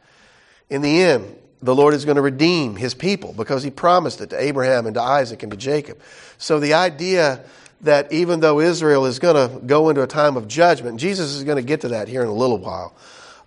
in 0.69 0.83
the 0.83 1.03
end, 1.03 1.37
the 1.63 1.75
Lord 1.75 1.95
is 1.95 2.05
going 2.05 2.17
to 2.17 2.23
redeem 2.23 2.77
his 2.77 2.95
people 2.95 3.33
because 3.33 3.63
he 3.63 3.71
promised 3.71 4.21
it 4.21 4.31
to 4.31 4.41
Abraham 4.41 4.87
and 4.87 4.95
to 4.95 5.01
Isaac 5.01 5.43
and 5.43 5.51
to 5.51 5.57
Jacob. 5.57 5.99
So 6.37 6.61
the 6.61 6.75
idea 6.75 7.43
that 7.81 8.13
even 8.13 8.41
though 8.41 8.61
Israel 8.61 9.07
is 9.07 9.19
going 9.19 9.37
to 9.37 9.67
go 9.67 9.89
into 9.89 10.03
a 10.03 10.07
time 10.07 10.37
of 10.37 10.47
judgment, 10.47 11.01
Jesus 11.01 11.35
is 11.35 11.45
going 11.45 11.57
to 11.57 11.63
get 11.63 11.83
to 11.83 11.89
that 11.89 12.09
here 12.09 12.23
in 12.23 12.29
a 12.29 12.35
little 12.35 12.59
while, 12.59 12.95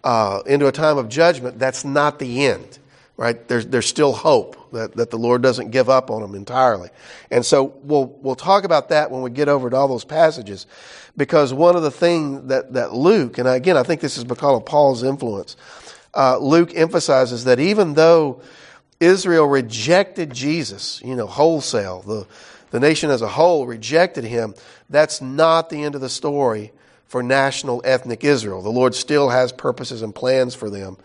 uh, 0.04 0.42
into 0.46 0.68
a 0.68 0.72
time 0.72 0.98
of 0.98 1.10
judgment, 1.10 1.60
that's 1.60 1.86
not 1.86 2.18
the 2.18 2.46
end 2.46 2.80
right? 3.18 3.48
There's, 3.48 3.66
there's 3.66 3.88
still 3.88 4.14
hope 4.14 4.72
that, 4.72 4.96
that 4.96 5.10
the 5.10 5.18
Lord 5.18 5.42
doesn't 5.42 5.72
give 5.72 5.90
up 5.90 6.12
on 6.12 6.22
them 6.22 6.36
entirely. 6.36 6.90
And 7.32 7.44
so 7.44 7.76
we'll, 7.82 8.06
we'll 8.06 8.36
talk 8.36 8.64
about 8.64 8.90
that 8.90 9.10
when 9.10 9.24
we 9.24 9.32
get 9.32 9.50
over 9.50 9.70
to 9.70 9.76
all 9.76 9.88
those 9.88 10.06
passages 10.06 10.68
because 11.18 11.52
one 11.52 11.76
of 11.76 11.82
the 11.82 11.92
things 11.92 12.48
that, 12.48 12.74
that 12.74 12.94
Luke, 12.94 13.40
and 13.40 13.48
again, 13.48 13.76
I 13.76 13.84
think 13.84 14.02
this 14.02 14.18
is 14.18 14.24
because 14.24 14.58
of 14.58 14.66
Paul's 14.66 15.04
influence, 15.04 15.58
uh, 16.16 16.38
Luke 16.38 16.72
emphasizes 16.76 17.46
that 17.46 17.60
even 17.60 17.96
though 17.96 18.42
Israel 19.00 19.48
rejected 19.48 20.32
Jesus, 20.32 21.02
you 21.04 21.16
know, 21.16 21.28
wholesale, 21.28 22.02
the, 22.04 22.28
the 22.70 22.80
nation 22.80 23.10
as 23.10 23.24
a 23.24 23.28
whole 23.28 23.66
rejected 23.66 24.24
him, 24.24 24.54
that's 24.90 25.22
not 25.22 25.70
the 25.70 25.84
end 25.84 25.96
of 25.96 26.02
the 26.02 26.10
story 26.10 26.72
for 27.08 27.24
national 27.24 27.82
ethnic 27.84 28.24
Israel. 28.24 28.62
The 28.62 28.70
Lord 28.70 28.94
still 28.94 29.30
has 29.30 29.52
purposes 29.52 30.02
and 30.02 30.14
plans 30.14 30.54
for 30.54 30.70
them 30.70 30.98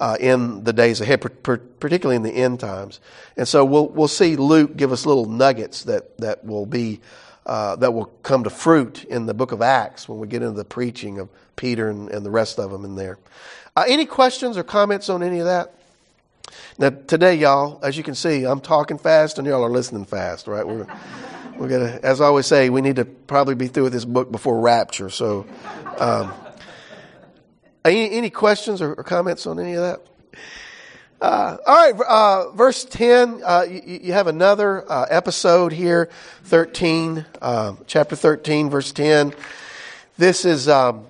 uh, 0.00 0.16
in 0.18 0.64
the 0.64 0.72
days 0.72 1.02
ahead, 1.02 1.20
particularly 1.20 2.16
in 2.16 2.22
the 2.22 2.32
end 2.32 2.58
times. 2.58 3.00
And 3.36 3.46
so 3.46 3.64
we'll 3.64 3.88
we'll 3.88 4.08
see 4.08 4.34
Luke 4.36 4.76
give 4.76 4.92
us 4.92 5.04
little 5.04 5.26
nuggets 5.26 5.84
that 5.84 6.16
that 6.18 6.44
will 6.44 6.66
be 6.66 7.00
uh, 7.44 7.76
that 7.76 7.92
will 7.92 8.06
come 8.22 8.44
to 8.44 8.50
fruit 8.50 9.04
in 9.04 9.26
the 9.26 9.34
book 9.34 9.52
of 9.52 9.60
Acts 9.60 10.08
when 10.08 10.18
we 10.18 10.26
get 10.26 10.42
into 10.42 10.56
the 10.56 10.64
preaching 10.64 11.18
of 11.18 11.28
Peter 11.54 11.90
and, 11.90 12.08
and 12.10 12.24
the 12.24 12.30
rest 12.30 12.58
of 12.58 12.70
them 12.70 12.84
in 12.84 12.96
there. 12.96 13.18
Uh, 13.76 13.84
any 13.86 14.06
questions 14.06 14.56
or 14.56 14.62
comments 14.62 15.10
on 15.10 15.22
any 15.22 15.38
of 15.38 15.44
that? 15.44 15.74
Now 16.78 16.90
today, 16.90 17.34
y'all, 17.34 17.78
as 17.82 17.98
you 17.98 18.02
can 18.02 18.14
see, 18.14 18.44
I'm 18.44 18.60
talking 18.60 18.96
fast 18.96 19.38
and 19.38 19.46
y'all 19.46 19.62
are 19.62 19.70
listening 19.70 20.06
fast, 20.06 20.46
right? 20.46 20.66
We're 20.66 20.86
we're 21.58 21.68
gonna, 21.68 22.00
as 22.02 22.22
I 22.22 22.24
always 22.24 22.46
say, 22.46 22.70
we 22.70 22.80
need 22.80 22.96
to 22.96 23.04
probably 23.04 23.54
be 23.54 23.66
through 23.66 23.84
with 23.84 23.92
this 23.92 24.06
book 24.06 24.32
before 24.32 24.60
rapture. 24.60 25.10
So. 25.10 25.46
Um, 25.98 26.32
any, 27.84 28.10
any 28.10 28.30
questions 28.30 28.82
or, 28.82 28.94
or, 28.94 29.04
comments 29.04 29.46
on 29.46 29.58
any 29.58 29.74
of 29.74 29.82
that? 29.82 30.00
Uh, 31.20 31.56
all 31.66 31.92
right, 31.92 32.00
uh, 32.08 32.50
verse 32.52 32.84
10, 32.84 33.42
uh, 33.44 33.66
you, 33.68 34.00
you, 34.04 34.12
have 34.12 34.26
another 34.26 34.90
uh, 34.90 35.06
episode 35.10 35.70
here, 35.70 36.08
13, 36.44 37.26
um, 37.42 37.78
chapter 37.86 38.16
13, 38.16 38.70
verse 38.70 38.92
10. 38.92 39.34
This 40.16 40.46
is, 40.46 40.66
um, 40.66 41.06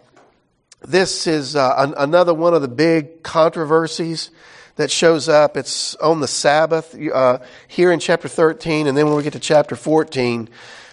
this 0.80 1.28
is 1.28 1.54
uh, 1.54 1.74
an, 1.76 1.94
another 1.96 2.34
one 2.34 2.54
of 2.54 2.62
the 2.62 2.68
big 2.68 3.22
controversies 3.22 4.30
that 4.76 4.90
shows 4.90 5.28
up. 5.28 5.56
It's 5.56 5.94
on 5.96 6.20
the 6.20 6.28
Sabbath 6.28 6.96
uh, 7.12 7.38
here 7.68 7.92
in 7.92 8.00
chapter 8.00 8.26
13, 8.26 8.88
and 8.88 8.96
then 8.96 9.06
when 9.06 9.16
we 9.16 9.22
get 9.22 9.34
to 9.34 9.40
chapter 9.40 9.76
14, 9.76 10.48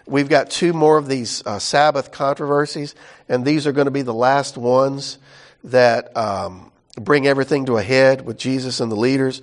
we've 0.05 0.29
got 0.29 0.51
two 0.51 0.73
more 0.73 0.97
of 0.97 1.07
these 1.07 1.43
Sabbath 1.57 2.11
controversies, 2.11 2.93
and 3.27 3.43
these 3.43 3.65
are 3.65 3.71
going 3.71 3.85
to 3.85 3.91
be 3.91 4.03
the 4.03 4.13
last 4.13 4.57
ones 4.57 5.17
that 5.65 6.15
um, 6.15 6.71
bring 6.95 7.27
everything 7.27 7.65
to 7.65 7.77
a 7.77 7.83
head 7.83 8.25
with 8.25 8.37
Jesus 8.37 8.79
and 8.79 8.91
the 8.91 8.95
leaders. 8.95 9.41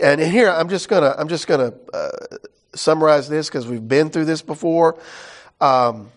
And 0.00 0.20
here 0.20 0.50
I'm 0.50 0.68
just 0.68 0.88
gonna 0.88 1.14
I'm 1.16 1.28
just 1.28 1.46
gonna 1.46 1.72
uh, 1.92 2.10
summarize 2.74 3.28
this 3.28 3.48
because 3.48 3.66
we've 3.66 3.86
been 3.86 4.10
through 4.10 4.24
this 4.24 4.42
before. 4.42 4.98
Um, 5.60 6.10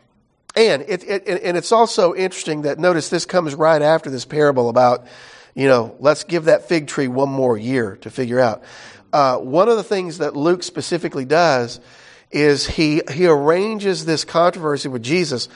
and 0.56 0.84
it, 0.84 1.04
it, 1.04 1.28
and 1.44 1.58
it's 1.58 1.72
also 1.72 2.14
interesting 2.14 2.62
that 2.64 2.78
notice 2.78 3.10
this 3.10 3.26
comes 3.26 3.56
right 3.56 3.82
after 3.82 4.12
this 4.12 4.24
parable 4.24 4.70
about, 4.70 5.08
you 5.56 5.68
know, 5.68 5.96
let's 6.00 6.24
give 6.24 6.46
that 6.46 6.70
fig 6.70 6.88
tree 6.88 7.08
one 7.08 7.30
more 7.30 7.58
year 7.58 7.98
to 8.02 8.12
figure 8.12 8.40
out. 8.40 8.64
Uh, 9.12 9.38
one 9.38 9.68
of 9.68 9.78
the 9.78 9.84
things 9.84 10.20
that 10.20 10.36
Luke 10.36 10.64
specifically 10.64 11.26
does 11.26 11.80
is 12.32 12.68
he 12.68 13.02
he 13.12 13.28
arranges 13.28 14.06
this 14.06 14.26
controversy 14.26 14.90
with 14.90 15.04
Jesus 15.04 15.50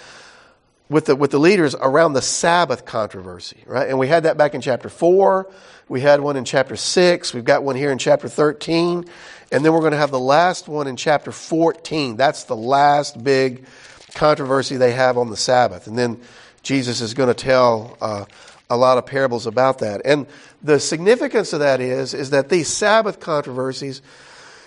with 0.89 1.05
the 1.05 1.15
with 1.15 1.31
the 1.31 1.39
leaders 1.39 1.75
around 1.75 2.13
the 2.13 2.21
Sabbath 2.21 2.85
controversy, 2.85 3.63
right? 3.65 3.89
And 3.89 3.99
we 3.99 4.07
had 4.07 4.23
that 4.23 4.37
back 4.37 4.55
in 4.55 4.61
chapter 4.61 4.89
four. 4.89 5.51
We 5.89 6.01
had 6.01 6.19
one 6.21 6.37
in 6.37 6.45
chapter 6.45 6.75
six. 6.75 7.33
We've 7.33 7.45
got 7.45 7.63
one 7.63 7.75
here 7.75 7.91
in 7.91 7.97
chapter 7.97 8.29
thirteen, 8.29 9.05
and 9.51 9.65
then 9.65 9.73
we're 9.73 9.81
going 9.81 9.91
to 9.91 9.97
have 9.97 10.11
the 10.11 10.19
last 10.19 10.67
one 10.67 10.87
in 10.87 10.95
chapter 10.95 11.31
fourteen. 11.31 12.15
That's 12.15 12.45
the 12.45 12.55
last 12.55 13.23
big 13.23 13.65
controversy 14.13 14.77
they 14.77 14.93
have 14.93 15.17
on 15.17 15.29
the 15.29 15.37
Sabbath. 15.37 15.87
And 15.87 15.97
then 15.97 16.19
Jesus 16.63 17.01
is 17.01 17.13
going 17.13 17.29
to 17.29 17.35
tell 17.35 17.97
uh, 18.01 18.25
a 18.69 18.75
lot 18.75 18.97
of 18.97 19.05
parables 19.05 19.45
about 19.45 19.79
that. 19.79 20.01
And 20.05 20.25
the 20.63 20.79
significance 20.79 21.53
of 21.53 21.59
that 21.59 21.79
is, 21.79 22.13
is 22.13 22.31
that 22.31 22.49
these 22.49 22.67
Sabbath 22.67 23.19
controversies 23.19 24.01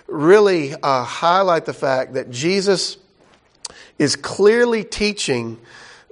really 0.06 0.74
uh, 0.74 1.04
highlight 1.04 1.64
the 1.64 1.72
fact 1.72 2.14
that 2.14 2.30
Jesus 2.30 2.96
is 3.98 4.16
clearly 4.16 4.84
teaching 4.84 5.58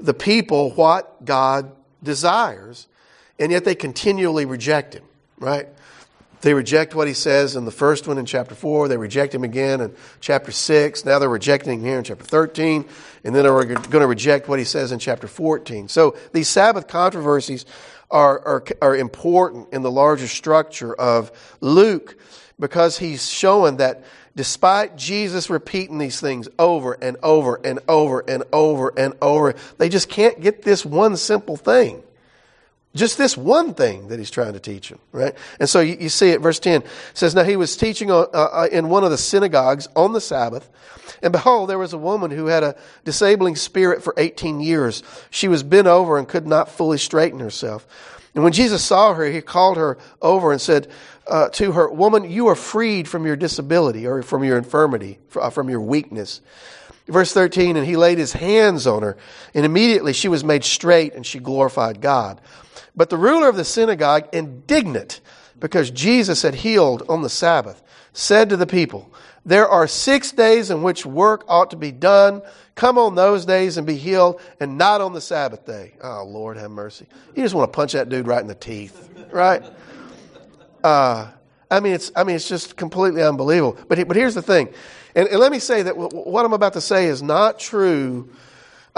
the 0.01 0.15
people 0.15 0.71
what 0.71 1.25
God 1.25 1.73
desires, 2.03 2.87
and 3.39 3.53
yet 3.53 3.65
they 3.65 3.75
continually 3.75 4.45
reject 4.45 4.95
him, 4.95 5.05
right? 5.39 5.69
They 6.41 6.55
reject 6.55 6.95
what 6.95 7.09
he 7.09 7.15
says 7.15 7.57
in 7.57 7.65
the 7.65 7.73
first 7.73 8.07
one 8.07 8.17
in 8.17 8.25
chapter 8.25 8.55
4. 8.55 8.87
They 8.87 8.97
reject 8.97 9.35
him 9.35 9.43
again 9.43 9.81
in 9.81 9.95
chapter 10.21 10.53
6. 10.53 11.05
Now 11.05 11.19
they're 11.19 11.29
rejecting 11.29 11.81
him 11.81 11.85
here 11.85 11.99
in 11.99 12.05
chapter 12.05 12.25
13. 12.25 12.85
And 13.25 13.35
then 13.35 13.43
they're 13.43 13.65
going 13.65 13.91
to 13.91 14.07
reject 14.07 14.49
what 14.49 14.61
he 14.61 14.65
says 14.65 14.93
in 14.93 15.01
chapter 15.01 15.27
14. 15.27 15.89
So 15.89 16.17
these 16.33 16.49
Sabbath 16.49 16.87
controversies 16.87 17.67
are, 18.11 18.41
are, 18.41 18.65
are 18.81 18.97
important 18.97 19.73
in 19.73 19.83
the 19.83 19.91
larger 19.91 20.29
structure 20.29 20.95
of 20.95 21.31
Luke 21.61 22.17
because 22.59 22.99
he's 22.99 23.29
showing 23.29 23.77
that 23.79 24.05
despite 24.35 24.97
Jesus 24.97 25.51
repeating 25.51 25.99
these 25.99 26.21
things 26.21 26.49
over 26.59 26.93
and 26.95 27.17
over 27.23 27.61
and 27.65 27.81
over 27.89 28.25
and 28.29 28.45
over 28.53 28.93
and 28.97 29.15
over, 29.21 29.55
they 29.79 29.89
just 29.89 30.09
can't 30.09 30.41
get 30.41 30.63
this 30.63 30.85
one 30.87 31.17
simple 31.17 31.57
thing. 31.57 32.03
Just 32.95 33.19
this 33.19 33.37
one 33.37 33.75
thing 33.75 34.09
that 34.09 34.19
he's 34.19 34.31
trying 34.31 34.55
to 34.55 34.61
teach 34.61 34.91
him, 34.91 34.99
right? 35.13 35.35
And 35.61 35.69
so 35.69 35.81
you, 35.81 35.97
you 36.01 36.09
see 36.09 36.31
it, 36.31 36.41
verse 36.41 36.59
10 36.59 36.83
says, 37.13 37.35
Now 37.35 37.45
he 37.45 37.57
was 37.57 37.77
teaching 37.77 38.11
uh, 38.11 38.21
uh, 38.21 38.69
in 38.73 38.89
one 38.89 39.05
of 39.05 39.11
the 39.11 39.19
synagogues 39.19 39.89
on 39.95 40.13
the 40.13 40.21
Sabbath, 40.21 40.69
and 41.23 41.33
behold, 41.33 41.69
there 41.69 41.79
was 41.79 41.93
a 41.93 41.99
woman 41.99 42.31
who 42.31 42.47
had 42.47 42.63
a 42.63 42.77
disabling 43.05 43.57
spirit 43.57 44.03
for 44.03 44.15
18 44.17 44.61
years. 44.61 45.03
She 45.31 45.49
was 45.49 45.63
bent 45.63 45.87
over 45.87 46.19
and 46.19 46.29
could 46.29 46.47
not 46.47 46.71
fully 46.71 46.99
straighten 46.99 47.41
herself. 47.41 47.87
And 48.35 48.45
when 48.45 48.53
Jesus 48.53 48.85
saw 48.85 49.15
her, 49.15 49.25
he 49.25 49.41
called 49.41 49.77
her 49.79 49.99
over 50.23 50.53
and 50.53 50.61
said 50.61 50.89
uh, 51.27 51.49
to 51.51 51.73
her, 51.73 51.91
Woman, 51.91 52.31
you 52.31 52.47
are 52.49 52.55
freed 52.55 53.09
from 53.09 53.27
your 53.27 53.37
disability 53.37 54.07
or 54.07 54.23
from 54.23 54.45
your 54.45 54.59
infirmity, 54.59 55.19
uh, 55.37 55.51
from 55.51 55.69
your 55.69 55.81
weakness. 55.81 56.41
Verse 57.07 57.33
13, 57.33 57.77
and 57.77 57.87
he 57.87 57.97
laid 57.97 58.19
his 58.19 58.35
hands 58.35 58.87
on 58.87 59.03
her, 59.03 59.17
and 59.55 59.65
immediately 59.65 60.13
she 60.13 60.29
was 60.29 60.45
made 60.45 60.63
straight 60.63 61.15
and 61.15 61.25
she 61.25 61.39
glorified 61.39 62.03
God. 62.03 62.41
But 62.99 63.11
the 63.11 63.17
ruler 63.17 63.49
of 63.49 63.55
the 63.55 63.65
synagogue, 63.65 64.29
indignant 64.33 65.21
because 65.61 65.89
Jesus 65.93 66.43
had 66.43 66.57
healed 66.57 67.05
on 67.09 67.23
the 67.23 67.29
Sabbath, 67.29 67.81
said 68.13 68.49
to 68.49 68.57
the 68.57 68.67
people, 68.67 69.15
There 69.47 69.69
are 69.69 69.87
six 69.87 70.33
days 70.33 70.69
in 70.69 70.83
which 70.83 71.07
work 71.07 71.45
ought 71.47 71.71
to 71.71 71.77
be 71.77 71.93
done. 71.93 72.43
Come 72.75 72.99
on 72.99 73.15
those 73.15 73.45
days 73.45 73.77
and 73.77 73.87
be 73.87 73.95
healed, 73.95 74.41
and 74.59 74.77
not 74.77 75.01
on 75.01 75.13
the 75.13 75.21
Sabbath 75.21 75.65
day. 75.65 75.95
Oh, 76.03 76.25
Lord, 76.25 76.57
have 76.57 76.73
mercy. 76.73 77.07
You 77.37 77.45
just 77.45 77.55
want 77.55 77.73
to 77.73 77.77
punch 77.77 77.93
that 77.93 78.09
dude 78.09 78.27
right 78.27 78.41
in 78.41 78.49
the 78.49 78.57
teeth, 78.57 79.09
right? 79.31 79.63
Uh, 80.83 81.31
I 81.71 81.79
mean, 81.79 81.93
it's 81.93 82.11
I 82.17 82.25
mean, 82.25 82.35
it's 82.35 82.49
just 82.49 82.77
completely 82.77 83.23
unbelievable. 83.23 83.79
But 83.87 84.09
but 84.09 84.17
here's 84.17 84.35
the 84.35 84.43
thing, 84.43 84.71
and, 85.15 85.29
and 85.29 85.39
let 85.39 85.53
me 85.53 85.61
say 85.61 85.83
that 85.83 85.97
what 85.97 86.45
I'm 86.45 86.53
about 86.53 86.73
to 86.73 86.81
say 86.81 87.07
is 87.07 87.23
not 87.23 87.61
true 87.61 88.29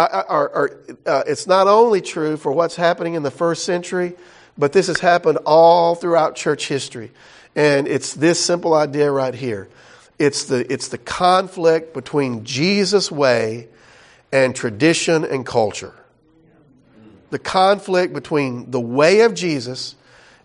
are, 0.06 0.50
are, 0.50 0.80
uh, 1.06 1.22
it's 1.26 1.46
not 1.46 1.66
only 1.66 2.00
true 2.00 2.36
for 2.36 2.52
what's 2.52 2.76
happening 2.76 3.14
in 3.14 3.22
the 3.22 3.30
first 3.30 3.64
century, 3.64 4.14
but 4.56 4.72
this 4.72 4.86
has 4.86 5.00
happened 5.00 5.38
all 5.46 5.94
throughout 5.94 6.36
church 6.36 6.68
history. 6.68 7.10
And 7.56 7.88
it's 7.88 8.14
this 8.14 8.42
simple 8.44 8.74
idea 8.74 9.10
right 9.10 9.34
here. 9.34 9.68
It's 10.18 10.44
the, 10.44 10.70
it's 10.72 10.88
the 10.88 10.98
conflict 10.98 11.94
between 11.94 12.44
Jesus' 12.44 13.10
way 13.10 13.68
and 14.32 14.54
tradition 14.54 15.24
and 15.24 15.44
culture. 15.46 15.94
The 17.30 17.38
conflict 17.38 18.12
between 18.12 18.70
the 18.70 18.80
way 18.80 19.20
of 19.22 19.34
Jesus 19.34 19.96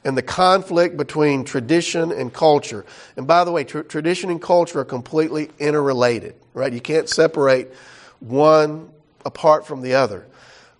and 0.03 0.15
the 0.15 0.21
conflict 0.21 0.97
between 0.97 1.43
tradition 1.43 2.11
and 2.11 2.31
culture. 2.31 2.85
And 3.17 3.27
by 3.27 3.43
the 3.43 3.51
way, 3.51 3.63
tr- 3.63 3.81
tradition 3.81 4.29
and 4.29 4.41
culture 4.41 4.79
are 4.79 4.85
completely 4.85 5.49
interrelated, 5.59 6.35
right? 6.53 6.71
You 6.71 6.79
can't 6.79 7.09
separate 7.09 7.73
one 8.19 8.91
apart 9.25 9.65
from 9.65 9.81
the 9.81 9.95
other. 9.95 10.25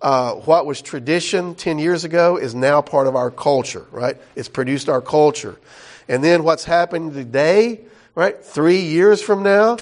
Uh, 0.00 0.34
what 0.34 0.66
was 0.66 0.80
tradition 0.80 1.54
10 1.54 1.78
years 1.78 2.04
ago 2.04 2.36
is 2.36 2.54
now 2.54 2.80
part 2.80 3.06
of 3.06 3.16
our 3.16 3.30
culture, 3.30 3.86
right? 3.90 4.16
It's 4.34 4.48
produced 4.48 4.88
our 4.88 5.00
culture. 5.00 5.56
And 6.08 6.22
then 6.22 6.44
what's 6.44 6.64
happening 6.64 7.12
today, 7.12 7.80
right? 8.14 8.42
Three 8.42 8.82
years 8.82 9.20
from 9.20 9.42
now, 9.42 9.78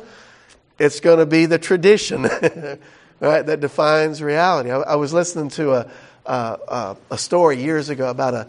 it's 0.79 1.01
going 1.01 1.19
to 1.19 1.27
be 1.27 1.47
the 1.47 1.59
tradition, 1.59 2.23
right? 3.21 3.47
That 3.47 3.61
defines 3.61 4.23
reality. 4.23 4.71
I, 4.71 4.79
I 4.79 4.95
was 4.97 5.13
listening 5.13 5.51
to 5.51 5.73
a, 5.75 5.91
a, 6.27 6.97
a, 7.11 7.19
story 7.19 7.63
years 7.63 7.91
ago 7.91 8.09
about 8.09 8.35
a, 8.35 8.49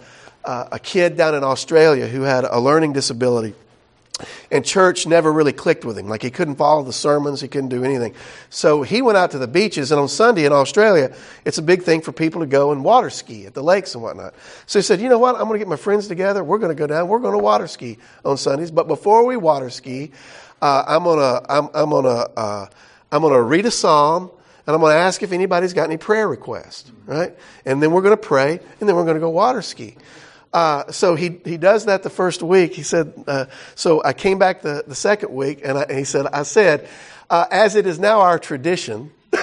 a 0.72 0.80
kid 0.80 1.18
down 1.18 1.36
in 1.36 1.44
Australia 1.44 2.08
who 2.08 2.22
had 2.22 2.46
a 2.46 2.60
learning 2.60 2.94
disability. 2.94 3.54
And 4.50 4.64
church 4.64 5.06
never 5.06 5.32
really 5.32 5.52
clicked 5.52 5.84
with 5.84 5.98
him. 5.98 6.08
Like 6.08 6.22
he 6.22 6.30
couldn't 6.30 6.56
follow 6.56 6.84
the 6.84 6.94
sermons, 6.94 7.42
he 7.42 7.48
couldn't 7.48 7.70
do 7.70 7.84
anything. 7.84 8.14
So 8.50 8.82
he 8.84 9.02
went 9.02 9.18
out 9.18 9.32
to 9.32 9.38
the 9.38 9.48
beaches, 9.48 9.92
and 9.92 10.00
on 10.00 10.08
Sunday 10.08 10.46
in 10.46 10.54
Australia, 10.54 11.14
it's 11.44 11.58
a 11.58 11.62
big 11.62 11.84
thing 11.84 12.02
for 12.02 12.12
people 12.12 12.42
to 12.42 12.48
go 12.48 12.72
and 12.72 12.84
water 12.84 13.10
ski 13.10 13.46
at 13.46 13.54
the 13.54 13.64
lakes 13.64 13.94
and 13.94 14.04
whatnot. 14.04 14.34
So 14.66 14.80
he 14.80 14.84
said, 14.84 15.02
You 15.02 15.10
know 15.10 15.20
what? 15.20 15.36
I'm 15.36 15.48
going 15.48 15.54
to 15.54 15.60
get 15.60 15.68
my 15.68 15.76
friends 15.76 16.08
together. 16.08 16.44
We're 16.44 16.60
going 16.60 16.76
to 16.76 16.80
go 16.80 16.88
down. 16.88 17.08
We're 17.08 17.20
going 17.20 17.38
to 17.38 17.44
water 17.44 17.68
ski 17.68 17.98
on 18.24 18.38
Sundays. 18.38 18.72
But 18.72 18.88
before 18.88 19.26
we 19.26 19.38
water 19.38 19.70
ski, 19.70 20.12
uh, 20.62 20.84
I'm 20.88 21.04
going 21.04 21.20
to 21.20 21.52
I'm, 21.52 21.70
I'm 21.74 21.90
going 21.90 22.06
to 22.06 22.40
uh, 22.40 22.68
I'm 23.12 23.22
going 23.22 23.34
to 23.34 23.42
read 23.42 23.66
a 23.66 23.72
psalm. 23.72 24.32
And 24.68 24.74
I'm 24.74 24.82
going 24.82 24.94
to 24.94 25.00
ask 25.00 25.22
if 25.22 25.32
anybody's 25.32 25.74
got 25.74 25.84
any 25.84 25.98
prayer 25.98 26.28
requests, 26.28 26.92
right? 27.06 27.36
And 27.66 27.84
then 27.84 27.92
we're 27.92 28.02
going 28.02 28.18
to 28.18 28.22
pray, 28.22 28.60
and 28.80 28.90
then 28.90 28.96
we're 28.96 29.04
going 29.04 29.14
to 29.14 29.20
go 29.20 29.30
water 29.30 29.62
ski. 29.62 29.96
Uh, 30.56 30.90
so 30.90 31.16
he, 31.16 31.42
he 31.44 31.58
does 31.58 31.84
that 31.84 32.02
the 32.02 32.10
first 32.10 32.42
week. 32.42 32.74
He 32.74 32.82
said, 32.82 33.14
uh, 33.28 33.48
so 33.76 34.02
I 34.06 34.14
came 34.14 34.40
back 34.40 34.62
the, 34.62 34.86
the 34.88 34.96
second 34.96 35.34
week 35.34 35.60
and, 35.66 35.78
I, 35.78 35.82
and 35.82 35.98
he 35.98 36.06
said, 36.06 36.28
I 36.28 36.44
said, 36.44 36.88
uh, 37.30 37.46
as 37.52 37.76
it 37.76 37.86
is 37.86 38.00
now 38.00 38.22
our 38.22 38.40
tradition. 38.40 39.12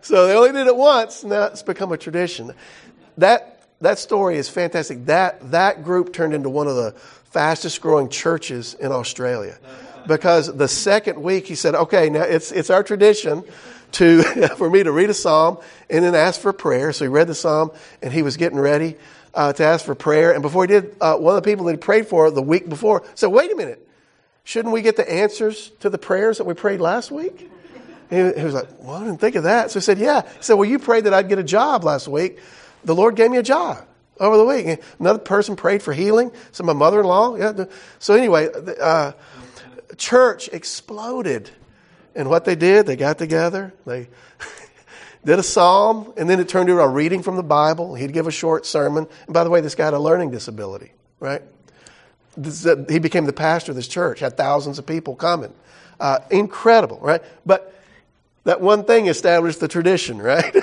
so 0.00 0.26
they 0.26 0.34
only 0.34 0.50
did 0.50 0.66
it 0.66 0.74
once. 0.74 1.22
Now 1.22 1.44
it's 1.44 1.62
become 1.62 1.92
a 1.92 1.96
tradition. 1.96 2.52
That, 3.18 3.62
that 3.82 4.00
story 4.00 4.36
is 4.36 4.48
fantastic. 4.48 5.06
That, 5.06 5.52
that 5.52 5.84
group 5.84 6.12
turned 6.12 6.34
into 6.34 6.50
one 6.50 6.66
of 6.66 6.74
the 6.74 6.90
fastest 7.26 7.80
growing 7.80 8.08
churches 8.08 8.74
in 8.74 8.90
Australia 8.90 9.60
because 10.08 10.52
the 10.52 10.66
second 10.66 11.22
week 11.22 11.46
he 11.46 11.54
said, 11.54 11.76
okay, 11.76 12.10
now 12.10 12.22
it's, 12.22 12.50
it's 12.50 12.68
our 12.68 12.82
tradition 12.82 13.44
to 13.92 14.22
for 14.56 14.70
me 14.70 14.82
to 14.82 14.92
read 14.92 15.10
a 15.10 15.14
psalm 15.14 15.58
and 15.88 16.04
then 16.04 16.14
ask 16.14 16.40
for 16.40 16.52
prayer. 16.52 16.92
So 16.92 17.04
he 17.04 17.08
read 17.08 17.26
the 17.26 17.34
psalm 17.34 17.72
and 18.02 18.12
he 18.12 18.22
was 18.22 18.36
getting 18.36 18.58
ready 18.58 18.96
uh, 19.34 19.52
to 19.52 19.64
ask 19.64 19.84
for 19.84 19.94
prayer. 19.94 20.32
And 20.32 20.42
before 20.42 20.64
he 20.64 20.68
did, 20.68 20.96
uh, 21.00 21.16
one 21.16 21.36
of 21.36 21.42
the 21.42 21.50
people 21.50 21.66
that 21.66 21.72
he 21.72 21.78
prayed 21.78 22.06
for 22.06 22.30
the 22.30 22.42
week 22.42 22.68
before 22.68 23.04
said, 23.14 23.28
"Wait 23.28 23.52
a 23.52 23.56
minute, 23.56 23.86
shouldn't 24.44 24.72
we 24.72 24.82
get 24.82 24.96
the 24.96 25.10
answers 25.10 25.70
to 25.80 25.90
the 25.90 25.98
prayers 25.98 26.38
that 26.38 26.44
we 26.44 26.54
prayed 26.54 26.80
last 26.80 27.10
week?" 27.10 27.50
And 28.10 28.36
he 28.36 28.44
was 28.44 28.54
like, 28.54 28.68
"Well, 28.80 28.96
I 28.96 29.04
didn't 29.04 29.20
think 29.20 29.36
of 29.36 29.44
that." 29.44 29.70
So 29.70 29.78
he 29.78 29.84
said, 29.84 29.98
"Yeah." 29.98 30.22
He 30.22 30.42
said, 30.42 30.54
"Well, 30.54 30.68
you 30.68 30.78
prayed 30.78 31.04
that 31.04 31.14
I'd 31.14 31.28
get 31.28 31.38
a 31.38 31.44
job 31.44 31.84
last 31.84 32.08
week. 32.08 32.38
The 32.84 32.94
Lord 32.94 33.16
gave 33.16 33.30
me 33.30 33.36
a 33.36 33.42
job." 33.42 33.86
Over 34.18 34.36
the 34.36 34.44
week, 34.44 34.82
another 34.98 35.18
person 35.18 35.56
prayed 35.56 35.82
for 35.82 35.94
healing. 35.94 36.30
So 36.52 36.62
my 36.62 36.74
mother-in-law. 36.74 37.36
Yeah. 37.36 37.64
So 38.00 38.12
anyway, 38.12 38.50
uh, 38.78 39.12
church 39.96 40.48
exploded 40.52 41.50
and 42.14 42.28
what 42.28 42.44
they 42.44 42.54
did, 42.54 42.86
they 42.86 42.96
got 42.96 43.18
together, 43.18 43.72
they 43.86 44.08
did 45.24 45.38
a 45.38 45.42
psalm, 45.42 46.12
and 46.16 46.28
then 46.28 46.40
it 46.40 46.48
turned 46.48 46.68
into 46.68 46.80
a 46.80 46.88
reading 46.88 47.22
from 47.22 47.36
the 47.36 47.42
Bible. 47.42 47.94
He'd 47.94 48.12
give 48.12 48.26
a 48.26 48.32
short 48.32 48.66
sermon. 48.66 49.06
And 49.26 49.34
by 49.34 49.44
the 49.44 49.50
way, 49.50 49.60
this 49.60 49.74
guy 49.74 49.86
had 49.86 49.94
a 49.94 49.98
learning 49.98 50.30
disability, 50.30 50.92
right? 51.18 51.42
Uh, 52.36 52.76
he 52.88 52.98
became 52.98 53.26
the 53.26 53.32
pastor 53.32 53.72
of 53.72 53.76
this 53.76 53.88
church, 53.88 54.20
had 54.20 54.36
thousands 54.36 54.78
of 54.78 54.86
people 54.86 55.14
coming. 55.14 55.52
Uh, 55.98 56.20
incredible, 56.30 56.98
right? 57.00 57.22
But 57.44 57.74
that 58.44 58.60
one 58.60 58.84
thing 58.84 59.06
established 59.06 59.60
the 59.60 59.68
tradition, 59.68 60.18
right? 60.18 60.54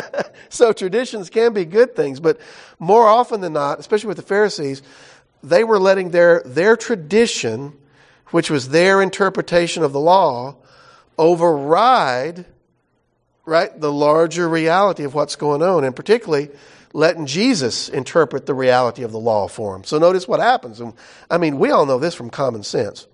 so 0.48 0.72
traditions 0.72 1.28
can 1.28 1.52
be 1.52 1.64
good 1.64 1.94
things, 1.94 2.20
but 2.20 2.40
more 2.78 3.06
often 3.06 3.40
than 3.40 3.52
not, 3.52 3.78
especially 3.78 4.08
with 4.08 4.16
the 4.16 4.22
Pharisees, 4.22 4.82
they 5.42 5.64
were 5.64 5.78
letting 5.78 6.10
their, 6.10 6.42
their 6.46 6.76
tradition 6.76 7.74
which 8.30 8.50
was 8.50 8.70
their 8.70 9.02
interpretation 9.02 9.82
of 9.82 9.92
the 9.92 10.00
law, 10.00 10.56
override, 11.18 12.44
right, 13.44 13.78
the 13.80 13.92
larger 13.92 14.48
reality 14.48 15.04
of 15.04 15.14
what's 15.14 15.36
going 15.36 15.62
on, 15.62 15.84
and 15.84 15.94
particularly 15.94 16.50
letting 16.92 17.26
Jesus 17.26 17.88
interpret 17.88 18.46
the 18.46 18.54
reality 18.54 19.02
of 19.02 19.12
the 19.12 19.18
law 19.18 19.48
for 19.48 19.76
him 19.76 19.84
So 19.84 19.98
notice 19.98 20.26
what 20.26 20.40
happens. 20.40 20.80
and 20.80 20.94
I 21.30 21.38
mean, 21.38 21.58
we 21.58 21.70
all 21.70 21.84
know 21.84 21.98
this 21.98 22.14
from 22.14 22.30
common 22.30 22.62
sense. 22.62 23.06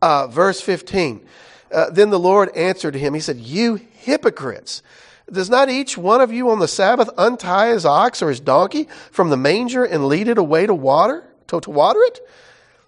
Uh, 0.00 0.28
verse 0.28 0.60
15. 0.60 1.26
Uh, 1.72 1.90
then 1.90 2.10
the 2.10 2.18
Lord 2.18 2.50
answered 2.56 2.94
him, 2.94 3.14
He 3.14 3.20
said, 3.20 3.36
You 3.36 3.74
hypocrites. 3.74 4.82
Does 5.30 5.50
not 5.50 5.68
each 5.68 5.98
one 5.98 6.20
of 6.20 6.32
you 6.32 6.50
on 6.50 6.58
the 6.58 6.68
Sabbath 6.68 7.10
untie 7.18 7.68
his 7.68 7.84
ox 7.84 8.22
or 8.22 8.30
his 8.30 8.40
donkey 8.40 8.88
from 9.10 9.28
the 9.28 9.36
manger 9.36 9.84
and 9.84 10.06
lead 10.06 10.28
it 10.28 10.38
away 10.38 10.64
to 10.64 10.72
water, 10.72 11.24
to, 11.48 11.60
to 11.60 11.70
water 11.70 12.00
it? 12.00 12.20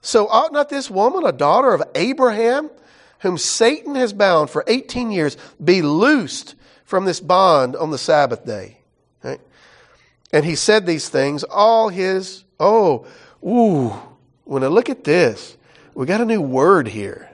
So 0.00 0.26
ought 0.28 0.52
not 0.52 0.70
this 0.70 0.90
woman, 0.90 1.26
a 1.26 1.32
daughter 1.32 1.74
of 1.74 1.82
Abraham, 1.94 2.70
whom 3.20 3.38
Satan 3.38 3.94
has 3.94 4.12
bound 4.12 4.50
for 4.50 4.64
18 4.66 5.10
years, 5.10 5.36
be 5.62 5.82
loosed 5.82 6.54
from 6.84 7.04
this 7.04 7.20
bond 7.20 7.76
on 7.76 7.90
the 7.90 7.98
Sabbath 7.98 8.44
day? 8.44 8.78
Right? 9.22 9.40
And 10.32 10.44
he 10.44 10.56
said 10.56 10.86
these 10.86 11.08
things, 11.08 11.44
all 11.44 11.88
his, 11.88 12.44
oh, 12.58 13.06
ooh, 13.44 13.92
when 14.44 14.64
I 14.64 14.68
look 14.68 14.90
at 14.90 15.04
this, 15.04 15.56
we 15.94 16.06
got 16.06 16.20
a 16.20 16.26
new 16.26 16.40
word 16.40 16.88
here. 16.88 17.30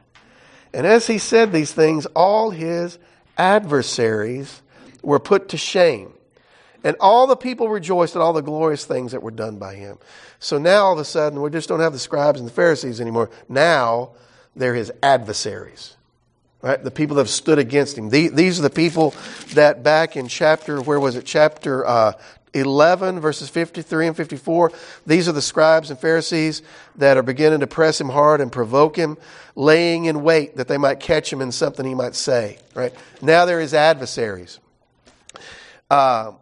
And 0.73 0.87
as 0.87 1.07
he 1.07 1.19
said 1.19 1.53
these 1.53 1.73
things, 1.73 2.07
all 2.07 2.51
his 2.51 2.99
adversaries 3.39 4.63
were 5.03 5.21
put 5.21 5.51
to 5.51 5.57
shame. 5.57 6.13
And 6.85 6.97
all 7.01 7.27
the 7.27 7.37
people 7.37 7.69
rejoiced 7.69 8.15
at 8.17 8.23
all 8.23 8.33
the 8.33 8.43
glorious 8.43 8.85
things 8.85 9.13
that 9.13 9.23
were 9.23 9.31
done 9.31 9.57
by 9.59 9.75
him. 9.75 9.99
So 10.39 10.59
now 10.59 10.85
all 10.85 10.93
of 10.93 10.99
a 10.99 11.05
sudden, 11.05 11.41
we 11.41 11.51
just 11.51 11.69
don't 11.69 11.81
have 11.81 11.93
the 11.93 11.99
scribes 11.99 12.39
and 12.39 12.49
the 12.49 12.53
Pharisees 12.53 13.01
anymore. 13.01 13.31
Now 13.49 14.13
they're 14.57 14.75
his 14.75 14.91
adversaries. 15.03 15.95
Right? 16.63 16.83
The 16.83 16.91
people 16.91 17.17
that 17.17 17.21
have 17.21 17.31
stood 17.31 17.59
against 17.59 17.97
him. 17.97 18.09
These 18.09 18.59
are 18.59 18.63
the 18.63 18.71
people 18.71 19.15
that 19.55 19.85
back 19.85 20.17
in 20.17 20.27
chapter, 20.27 20.81
where 20.81 20.99
was 20.99 21.15
it? 21.15 21.25
Chapter 21.25 21.87
uh, 21.87 22.13
11, 22.55 23.21
verses 23.21 23.49
53 23.51 24.09
and 24.09 24.17
54. 24.17 24.73
These 25.07 25.29
are 25.29 25.33
the 25.33 25.43
scribes 25.43 25.91
and 25.91 25.99
Pharisees 26.01 26.63
that 26.97 27.19
are 27.19 27.23
beginning 27.23 27.61
to 27.61 27.67
press 27.67 28.01
him 28.01 28.09
hard 28.09 28.41
and 28.41 28.51
provoke 28.51 28.97
him, 28.97 29.19
laying 29.55 30.07
in 30.07 30.23
wait 30.23 30.57
that 30.57 30.67
they 30.67 30.79
might 30.79 30.99
catch 30.99 31.33
him 31.33 31.41
in 31.41 31.53
something 31.53 31.87
he 31.87 31.95
might 31.95 32.15
say. 32.15 32.59
Right? 32.75 32.95
Now 33.21 33.45
they're 33.45 33.61
his 33.61 33.75
adversaries. 33.75 34.59
Uh, 35.91 36.33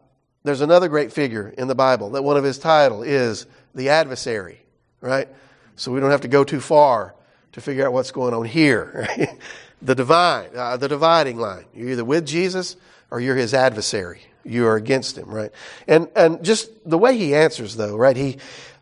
there's 0.45 0.61
another 0.61 0.89
great 0.89 1.13
figure 1.13 1.53
in 1.59 1.69
the 1.69 1.75
Bible 1.75 2.11
that 2.11 2.23
one 2.23 2.37
of 2.37 2.45
his 2.45 2.59
title 2.59 3.03
is 3.03 3.47
the 3.75 3.89
adversary, 3.89 4.63
right? 5.01 5.29
So 5.77 5.91
we 5.91 6.01
don't 6.01 6.13
have 6.13 6.23
to 6.23 6.29
go 6.29 6.45
too 6.45 6.61
far 6.61 7.15
to 7.55 7.61
figure 7.61 7.87
out 7.87 7.93
what's 7.93 8.11
going 8.11 8.35
on 8.35 8.45
here. 8.45 9.07
Right? 9.09 9.39
the 9.83 9.95
divine, 9.95 10.51
uh, 10.55 10.77
the 10.77 10.89
dividing 10.89 11.39
line. 11.39 11.65
You're 11.75 11.91
either 11.91 12.05
with 12.05 12.27
Jesus 12.27 12.77
or 13.11 13.21
you're 13.21 13.37
his 13.37 13.55
adversary. 13.55 14.23
You 14.45 14.67
are 14.67 14.77
against 14.77 15.17
him, 15.17 15.31
right? 15.31 15.51
And 15.89 16.09
and 16.15 16.45
just 16.45 16.71
the 16.89 16.99
way 16.99 17.17
he 17.17 17.35
answers, 17.35 17.77
though, 17.77 17.97
right? 17.97 18.17
He 18.17 18.37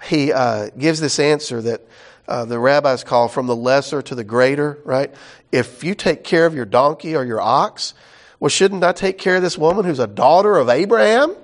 he 0.05 0.33
uh, 0.33 0.71
gives 0.77 1.01
this 1.01 1.21
answer 1.21 1.63
that 1.63 1.83
uh, 2.27 2.45
the 2.45 2.59
rabbis 2.59 3.05
call 3.05 3.29
from 3.29 3.47
the 3.47 3.55
lesser 3.55 4.03
to 4.03 4.15
the 4.15 4.25
greater, 4.25 4.79
right? 4.85 5.15
If 5.53 5.85
you 5.85 5.95
take 5.95 6.25
care 6.25 6.47
of 6.47 6.55
your 6.55 6.65
donkey 6.65 7.15
or 7.15 7.25
your 7.25 7.41
ox, 7.41 7.95
well, 8.41 8.49
shouldn't 8.49 8.83
I 8.83 8.93
take 8.93 9.19
care 9.19 9.37
of 9.37 9.43
this 9.43 9.57
woman 9.57 9.85
who's 9.85 10.01
a 10.01 10.09
daughter 10.09 10.57
of 10.57 10.69
Abraham? 10.69 11.37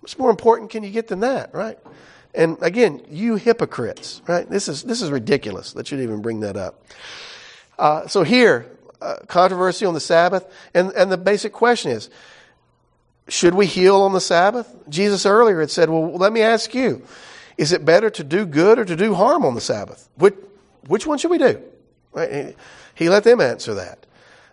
What's 0.00 0.18
more 0.18 0.30
important 0.30 0.70
can 0.70 0.84
you 0.84 0.90
get 0.90 1.08
than 1.08 1.20
that, 1.20 1.54
right? 1.54 1.78
And 2.34 2.58
again, 2.60 3.00
you 3.08 3.36
hypocrites, 3.36 4.20
right? 4.26 4.48
This 4.48 4.68
is, 4.68 4.82
this 4.82 5.00
is 5.02 5.10
ridiculous 5.10 5.72
that 5.74 5.90
you'd 5.90 6.00
even 6.00 6.20
bring 6.20 6.40
that 6.40 6.56
up. 6.56 6.84
Uh, 7.78 8.06
so 8.08 8.22
here, 8.22 8.66
uh, 9.00 9.16
controversy 9.28 9.86
on 9.86 9.94
the 9.94 10.00
Sabbath, 10.00 10.44
and, 10.74 10.92
and 10.92 11.12
the 11.12 11.16
basic 11.16 11.52
question 11.52 11.92
is, 11.92 12.10
should 13.28 13.54
we 13.54 13.66
heal 13.66 14.02
on 14.02 14.12
the 14.12 14.20
Sabbath? 14.20 14.74
Jesus 14.88 15.24
earlier 15.26 15.60
had 15.60 15.70
said, 15.70 15.88
well, 15.88 16.12
let 16.12 16.32
me 16.32 16.42
ask 16.42 16.74
you, 16.74 17.02
is 17.56 17.72
it 17.72 17.84
better 17.84 18.10
to 18.10 18.24
do 18.24 18.44
good 18.44 18.78
or 18.78 18.84
to 18.84 18.96
do 18.96 19.14
harm 19.14 19.44
on 19.44 19.54
the 19.54 19.60
Sabbath? 19.60 20.08
Which, 20.16 20.34
which 20.86 21.06
one 21.06 21.18
should 21.18 21.30
we 21.30 21.38
do? 21.38 21.62
Right? 22.12 22.56
He 22.94 23.08
let 23.08 23.24
them 23.24 23.40
answer 23.40 23.74
that. 23.74 24.06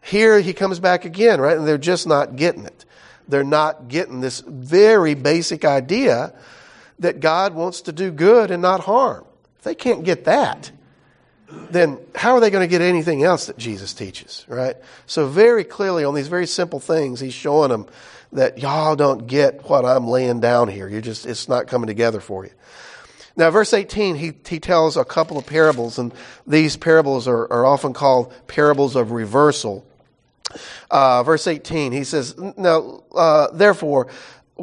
Here 0.04 0.40
he 0.40 0.54
comes 0.54 0.80
back 0.80 1.06
again, 1.06 1.42
right? 1.42 1.58
And 1.58 1.68
they're 1.68 1.78
just 1.78 2.08
not 2.08 2.36
getting 2.36 2.66
it. 2.66 2.86
They're 3.28 3.44
not 3.44 3.88
getting 3.88 4.22
this 4.22 4.42
very 4.42 5.14
basic 5.14 5.64
idea 5.66 6.34
that 7.02 7.20
God 7.20 7.54
wants 7.54 7.82
to 7.82 7.92
do 7.92 8.12
good 8.12 8.52
and 8.52 8.62
not 8.62 8.82
harm. 8.82 9.26
If 9.58 9.64
they 9.64 9.76
can't 9.76 10.04
get 10.04 10.26
that, 10.26 10.72
then 11.70 12.00
how 12.16 12.36
are 12.36 12.40
they 12.40 12.50
going 12.50 12.64
to 12.64 12.72
get 12.72 12.82
anything 12.82 13.24
else 13.24 13.48
that 13.48 13.58
Jesus 13.58 13.94
teaches, 13.94 14.46
right? 14.48 14.76
So 15.06 15.28
very 15.28 15.64
clearly 15.64 16.04
on 16.06 16.16
these 16.16 16.30
very 16.30 16.48
simple 16.48 16.80
things, 16.80 17.20
he's 17.20 17.34
showing 17.34 17.70
them 17.70 17.88
that 18.34 18.60
y'all 18.60 18.96
don't 18.96 19.28
get 19.28 19.68
what 19.70 19.84
I'm 19.84 20.08
laying 20.08 20.40
down 20.40 20.70
here. 20.70 20.88
You're 20.88 21.02
just, 21.02 21.26
it's 21.26 21.50
not 21.50 21.68
coming 21.68 21.88
together 21.88 22.22
for 22.22 22.46
you. 22.46 22.52
Now, 23.36 23.50
verse 23.50 23.74
18, 23.74 24.16
he, 24.16 24.34
he 24.48 24.60
tells 24.60 24.98
a 24.98 25.06
couple 25.06 25.38
of 25.38 25.46
parables, 25.46 25.98
and 25.98 26.14
these 26.46 26.78
parables 26.78 27.28
are, 27.28 27.52
are 27.52 27.66
often 27.66 27.94
called 27.94 28.34
parables 28.48 28.96
of 28.96 29.12
reversal. 29.12 29.86
Uh, 30.90 31.24
verse 31.24 31.48
18, 31.48 31.94
he 31.94 32.04
says, 32.04 32.38
Now, 32.38 33.04
uh, 33.16 33.48
therefore, 33.52 34.08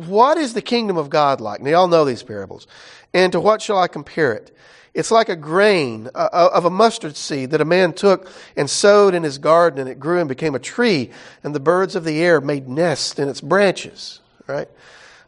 what 0.06 0.38
is 0.38 0.54
the 0.54 0.62
kingdom 0.62 0.96
of 0.96 1.10
God 1.10 1.40
like? 1.40 1.60
Now, 1.60 1.70
y'all 1.70 1.88
know 1.88 2.04
these 2.04 2.22
parables. 2.22 2.66
And 3.12 3.32
to 3.32 3.40
what 3.40 3.62
shall 3.62 3.78
I 3.78 3.88
compare 3.88 4.32
it? 4.32 4.54
It's 4.94 5.10
like 5.10 5.28
a 5.28 5.36
grain 5.36 6.08
of 6.08 6.64
a 6.64 6.70
mustard 6.70 7.16
seed 7.16 7.50
that 7.50 7.60
a 7.60 7.64
man 7.64 7.92
took 7.92 8.30
and 8.56 8.68
sowed 8.68 9.14
in 9.14 9.22
his 9.22 9.38
garden, 9.38 9.80
and 9.80 9.88
it 9.88 10.00
grew 10.00 10.18
and 10.18 10.28
became 10.28 10.54
a 10.54 10.58
tree, 10.58 11.10
and 11.44 11.54
the 11.54 11.60
birds 11.60 11.94
of 11.94 12.04
the 12.04 12.20
air 12.20 12.40
made 12.40 12.68
nests 12.68 13.18
in 13.18 13.28
its 13.28 13.40
branches. 13.40 14.20
Right? 14.46 14.68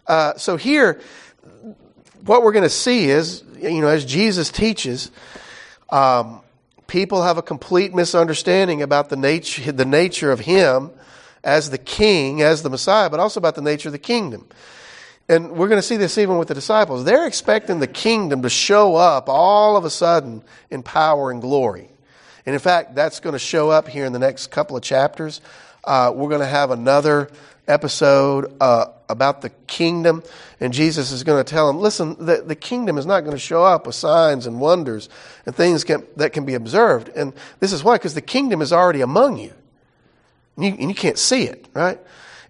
Uh, 0.07 0.35
so 0.37 0.57
here, 0.57 1.01
what 2.25 2.43
we're 2.43 2.53
going 2.53 2.65
to 2.65 2.71
see 2.71 3.11
is, 3.11 3.45
you 3.61 3.81
know, 3.81 3.89
as 3.89 4.05
Jesus 4.05 4.51
teaches, 4.51 5.11
um, 5.91 6.41
people 6.87 7.23
have 7.23 7.39
a 7.39 7.43
complete 7.43 7.95
misunderstanding 7.95 8.83
about 8.83 9.09
the 9.09 9.17
nature, 9.17 9.71
the 9.73 9.85
nature 9.85 10.33
of 10.33 10.41
Him 10.41 10.91
as 11.43 11.71
the 11.71 11.79
King, 11.79 12.43
as 12.43 12.63
the 12.63 12.71
Messiah, 12.71 13.11
but 13.11 13.21
also 13.21 13.41
about 13.41 13.55
the 13.55 13.63
nature 13.63 13.89
of 13.89 13.93
the 13.93 13.99
kingdom. 13.99 14.47
And 15.29 15.53
we're 15.53 15.69
going 15.69 15.79
to 15.79 15.87
see 15.87 15.97
this 15.97 16.19
even 16.19 16.39
with 16.39 16.49
the 16.49 16.55
disciples. 16.55 17.05
They're 17.05 17.27
expecting 17.27 17.79
the 17.79 17.87
kingdom 17.87 18.43
to 18.43 18.51
show 18.51 18.97
up 18.97 19.29
all 19.29 19.77
of 19.77 19.85
a 19.85 19.91
sudden 19.91 20.43
in 20.71 20.83
power 20.83 21.31
and 21.31 21.41
glory. 21.41 21.89
And 22.45 22.55
in 22.55 22.59
fact, 22.59 22.97
that's 22.97 23.21
going 23.21 23.35
to 23.35 23.39
show 23.39 23.71
up 23.71 23.87
here 23.87 24.05
in 24.05 24.13
the 24.13 24.19
next 24.19 24.49
couple 24.49 24.77
of 24.77 24.83
chapters. 24.83 25.41
Uh, 25.85 26.13
we're 26.15 26.29
going 26.29 26.41
to 26.41 26.47
have 26.47 26.73
another 26.73 27.31
episode 27.69 28.53
uh, 28.61 28.87
about 29.09 29.43
the 29.43 29.51
kingdom, 29.69 30.23
and 30.59 30.73
Jesus 30.73 31.13
is 31.13 31.23
going 31.23 31.43
to 31.43 31.49
tell 31.49 31.69
them, 31.69 31.79
listen, 31.79 32.17
the, 32.25 32.43
the 32.43 32.57
kingdom 32.57 32.99
is 32.99 33.07
not 33.07 33.21
going 33.21 33.37
to 33.37 33.39
show 33.39 33.63
up 33.63 33.87
with 33.87 33.95
signs 33.95 34.47
and 34.47 34.61
wonders 34.61 35.09
and 35.47 35.55
things 35.55 35.85
can, 35.85 36.05
that 36.17 36.33
can 36.33 36.45
be 36.45 36.55
observed. 36.55 37.09
And 37.15 37.33
this 37.61 37.73
is 37.73 37.85
why, 37.85 37.97
because 37.97 38.15
the 38.15 38.21
kingdom 38.21 38.61
is 38.63 38.73
already 38.73 39.01
among 39.01 39.39
you. 39.39 39.53
And 40.61 40.69
you, 40.69 40.77
and 40.79 40.91
you 40.91 40.95
can't 40.95 41.17
see 41.17 41.45
it, 41.45 41.67
right? 41.75 41.99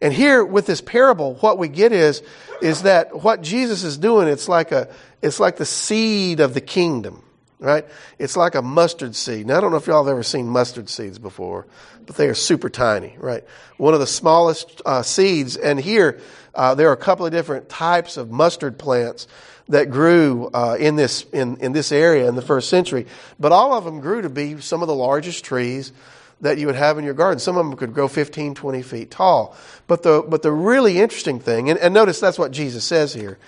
And 0.01 0.13
here 0.13 0.45
with 0.45 0.67
this 0.67 0.81
parable, 0.81 1.35
what 1.37 1.59
we 1.59 1.69
get 1.69 1.93
is, 1.93 2.23
is 2.61 2.83
that 2.83 3.23
what 3.23 3.41
Jesus 3.41 3.85
is 3.85 3.97
doing, 3.97 4.27
it's 4.27 4.49
like 4.49 4.73
a, 4.73 4.89
it's 5.23 5.39
like 5.39 5.57
the 5.57 5.67
seed 5.67 6.41
of 6.41 6.55
the 6.55 6.61
kingdom 6.61 7.23
right? 7.61 7.85
It's 8.19 8.39
like 8.39 8.55
a 8.55 8.63
mustard 8.63 9.15
seed. 9.15 9.47
Now, 9.47 9.59
I 9.59 9.61
don't 9.61 9.71
know 9.71 9.77
if 9.77 9.87
y'all 9.87 10.03
have 10.03 10.11
ever 10.11 10.23
seen 10.23 10.49
mustard 10.49 10.89
seeds 10.89 11.19
before, 11.19 11.67
but 12.07 12.17
they 12.17 12.29
are 12.29 12.35
super 12.35 12.71
tiny, 12.71 13.15
right? 13.19 13.45
One 13.77 13.93
of 13.93 14.01
the 14.01 14.07
smallest 14.07 14.81
uh, 14.87 15.03
seeds. 15.03 15.57
And 15.59 15.79
here, 15.79 16.21
uh, 16.55 16.75
there 16.75 16.89
are 16.89 16.95
a 16.95 16.97
couple 16.97 17.27
of 17.27 17.33
different 17.33 17.69
types 17.69 18.17
of 18.17 18.31
mustard 18.31 18.79
plants 18.79 19.29
that 19.69 19.91
grew 19.91 20.49
uh, 20.53 20.77
in 20.81 20.97
this 20.97 21.23
in, 21.33 21.59
in 21.59 21.73
this 21.73 21.93
area 21.93 22.29
in 22.29 22.35
the 22.35 22.43
first 22.43 22.71
century. 22.71 23.07
But 23.39 23.53
all 23.53 23.75
of 23.75 23.85
them 23.85 24.01
grew 24.01 24.23
to 24.23 24.31
be 24.31 24.59
some 24.61 24.81
of 24.81 24.89
the 24.89 24.95
largest 24.95 25.45
trees 25.45 25.93
that 26.41 26.59
you 26.59 26.67
would 26.67 26.77
have 26.77 26.99
in 26.99 27.05
your 27.05 27.15
garden. 27.15 27.39
Some 27.39 27.57
of 27.57 27.67
them 27.67 27.77
could 27.77 27.93
grow 27.93 28.09
15, 28.09 28.55
20 28.55 28.83
feet 28.83 29.11
tall. 29.11 29.57
But 29.87 30.03
the 30.03 30.25
but 30.27 30.43
the 30.43 30.53
really 30.53 30.99
interesting 30.99 31.41
thing, 31.41 31.71
and, 31.71 31.79
and 31.79 31.93
notice 31.93 32.21
that's 32.21 32.39
what 32.39 32.51
Jesus 32.51 32.85
says 32.85 33.13
here, 33.13 33.39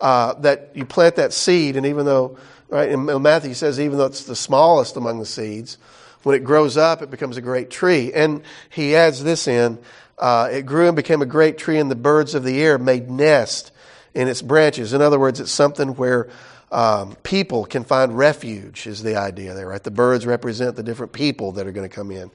uh, 0.00 0.34
that 0.40 0.70
you 0.74 0.84
plant 0.84 1.16
that 1.16 1.32
seed, 1.32 1.76
and 1.76 1.86
even 1.86 2.06
though 2.06 2.38
Right? 2.70 2.88
And 2.88 3.22
Matthew 3.22 3.54
says 3.54 3.80
even 3.80 3.98
though 3.98 4.06
it's 4.06 4.24
the 4.24 4.36
smallest 4.36 4.96
among 4.96 5.18
the 5.18 5.26
seeds, 5.26 5.76
when 6.22 6.36
it 6.36 6.44
grows 6.44 6.76
up, 6.76 7.02
it 7.02 7.10
becomes 7.10 7.36
a 7.36 7.40
great 7.40 7.68
tree. 7.68 8.12
And 8.12 8.42
he 8.70 8.94
adds 8.94 9.24
this 9.24 9.48
in, 9.48 9.78
uh, 10.18 10.48
it 10.52 10.66
grew 10.66 10.86
and 10.86 10.94
became 10.94 11.20
a 11.20 11.26
great 11.26 11.58
tree, 11.58 11.78
and 11.78 11.90
the 11.90 11.96
birds 11.96 12.34
of 12.36 12.44
the 12.44 12.62
air 12.62 12.78
made 12.78 13.10
nest 13.10 13.72
in 14.14 14.28
its 14.28 14.40
branches. 14.40 14.92
In 14.92 15.02
other 15.02 15.18
words, 15.18 15.40
it's 15.40 15.50
something 15.50 15.96
where 15.96 16.28
um, 16.70 17.16
people 17.22 17.64
can 17.64 17.84
find 17.84 18.16
refuge, 18.16 18.86
is 18.86 19.02
the 19.02 19.16
idea 19.16 19.54
there, 19.54 19.68
right? 19.68 19.82
The 19.82 19.90
birds 19.90 20.26
represent 20.26 20.76
the 20.76 20.82
different 20.82 21.12
people 21.12 21.52
that 21.52 21.66
are 21.66 21.72
going 21.72 21.88
to 21.88 21.94
come 21.94 22.10
in 22.10 22.30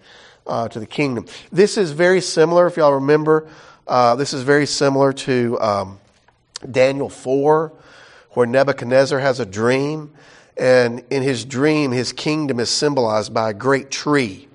uh, 0.47 0.67
to 0.69 0.79
the 0.79 0.85
kingdom. 0.85 1.25
This 1.51 1.77
is 1.77 1.91
very 1.91 2.21
similar, 2.21 2.67
if 2.67 2.77
y'all 2.77 2.93
remember, 2.93 3.47
uh, 3.87 4.15
this 4.15 4.33
is 4.33 4.43
very 4.43 4.65
similar 4.65 5.13
to 5.13 5.59
um, 5.61 5.99
Daniel 6.69 7.09
4 7.09 7.71
where 8.31 8.45
Nebuchadnezzar 8.45 9.19
has 9.19 9.39
a 9.39 9.45
dream 9.45 10.11
And 10.57 11.03
in 11.09 11.21
his 11.21 11.45
dream, 11.45 11.91
his 11.91 12.13
kingdom 12.13 12.59
is 12.59 12.69
symbolized 12.69 13.33
by 13.33 13.49
a 13.49 13.53
great 13.53 13.91
tree 13.91 14.47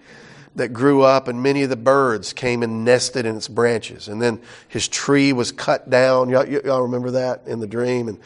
that 0.57 0.73
grew 0.73 1.03
up, 1.03 1.29
and 1.29 1.43
many 1.43 1.63
of 1.63 1.71
the 1.71 1.77
birds 1.77 2.33
came 2.33 2.63
and 2.63 2.85
nested 2.85 3.27
in 3.27 3.37
its 3.37 3.49
branches. 3.49 4.09
And 4.09 4.21
then 4.21 4.41
his 4.69 4.89
tree 4.89 5.33
was 5.33 5.53
cut 5.53 5.91
down. 5.91 6.29
Y'all, 6.29 6.47
y'all 6.47 6.83
remember 6.83 7.13
that 7.13 7.43
in 7.47 7.61
the 7.61 7.67
dream? 7.67 8.09
And 8.09 8.19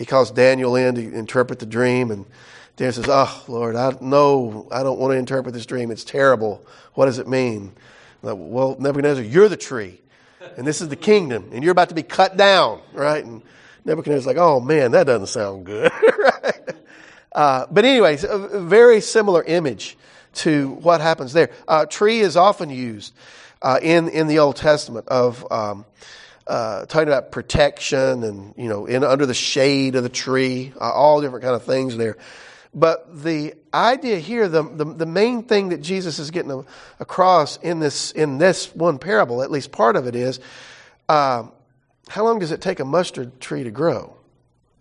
he 0.00 0.06
calls 0.06 0.30
Daniel 0.30 0.76
in 0.76 0.94
to 0.94 1.12
interpret 1.12 1.58
the 1.58 1.66
dream. 1.66 2.10
And 2.10 2.24
Daniel 2.76 2.94
says, 2.94 3.04
Oh, 3.06 3.44
Lord, 3.48 3.76
I 3.76 3.94
no, 4.00 4.66
I 4.72 4.82
don't 4.82 4.98
want 4.98 5.12
to 5.12 5.18
interpret 5.18 5.52
this 5.52 5.66
dream. 5.66 5.90
It's 5.90 6.04
terrible. 6.04 6.64
What 6.94 7.04
does 7.04 7.18
it 7.18 7.28
mean? 7.28 7.72
Well, 8.22 8.76
Nebuchadnezzar, 8.78 9.22
you're 9.22 9.50
the 9.50 9.58
tree, 9.58 10.00
and 10.56 10.66
this 10.66 10.80
is 10.80 10.88
the 10.88 10.96
kingdom, 10.96 11.50
and 11.52 11.62
you're 11.62 11.72
about 11.72 11.90
to 11.90 11.94
be 11.94 12.02
cut 12.02 12.38
down, 12.38 12.80
right? 12.94 13.22
And 13.22 13.42
Nebuchadnezzar's 13.84 14.26
like, 14.26 14.38
oh 14.38 14.58
man, 14.58 14.92
that 14.92 15.04
doesn't 15.04 15.26
sound 15.26 15.66
good, 15.66 15.92
right? 16.18 16.74
Uh, 17.32 17.66
but 17.70 17.84
anyways, 17.84 18.24
a 18.24 18.38
very 18.58 19.02
similar 19.02 19.42
image 19.42 19.98
to 20.36 20.70
what 20.70 21.02
happens 21.02 21.34
there. 21.34 21.50
Uh, 21.68 21.84
tree 21.84 22.20
is 22.20 22.38
often 22.38 22.70
used 22.70 23.12
uh, 23.60 23.78
in 23.82 24.08
in 24.08 24.28
the 24.28 24.38
Old 24.38 24.56
Testament 24.56 25.08
of 25.08 25.46
um, 25.52 25.84
uh, 26.50 26.84
talking 26.86 27.06
about 27.06 27.30
protection 27.30 28.24
and 28.24 28.54
you 28.56 28.68
know 28.68 28.86
in 28.86 29.04
under 29.04 29.24
the 29.24 29.34
shade 29.34 29.94
of 29.94 30.02
the 30.02 30.08
tree, 30.08 30.72
uh, 30.80 30.92
all 30.92 31.20
different 31.20 31.44
kind 31.44 31.54
of 31.54 31.62
things 31.62 31.96
there. 31.96 32.16
But 32.74 33.22
the 33.22 33.54
idea 33.72 34.18
here, 34.18 34.48
the, 34.48 34.62
the, 34.62 34.84
the 34.84 35.06
main 35.06 35.42
thing 35.44 35.68
that 35.68 35.80
Jesus 35.80 36.18
is 36.18 36.30
getting 36.30 36.64
across 36.98 37.56
in 37.58 37.78
this 37.78 38.10
in 38.10 38.38
this 38.38 38.74
one 38.74 38.98
parable, 38.98 39.42
at 39.42 39.50
least 39.52 39.70
part 39.70 39.94
of 39.94 40.08
it 40.08 40.16
is, 40.16 40.40
uh, 41.08 41.44
how 42.08 42.24
long 42.24 42.40
does 42.40 42.50
it 42.50 42.60
take 42.60 42.80
a 42.80 42.84
mustard 42.84 43.40
tree 43.40 43.62
to 43.62 43.70
grow? 43.70 44.16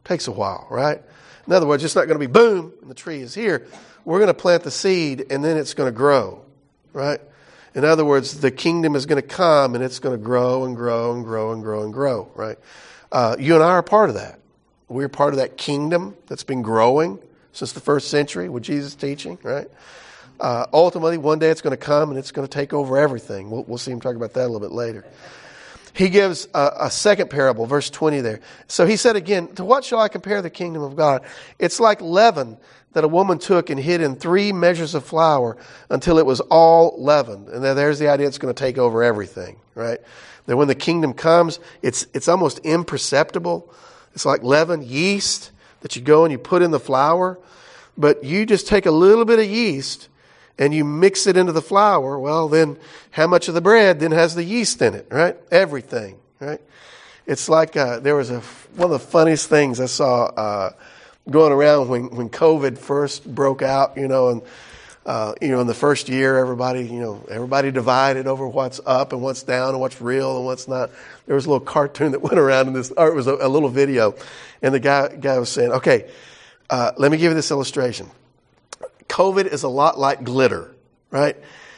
It 0.03 0.07
takes 0.07 0.27
a 0.27 0.31
while, 0.31 0.65
right? 0.71 0.99
In 1.45 1.53
other 1.53 1.67
words, 1.67 1.83
it's 1.83 1.95
not 1.95 2.07
going 2.07 2.19
to 2.19 2.27
be 2.27 2.31
boom 2.31 2.73
and 2.81 2.89
the 2.89 2.95
tree 2.95 3.21
is 3.21 3.35
here. 3.35 3.67
We're 4.05 4.17
going 4.17 4.27
to 4.27 4.33
plant 4.33 4.63
the 4.63 4.71
seed 4.71 5.27
and 5.29 5.43
then 5.43 5.55
it's 5.55 5.75
going 5.75 5.87
to 5.87 5.95
grow, 5.95 6.43
right? 6.93 7.21
In 7.79 7.85
other 7.85 8.03
words, 8.03 8.41
the 8.41 8.51
kingdom 8.51 8.93
is 8.93 9.05
going 9.05 9.21
to 9.21 9.25
come 9.27 9.73
and 9.73 9.81
it's 9.81 9.99
going 9.99 10.13
to 10.13 10.21
grow 10.21 10.65
and 10.65 10.75
grow 10.75 11.13
and 11.13 11.23
grow 11.23 11.53
and 11.53 11.63
grow 11.63 11.83
and 11.83 11.93
grow, 11.93 12.29
right? 12.35 12.57
Uh, 13.09 13.37
you 13.39 13.55
and 13.55 13.63
I 13.63 13.69
are 13.69 13.81
part 13.81 14.09
of 14.09 14.15
that. 14.15 14.37
We're 14.89 15.07
part 15.07 15.33
of 15.33 15.37
that 15.39 15.55
kingdom 15.55 16.17
that's 16.27 16.43
been 16.43 16.61
growing 16.61 17.19
since 17.53 17.71
the 17.71 17.79
first 17.79 18.09
century 18.09 18.49
with 18.49 18.63
Jesus' 18.63 18.95
teaching, 18.95 19.39
right? 19.43 19.69
Uh, 20.41 20.65
ultimately, 20.73 21.17
one 21.17 21.39
day 21.39 21.51
it's 21.51 21.61
going 21.61 21.71
to 21.71 21.77
come 21.77 22.09
and 22.09 22.19
it's 22.19 22.31
going 22.31 22.45
to 22.45 22.51
take 22.53 22.73
over 22.73 22.97
everything. 22.97 23.49
We'll, 23.49 23.63
we'll 23.63 23.77
see 23.77 23.91
him 23.91 24.01
talk 24.01 24.17
about 24.17 24.33
that 24.33 24.41
a 24.41 24.49
little 24.49 24.59
bit 24.59 24.73
later. 24.73 25.05
He 25.93 26.09
gives 26.09 26.47
a, 26.53 26.71
a, 26.81 26.91
second 26.91 27.29
parable, 27.29 27.65
verse 27.65 27.89
20 27.89 28.21
there. 28.21 28.39
So 28.67 28.85
he 28.85 28.95
said 28.97 29.15
again, 29.15 29.47
To 29.55 29.65
what 29.65 29.83
shall 29.83 29.99
I 29.99 30.07
compare 30.07 30.41
the 30.41 30.49
kingdom 30.49 30.81
of 30.81 30.95
God? 30.95 31.23
It's 31.57 31.79
like 31.79 32.01
leaven 32.01 32.57
that 32.93 33.03
a 33.03 33.07
woman 33.07 33.37
took 33.37 33.69
and 33.69 33.79
hid 33.79 34.01
in 34.01 34.15
three 34.15 34.51
measures 34.51 34.95
of 34.95 35.03
flour 35.05 35.57
until 35.89 36.17
it 36.17 36.25
was 36.25 36.39
all 36.39 36.95
leavened. 36.97 37.47
And 37.49 37.63
there's 37.63 37.99
the 37.99 38.07
idea 38.07 38.27
it's 38.27 38.37
going 38.37 38.53
to 38.53 38.59
take 38.59 38.77
over 38.77 39.03
everything, 39.03 39.59
right? 39.75 39.99
That 40.47 40.57
when 40.57 40.67
the 40.67 40.75
kingdom 40.75 41.13
comes, 41.13 41.59
it's, 41.81 42.07
it's 42.13 42.27
almost 42.27 42.59
imperceptible. 42.59 43.71
It's 44.13 44.25
like 44.25 44.43
leaven, 44.43 44.81
yeast 44.81 45.51
that 45.81 45.95
you 45.95 46.01
go 46.01 46.25
and 46.25 46.31
you 46.31 46.37
put 46.37 46.61
in 46.61 46.71
the 46.71 46.79
flour, 46.79 47.39
but 47.97 48.23
you 48.23 48.45
just 48.45 48.67
take 48.67 48.85
a 48.85 48.91
little 48.91 49.25
bit 49.25 49.39
of 49.39 49.45
yeast 49.45 50.09
and 50.59 50.73
you 50.73 50.83
mix 50.83 51.25
it 51.25 51.37
into 51.37 51.53
the 51.53 51.61
flour, 51.61 52.19
well, 52.19 52.49
then 52.49 52.77
how 53.11 53.25
much 53.25 53.47
of 53.47 53.53
the 53.53 53.61
bread 53.61 54.01
then 54.01 54.11
has 54.11 54.35
the 54.35 54.43
yeast 54.43 54.81
in 54.81 54.93
it, 54.93 55.07
right? 55.09 55.37
Everything, 55.49 56.17
right? 56.39 56.61
It's 57.25 57.47
like 57.47 57.77
uh, 57.77 57.99
there 57.99 58.15
was 58.15 58.29
a 58.29 58.41
one 58.75 58.91
of 58.91 59.01
the 59.01 59.07
funniest 59.07 59.47
things 59.47 59.79
I 59.79 59.85
saw 59.85 60.25
uh, 60.25 60.71
going 61.29 61.53
around 61.53 61.87
when 61.87 62.09
when 62.15 62.29
COVID 62.29 62.77
first 62.77 63.23
broke 63.33 63.61
out, 63.61 63.97
you 63.97 64.07
know, 64.07 64.29
and 64.29 64.41
uh, 65.05 65.33
you 65.41 65.47
know, 65.47 65.61
in 65.61 65.67
the 65.67 65.73
first 65.73 66.09
year, 66.09 66.37
everybody, 66.37 66.85
you 66.85 66.99
know, 66.99 67.25
everybody 67.29 67.71
divided 67.71 68.27
over 68.27 68.47
what's 68.47 68.81
up 68.85 69.13
and 69.13 69.21
what's 69.21 69.43
down 69.43 69.69
and 69.69 69.79
what's 69.79 70.01
real 70.01 70.37
and 70.37 70.45
what's 70.45 70.67
not. 70.67 70.91
There 71.25 71.35
was 71.35 71.45
a 71.45 71.49
little 71.49 71.65
cartoon 71.65 72.11
that 72.13 72.21
went 72.21 72.37
around 72.37 72.67
in 72.67 72.73
this, 72.73 72.91
or 72.91 73.07
it 73.07 73.15
was 73.15 73.27
a, 73.27 73.35
a 73.35 73.47
little 73.47 73.69
video, 73.69 74.15
and 74.61 74.73
the 74.73 74.79
guy 74.79 75.15
guy 75.15 75.39
was 75.39 75.49
saying, 75.49 75.71
"Okay, 75.71 76.09
uh, 76.69 76.91
let 76.97 77.11
me 77.11 77.17
give 77.17 77.31
you 77.31 77.35
this 77.35 77.51
illustration. 77.51 78.09
COVID 79.09 79.45
is 79.45 79.63
a 79.63 79.69
lot 79.69 79.99
like 79.99 80.23
glitter, 80.23 80.73
right? 81.11 81.35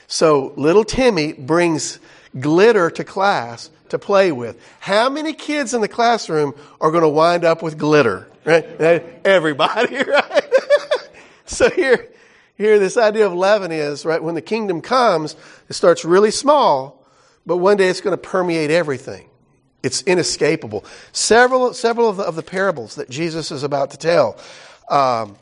So 0.07 0.53
little 0.57 0.83
Timmy 0.83 1.33
brings 1.33 1.99
glitter 2.39 2.91
to 2.91 3.03
class 3.03 3.69
to 3.89 3.99
play 3.99 4.31
with. 4.31 4.61
How 4.79 5.09
many 5.09 5.33
kids 5.33 5.73
in 5.73 5.81
the 5.81 5.87
classroom 5.87 6.53
are 6.79 6.91
going 6.91 7.03
to 7.03 7.09
wind 7.09 7.45
up 7.45 7.63
with 7.63 7.77
glitter? 7.77 8.27
Right? 8.45 8.65
Everybody, 9.25 9.95
right? 10.07 10.43
so 11.45 11.69
here, 11.69 12.09
here, 12.57 12.79
this 12.79 12.97
idea 12.97 13.25
of 13.25 13.33
leaven 13.33 13.71
is, 13.71 14.05
right, 14.05 14.21
when 14.21 14.35
the 14.35 14.41
kingdom 14.41 14.81
comes, 14.81 15.35
it 15.69 15.73
starts 15.73 16.03
really 16.05 16.31
small, 16.31 17.05
but 17.45 17.57
one 17.57 17.77
day 17.77 17.87
it's 17.87 18.01
going 18.01 18.13
to 18.13 18.21
permeate 18.21 18.71
everything. 18.71 19.27
It's 19.83 20.03
inescapable. 20.03 20.85
Several, 21.11 21.73
several 21.73 22.09
of 22.09 22.17
the, 22.17 22.23
of 22.23 22.35
the 22.35 22.43
parables 22.43 22.95
that 22.95 23.09
Jesus 23.09 23.51
is 23.51 23.63
about 23.63 23.91
to 23.91 23.97
tell, 23.97 24.37
um, 24.89 25.37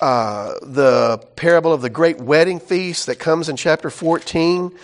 uh, 0.00 0.54
the 0.62 1.18
parable 1.36 1.72
of 1.72 1.82
the 1.82 1.90
great 1.90 2.18
wedding 2.18 2.60
feast 2.60 3.06
that 3.06 3.18
comes 3.18 3.48
in 3.48 3.56
chapter 3.56 3.90
14, 3.90 4.76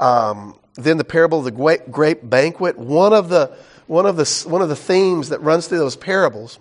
um, 0.00 0.56
then 0.74 0.96
the 0.96 1.04
parable 1.04 1.38
of 1.38 1.44
the 1.44 1.50
great, 1.50 1.90
great 1.90 2.28
banquet. 2.28 2.78
One 2.78 3.12
of 3.12 3.28
the 3.28 3.56
one 3.86 4.06
of 4.06 4.16
the 4.16 4.44
one 4.48 4.62
of 4.62 4.68
the 4.68 4.76
themes 4.76 5.28
that 5.28 5.40
runs 5.40 5.68
through 5.68 5.78
those 5.78 5.96
parables, 5.96 6.58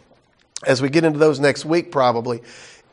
as 0.66 0.82
we 0.82 0.90
get 0.90 1.04
into 1.04 1.20
those 1.20 1.40
next 1.40 1.66
week, 1.66 1.92
probably, 1.92 2.42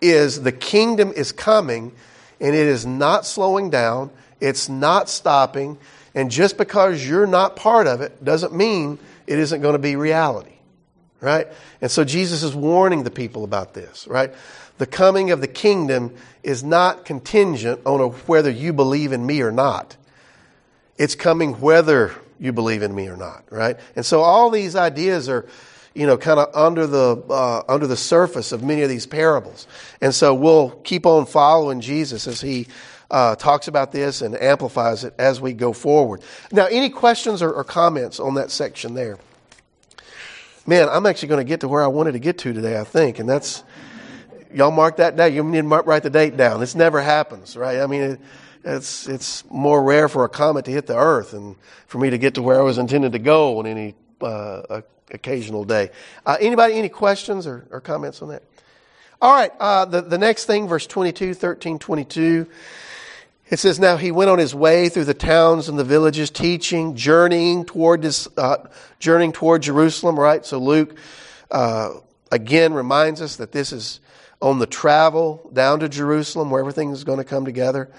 is 0.01 0.43
the 0.43 0.53
kingdom 0.53 1.13
is 1.15 1.33
coming, 1.33 1.93
and 2.41 2.55
it 2.55 2.67
is 2.67 2.87
not 2.87 3.27
slowing 3.27 3.71
down. 3.71 4.11
It's 4.41 4.69
not 4.71 5.11
stopping, 5.11 5.77
and 6.15 6.31
just 6.31 6.57
because 6.57 7.07
you're 7.07 7.27
not 7.27 7.57
part 7.57 7.87
of 7.87 8.01
it 8.01 8.25
doesn't 8.25 8.55
mean 8.55 8.99
it 9.27 9.39
isn't 9.39 9.61
going 9.61 9.75
to 9.75 9.79
be 9.79 9.97
reality, 9.97 10.55
right? 11.21 11.47
And 11.83 11.91
so 11.91 12.05
Jesus 12.05 12.43
is 12.43 12.55
warning 12.55 13.03
the 13.03 13.11
people 13.11 13.45
about 13.45 13.75
this, 13.75 14.09
right? 14.09 14.33
The 14.81 14.87
coming 14.87 15.31
of 15.31 15.43
the 15.43 15.47
kingdom 15.47 16.15
is 16.43 16.65
not 16.65 17.05
contingent 17.05 17.83
on 17.85 18.01
whether 18.01 18.51
you 18.51 18.73
believe 18.73 19.13
in 19.13 19.27
me 19.27 19.43
or 19.43 19.53
not. 19.53 19.95
It's 20.97 21.15
coming 21.15 21.61
whether 21.61 22.15
you 22.39 22.55
believe 22.55 22.83
in 22.83 22.95
me 22.95 23.09
or 23.09 23.17
not, 23.19 23.45
right? 23.51 23.79
And 23.95 24.07
so 24.07 24.23
all 24.23 24.49
these 24.49 24.77
ideas 24.77 25.29
are, 25.29 25.47
you 25.95 26.07
know, 26.07 26.17
kind 26.17 26.41
of 26.41 26.49
under 26.55 26.87
the 26.87 27.23
uh, 27.29 27.63
under 27.69 27.87
the 27.87 27.97
surface 27.97 28.53
of 28.53 28.63
many 28.63 28.81
of 28.81 28.89
these 28.89 29.07
parables. 29.07 29.67
And 30.01 30.15
so 30.15 30.33
we'll 30.33 30.71
keep 30.71 31.05
on 31.05 31.27
following 31.27 31.83
Jesus 31.83 32.27
as 32.27 32.41
he 32.41 32.67
uh, 33.11 33.37
talks 33.37 33.69
about 33.69 33.93
this 33.93 34.23
and 34.23 34.35
amplifies 34.35 35.05
it 35.05 35.13
as 35.19 35.43
we 35.43 35.53
go 35.53 35.75
forward. 35.75 36.23
Now, 36.53 36.65
any 36.71 36.89
questions 36.89 37.43
or, 37.43 37.53
or 37.53 37.65
comments 37.65 38.19
on 38.19 38.33
that 38.37 38.51
section 38.51 38.95
there? 38.95 39.19
Man, 40.67 40.89
I'm 40.89 41.05
actually 41.05 41.29
going 41.29 41.45
to 41.45 41.49
get 41.49 41.61
to 41.61 41.69
where 41.69 41.83
I 41.83 41.89
wanted 41.89 42.13
to 42.13 42.19
get 42.19 42.39
to 42.39 42.55
today, 42.55 42.81
I 42.81 42.85
think, 42.85 43.19
and 43.19 43.29
that's 43.29 43.63
y'all 44.55 44.71
mark 44.71 44.97
that 44.97 45.17
day. 45.17 45.31
You 45.31 45.43
need 45.43 45.59
to 45.59 45.63
mark, 45.63 45.87
write 45.87 46.03
the 46.03 46.11
date 46.11 46.37
down. 46.37 46.61
This 46.61 46.75
never 46.75 47.01
happens, 47.01 47.57
right? 47.57 47.81
I 47.81 47.87
mean, 47.87 48.03
it, 48.03 48.21
it's 48.65 49.09
it's 49.09 49.45
more 49.51 49.83
rare 49.83 50.09
for 50.09 50.25
a 50.25 50.29
comet 50.29 50.67
to 50.67 50.71
hit 50.71 50.87
the 50.87 50.97
Earth 50.97 51.33
and 51.33 51.57
for 51.87 51.99
me 51.99 52.11
to 52.11 52.19
get 52.19 52.35
to 52.35 52.43
where 52.43 52.59
I 52.59 52.63
was 52.63 52.79
intended 52.79 53.13
to 53.13 53.19
go 53.19 53.59
on 53.59 53.67
any 53.67 53.95
uh, 54.21 54.83
occasional 55.11 55.65
day. 55.65 55.91
Uh, 56.27 56.37
anybody, 56.41 56.75
any 56.75 56.89
questions 56.89 57.47
or, 57.47 57.67
or, 57.71 57.81
comments 57.81 58.23
on 58.23 58.29
that? 58.29 58.43
All 59.23 59.35
right, 59.35 59.53
uh, 59.59 59.85
the, 59.87 60.03
the 60.03 60.19
next 60.19 60.47
thing, 60.47 60.69
verse 60.69 60.87
22, 60.87 61.35
13, 61.35 61.79
22. 61.79 62.47
It 63.49 63.59
says, 63.59 63.81
Now 63.81 63.97
he 63.97 64.13
went 64.13 64.31
on 64.31 64.39
his 64.39 64.55
way 64.55 64.89
through 64.89 65.05
the 65.05 65.15
towns 65.15 65.69
and 65.69 65.79
the 65.79 65.85
villages, 65.85 66.31
teaching, 66.31 66.95
journeying 66.95 67.65
toward 67.65 68.03
this, 68.03 68.29
uh, 68.37 68.69
journeying 68.99 69.33
toward 69.33 69.63
Jerusalem, 69.63 70.19
right? 70.19 70.45
So 70.45 70.59
Luke, 70.59 70.97
uh, 71.51 71.95
again 72.31 72.73
reminds 72.73 73.21
us 73.21 73.37
that 73.37 73.53
this 73.53 73.73
is 73.73 74.01
on 74.41 74.59
the 74.59 74.67
travel 74.67 75.51
down 75.53 75.81
to 75.81 75.89
Jerusalem 75.89 76.51
where 76.51 76.61
everything 76.61 76.91
is 76.91 77.05
going 77.05 77.19
to 77.19 77.25
come 77.25 77.45
together. 77.45 77.91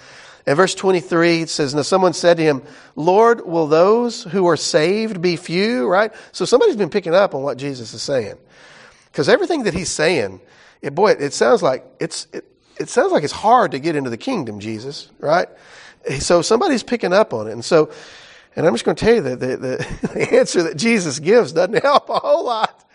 In 0.47 0.55
verse 0.55 0.73
23, 0.73 1.41
it 1.41 1.49
says, 1.49 1.75
Now 1.75 1.83
someone 1.83 2.13
said 2.13 2.37
to 2.37 2.43
him, 2.43 2.63
Lord, 2.95 3.45
will 3.45 3.67
those 3.67 4.23
who 4.23 4.47
are 4.47 4.57
saved 4.57 5.21
be 5.21 5.35
few? 5.35 5.87
Right? 5.87 6.11
So 6.31 6.45
somebody's 6.45 6.75
been 6.75 6.89
picking 6.89 7.13
up 7.13 7.35
on 7.35 7.43
what 7.43 7.57
Jesus 7.57 7.93
is 7.93 8.01
saying. 8.01 8.37
Because 9.05 9.29
everything 9.29 9.63
that 9.63 9.73
he's 9.73 9.89
saying, 9.91 10.41
it, 10.81 10.95
boy, 10.95 11.11
it, 11.11 11.33
sounds 11.33 11.61
like 11.61 11.85
it's, 11.99 12.27
it, 12.33 12.45
it 12.79 12.89
sounds 12.89 13.11
like 13.11 13.23
it's 13.23 13.33
hard 13.33 13.71
to 13.71 13.79
get 13.79 13.95
into 13.95 14.09
the 14.09 14.17
kingdom, 14.17 14.59
Jesus, 14.59 15.09
right? 15.19 15.47
So 16.19 16.41
somebody's 16.41 16.81
picking 16.81 17.13
up 17.13 17.33
on 17.33 17.47
it. 17.47 17.51
And 17.51 17.63
so, 17.63 17.91
and 18.55 18.65
I'm 18.65 18.73
just 18.73 18.85
going 18.85 18.95
to 18.95 19.05
tell 19.05 19.15
you 19.15 19.21
that 19.21 19.39
the, 19.39 19.57
the, 19.57 20.07
the 20.13 20.39
answer 20.39 20.63
that 20.63 20.77
Jesus 20.77 21.19
gives 21.19 21.51
doesn't 21.51 21.79
help 21.83 22.09
a 22.09 22.19
whole 22.19 22.45
lot. 22.45 22.89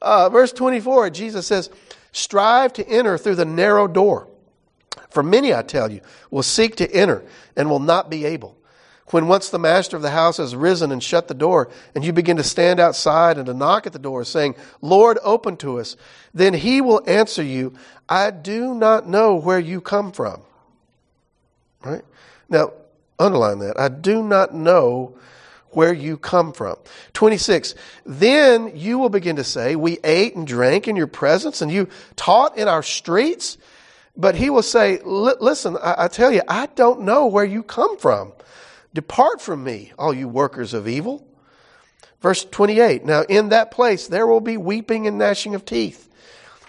Uh, 0.00 0.28
verse 0.30 0.52
24, 0.52 1.10
Jesus 1.10 1.46
says, 1.46 1.70
Strive 2.18 2.72
to 2.72 2.88
enter 2.88 3.16
through 3.16 3.36
the 3.36 3.44
narrow 3.44 3.86
door. 3.86 4.26
For 5.10 5.22
many, 5.22 5.54
I 5.54 5.62
tell 5.62 5.88
you, 5.88 6.00
will 6.32 6.42
seek 6.42 6.74
to 6.76 6.92
enter 6.92 7.22
and 7.56 7.70
will 7.70 7.78
not 7.78 8.10
be 8.10 8.24
able. 8.24 8.56
When 9.10 9.28
once 9.28 9.50
the 9.50 9.58
master 9.60 9.96
of 9.96 10.02
the 10.02 10.10
house 10.10 10.38
has 10.38 10.56
risen 10.56 10.90
and 10.90 11.00
shut 11.00 11.28
the 11.28 11.34
door, 11.34 11.70
and 11.94 12.04
you 12.04 12.12
begin 12.12 12.36
to 12.36 12.42
stand 12.42 12.80
outside 12.80 13.38
and 13.38 13.46
to 13.46 13.54
knock 13.54 13.86
at 13.86 13.92
the 13.92 14.00
door, 14.00 14.24
saying, 14.24 14.56
Lord, 14.82 15.18
open 15.22 15.56
to 15.58 15.78
us, 15.78 15.96
then 16.34 16.54
he 16.54 16.80
will 16.80 17.02
answer 17.06 17.42
you, 17.42 17.74
I 18.08 18.32
do 18.32 18.74
not 18.74 19.08
know 19.08 19.36
where 19.36 19.60
you 19.60 19.80
come 19.80 20.10
from. 20.10 20.42
Right? 21.84 22.02
Now, 22.48 22.72
underline 23.16 23.60
that. 23.60 23.78
I 23.78 23.88
do 23.88 24.24
not 24.24 24.52
know 24.52 25.16
where 25.70 25.92
you 25.92 26.16
come 26.16 26.52
from. 26.52 26.76
26. 27.12 27.74
Then 28.06 28.76
you 28.76 28.98
will 28.98 29.08
begin 29.08 29.36
to 29.36 29.44
say, 29.44 29.76
We 29.76 29.98
ate 30.04 30.36
and 30.36 30.46
drank 30.46 30.88
in 30.88 30.96
your 30.96 31.06
presence, 31.06 31.62
and 31.62 31.70
you 31.70 31.88
taught 32.16 32.56
in 32.56 32.68
our 32.68 32.82
streets. 32.82 33.58
But 34.16 34.34
he 34.34 34.50
will 34.50 34.62
say, 34.62 35.00
Listen, 35.04 35.76
I 35.82 36.08
tell 36.08 36.32
you, 36.32 36.42
I 36.48 36.66
don't 36.66 37.02
know 37.02 37.26
where 37.26 37.44
you 37.44 37.62
come 37.62 37.96
from. 37.98 38.32
Depart 38.94 39.40
from 39.40 39.62
me, 39.62 39.92
all 39.98 40.12
you 40.12 40.28
workers 40.28 40.74
of 40.74 40.88
evil. 40.88 41.26
Verse 42.20 42.44
28. 42.44 43.04
Now, 43.04 43.22
in 43.22 43.50
that 43.50 43.70
place 43.70 44.08
there 44.08 44.26
will 44.26 44.40
be 44.40 44.56
weeping 44.56 45.06
and 45.06 45.18
gnashing 45.18 45.54
of 45.54 45.64
teeth. 45.64 46.08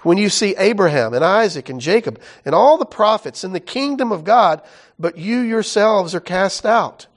When 0.03 0.17
you 0.17 0.29
see 0.29 0.55
Abraham 0.57 1.13
and 1.13 1.25
Isaac 1.25 1.69
and 1.69 1.81
Jacob 1.81 2.21
and 2.45 2.55
all 2.55 2.77
the 2.77 2.85
prophets 2.85 3.43
in 3.43 3.51
the 3.51 3.59
kingdom 3.59 4.11
of 4.11 4.23
God, 4.23 4.61
but 4.97 5.17
you 5.17 5.39
yourselves 5.39 6.15
are 6.15 6.21
cast 6.21 6.65
out. 6.65 7.07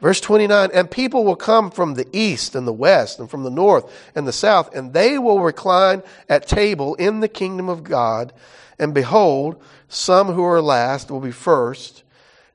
Verse 0.00 0.20
29, 0.20 0.70
and 0.72 0.90
people 0.90 1.24
will 1.24 1.36
come 1.36 1.70
from 1.70 1.94
the 1.94 2.06
east 2.12 2.54
and 2.54 2.66
the 2.66 2.72
west 2.72 3.18
and 3.18 3.30
from 3.30 3.42
the 3.42 3.50
north 3.50 3.92
and 4.14 4.26
the 4.26 4.32
south, 4.32 4.74
and 4.74 4.92
they 4.94 5.18
will 5.18 5.40
recline 5.40 6.02
at 6.28 6.46
table 6.46 6.94
in 6.94 7.20
the 7.20 7.28
kingdom 7.28 7.68
of 7.68 7.84
God. 7.84 8.32
And 8.78 8.94
behold, 8.94 9.62
some 9.88 10.28
who 10.28 10.42
are 10.42 10.62
last 10.62 11.10
will 11.10 11.20
be 11.20 11.32
first, 11.32 12.02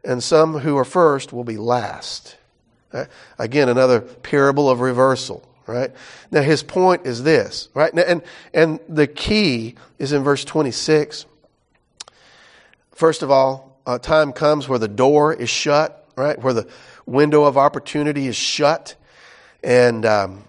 and 0.03 0.23
some 0.23 0.59
who 0.59 0.75
are 0.75 0.85
first 0.85 1.31
will 1.33 1.43
be 1.43 1.57
last. 1.57 2.37
Again, 3.37 3.69
another 3.69 4.01
parable 4.01 4.69
of 4.69 4.79
reversal. 4.79 5.47
Right 5.67 5.91
now, 6.31 6.41
his 6.41 6.61
point 6.61 7.07
is 7.07 7.23
this. 7.23 7.69
Right, 7.73 7.91
and 7.93 8.21
and 8.53 8.79
the 8.87 9.07
key 9.07 9.75
is 9.97 10.13
in 10.13 10.23
verse 10.23 10.45
twenty 10.45 10.69
six. 10.69 11.25
First 12.91 13.23
of 13.23 13.31
all, 13.31 13.79
a 13.85 13.97
time 13.97 14.31
comes 14.31 14.69
where 14.69 14.79
the 14.79 14.87
door 14.87 15.33
is 15.33 15.49
shut. 15.49 16.04
Right, 16.15 16.41
where 16.41 16.53
the 16.53 16.67
window 17.05 17.43
of 17.43 17.57
opportunity 17.57 18.27
is 18.27 18.37
shut, 18.37 18.95
and 19.61 20.05
um, 20.05 20.45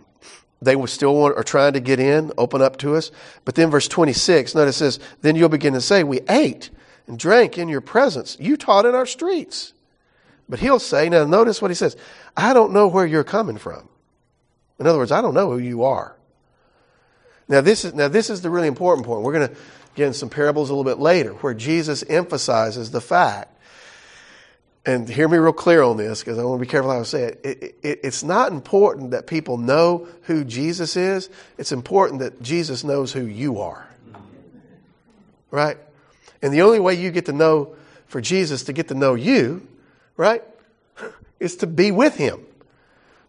they 0.62 0.76
will 0.76 0.86
still 0.86 1.14
want, 1.14 1.36
are 1.36 1.42
trying 1.42 1.74
to 1.74 1.80
get 1.80 2.00
in, 2.00 2.32
open 2.38 2.62
up 2.62 2.78
to 2.78 2.94
us. 2.94 3.10
But 3.44 3.56
then 3.56 3.70
verse 3.70 3.88
26, 3.88 4.54
notice 4.54 4.76
says, 4.76 4.98
Then 5.22 5.36
you'll 5.36 5.48
begin 5.48 5.74
to 5.74 5.80
say, 5.80 6.04
We 6.04 6.20
ate 6.28 6.70
and 7.06 7.18
drank 7.18 7.58
in 7.58 7.68
your 7.68 7.80
presence. 7.80 8.36
You 8.40 8.56
taught 8.56 8.86
in 8.86 8.94
our 8.94 9.06
streets. 9.06 9.72
But 10.48 10.60
he'll 10.60 10.78
say, 10.78 11.08
Now 11.08 11.24
notice 11.24 11.60
what 11.60 11.70
he 11.70 11.74
says, 11.74 11.96
I 12.36 12.52
don't 12.52 12.72
know 12.72 12.86
where 12.86 13.06
you're 13.06 13.24
coming 13.24 13.58
from. 13.58 13.88
In 14.78 14.86
other 14.86 14.98
words, 14.98 15.12
I 15.12 15.22
don't 15.22 15.34
know 15.34 15.50
who 15.50 15.58
you 15.58 15.84
are. 15.84 16.16
Now 17.48 17.60
this 17.60 17.84
is, 17.84 17.94
now 17.94 18.08
this 18.08 18.30
is 18.30 18.42
the 18.42 18.50
really 18.50 18.68
important 18.68 19.06
point. 19.06 19.22
We're 19.22 19.32
going 19.32 19.48
to 19.48 19.56
get 19.94 20.06
in 20.06 20.14
some 20.14 20.28
parables 20.28 20.68
a 20.70 20.74
little 20.74 20.90
bit 20.90 21.00
later 21.00 21.32
where 21.32 21.54
Jesus 21.54 22.02
emphasizes 22.02 22.90
the 22.90 23.00
fact 23.00 23.55
and 24.87 25.09
hear 25.09 25.28
me 25.28 25.37
real 25.37 25.53
clear 25.53 25.82
on 25.82 25.97
this 25.97 26.20
because 26.20 26.39
I 26.39 26.45
want 26.45 26.61
to 26.61 26.64
be 26.64 26.70
careful 26.70 26.93
how 26.93 27.01
I 27.01 27.03
say 27.03 27.24
it. 27.24 27.41
It, 27.43 27.78
it. 27.82 28.01
It's 28.05 28.22
not 28.22 28.53
important 28.53 29.11
that 29.11 29.26
people 29.26 29.59
know 29.59 30.07
who 30.22 30.45
Jesus 30.45 30.97
is. 30.97 31.28
It's 31.59 31.72
important 31.72 32.20
that 32.20 32.41
Jesus 32.41 32.84
knows 32.84 33.12
who 33.12 33.26
you 33.26 33.61
are. 33.61 33.87
Right? 35.51 35.76
And 36.41 36.55
the 36.55 36.62
only 36.62 36.78
way 36.78 36.95
you 36.95 37.11
get 37.11 37.26
to 37.26 37.32
know 37.32 37.74
for 38.07 38.20
Jesus 38.20 38.64
to 38.64 38.72
get 38.72 38.89
to 38.89 38.95
know 38.95 39.14
you, 39.14 39.66
right, 40.16 40.45
is 41.41 41.57
to 41.57 41.66
be 41.66 41.91
with 41.91 42.16
him. 42.16 42.47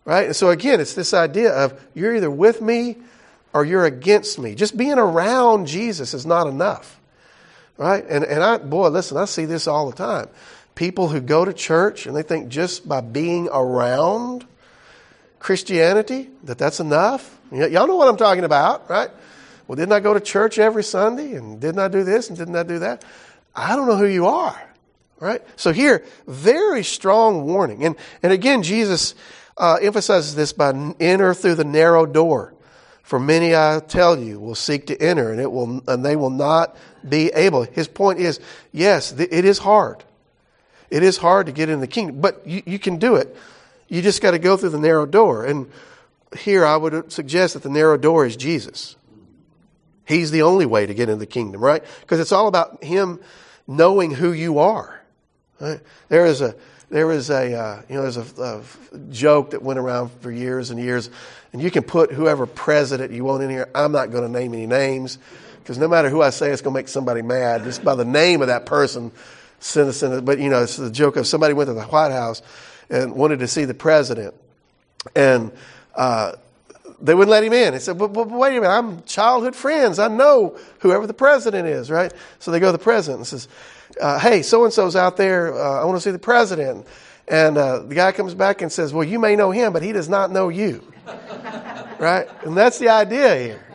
Right? 0.05 0.28
And 0.28 0.36
so 0.36 0.51
again, 0.51 0.80
it's 0.80 0.93
this 0.93 1.14
idea 1.14 1.51
of 1.51 1.82
you're 1.95 2.16
either 2.16 2.30
with 2.30 2.62
me 2.62 2.97
or 3.51 3.66
you're 3.66 3.86
against 3.86 4.38
me. 4.38 4.53
Just 4.53 4.78
being 4.78 4.99
around 4.99 5.66
Jesus 5.66 6.14
is 6.14 6.26
not 6.26 6.45
enough. 6.45 7.01
Right? 7.78 8.05
And, 8.08 8.24
and 8.24 8.43
I, 8.43 8.58
boy, 8.58 8.89
listen, 8.89 9.18
I 9.18 9.26
see 9.26 9.45
this 9.45 9.68
all 9.68 9.89
the 9.89 9.95
time 9.95 10.30
people 10.78 11.07
who 11.07 11.19
go 11.19 11.43
to 11.43 11.51
church 11.51 12.05
and 12.05 12.15
they 12.15 12.21
think 12.21 12.49
just 12.49 12.88
by 12.88 13.01
being 13.01 13.49
around 13.51 14.45
Christianity 15.39 16.30
that 16.43 16.59
that's 16.59 16.80
enough. 16.80 17.38
Y'all 17.51 17.88
know 17.88 17.95
what 17.95 18.07
I'm 18.07 18.15
talking 18.15 18.43
about, 18.43 18.88
right? 18.88 19.09
Well, 19.67 19.75
didn't 19.75 19.93
I 19.93 19.99
go 19.99 20.13
to 20.13 20.19
church 20.19 20.59
every 20.59 20.84
Sunday 20.84 21.34
and 21.34 21.59
didn't 21.59 21.80
I 21.80 21.88
do 21.88 22.03
this 22.03 22.30
and 22.30 22.38
didn't 22.38 22.55
I 22.55 22.63
do 22.63 22.80
that? 22.80 23.03
I 23.55 23.75
don't 23.75 23.88
know 23.88 23.97
who 23.97 24.05
you 24.05 24.28
are, 24.28 24.61
right? 25.19 25.41
So 25.55 25.73
here, 25.73 26.05
very 26.28 26.84
strong 26.84 27.45
warning. 27.45 27.84
And, 27.84 27.95
and 28.21 28.32
again, 28.32 28.61
Jesus 28.61 29.15
uh, 29.57 29.80
emphasizes 29.82 30.36
this 30.36 30.53
by 30.53 30.93
enter 30.99 31.34
through 31.34 31.55
the 31.55 31.65
narrow 31.65 32.05
door. 32.05 32.53
For 33.01 33.19
many, 33.19 33.55
I 33.55 33.80
tell 33.80 34.19
you, 34.19 34.39
will 34.39 34.53
seek 34.53 34.88
to 34.88 35.01
enter, 35.01 35.32
and 35.32 35.39
it 35.39 35.49
will, 35.49 35.82
and 35.88 36.05
they 36.05 36.17
will 36.17 36.30
not 36.30 36.75
be 37.07 37.30
able. 37.30 37.63
His 37.63 37.88
point 37.88 38.19
is, 38.19 38.41
yes, 38.73 39.13
it 39.13 39.45
is 39.45 39.57
hard. 39.57 40.03
It 40.89 41.03
is 41.03 41.17
hard 41.17 41.47
to 41.47 41.51
get 41.51 41.69
in 41.69 41.79
the 41.79 41.88
kingdom, 41.88 42.21
but 42.21 42.45
you, 42.47 42.63
you 42.65 42.79
can 42.79 42.97
do 42.97 43.15
it. 43.15 43.35
You 43.88 44.01
just 44.01 44.21
got 44.21 44.31
to 44.31 44.39
go 44.39 44.57
through 44.57 44.69
the 44.69 44.79
narrow 44.79 45.05
door. 45.05 45.45
And 45.45 45.69
here 46.38 46.65
I 46.65 46.77
would 46.77 47.11
suggest 47.11 47.53
that 47.53 47.63
the 47.63 47.69
narrow 47.69 47.97
door 47.97 48.25
is 48.25 48.35
Jesus. 48.35 48.95
He's 50.05 50.31
the 50.31 50.43
only 50.43 50.65
way 50.65 50.85
to 50.85 50.93
get 50.93 51.09
into 51.09 51.19
the 51.19 51.25
kingdom, 51.25 51.61
right? 51.61 51.83
Because 52.01 52.19
it's 52.19 52.31
all 52.31 52.47
about 52.47 52.83
Him 52.83 53.19
knowing 53.67 54.11
who 54.11 54.31
you 54.31 54.59
are. 54.59 55.01
Right? 55.59 55.81
There 56.07 56.25
is 56.25 56.41
a 56.41 56.55
there 56.89 57.11
is 57.11 57.29
a 57.29 57.53
uh, 57.53 57.81
you 57.89 57.95
know 57.95 58.03
there's 58.03 58.17
a, 58.17 58.63
a, 58.93 58.97
joke 59.09 59.51
that 59.51 59.61
went 59.61 59.79
around 59.79 60.11
for 60.21 60.31
years 60.31 60.69
and 60.69 60.79
years, 60.79 61.09
and 61.51 61.61
you 61.61 61.69
can 61.69 61.83
put 61.83 62.11
whoever 62.13 62.45
president 62.45 63.11
you 63.11 63.25
want 63.25 63.43
in 63.43 63.49
here. 63.49 63.69
I'm 63.75 63.91
not 63.91 64.11
going 64.11 64.23
to 64.23 64.29
name 64.29 64.53
any 64.53 64.67
names 64.67 65.19
because 65.59 65.77
no 65.77 65.89
matter 65.89 66.09
who 66.09 66.21
I 66.21 66.29
say, 66.29 66.51
it's 66.51 66.61
going 66.61 66.73
to 66.73 66.79
make 66.79 66.88
somebody 66.88 67.21
mad 67.21 67.65
just 67.65 67.83
by 67.83 67.95
the 67.95 68.05
name 68.05 68.41
of 68.41 68.47
that 68.47 68.65
person 68.65 69.11
But, 69.60 70.39
you 70.39 70.49
know, 70.49 70.64
it's 70.64 70.78
the 70.78 70.91
joke 70.91 71.16
of 71.18 71.28
somebody 71.28 71.53
went 71.53 71.68
to 71.68 71.74
the 71.74 71.84
White 71.84 72.12
House 72.12 72.41
and 72.89 73.14
wanted 73.14 73.39
to 73.39 73.47
see 73.47 73.66
the 73.66 73.74
president. 73.74 74.34
And 75.16 75.51
uh, 75.95 76.34
they 77.01 77.14
wouldn't 77.14 77.32
let 77.32 77.43
him 77.43 77.53
in. 77.53 77.74
He 77.74 77.80
said, 77.80 77.97
but, 77.97 78.14
but, 78.14 78.30
wait 78.30 78.58
a 78.58 78.62
minute, 78.62 78.70
I'm 78.70 79.03
childhood 79.03 79.55
friends. 79.55 79.99
I 79.99 80.08
know 80.08 80.58
whoever 80.80 81.08
the 81.08 81.14
president 81.14 81.68
is, 81.68 81.91
right? 81.91 82.12
So 82.39 82.51
they 82.51 82.60
go 82.60 82.68
to 82.68 82.72
the 82.72 82.84
president 82.84 83.20
and 83.20 83.28
says, 83.28 83.47
uh, 84.01 84.20
hey, 84.20 84.41
so-and-so's 84.41 84.95
out 84.95 85.18
there. 85.18 85.53
Uh, 85.53 85.82
I 85.82 85.86
want 85.86 85.97
to 85.97 86.01
see 86.01 86.12
the 86.12 86.20
president. 86.20 86.88
And 87.28 87.58
uh, 87.58 87.80
the 87.80 87.95
guy 87.95 88.12
comes 88.14 88.34
back 88.34 88.62
and 88.62 88.72
says, 88.72 88.93
well, 88.93 89.03
you 89.03 89.20
may 89.20 89.36
know 89.36 89.51
him, 89.51 89.74
but 89.74 89.84
he 89.84 89.91
does 89.91 90.08
not 90.08 90.32
know 90.32 90.49
you. 90.49 90.82
right? 91.99 92.28
And 92.43 92.55
that's 92.55 92.80
the 92.80 92.89
idea 92.89 93.36
here. 93.38 93.66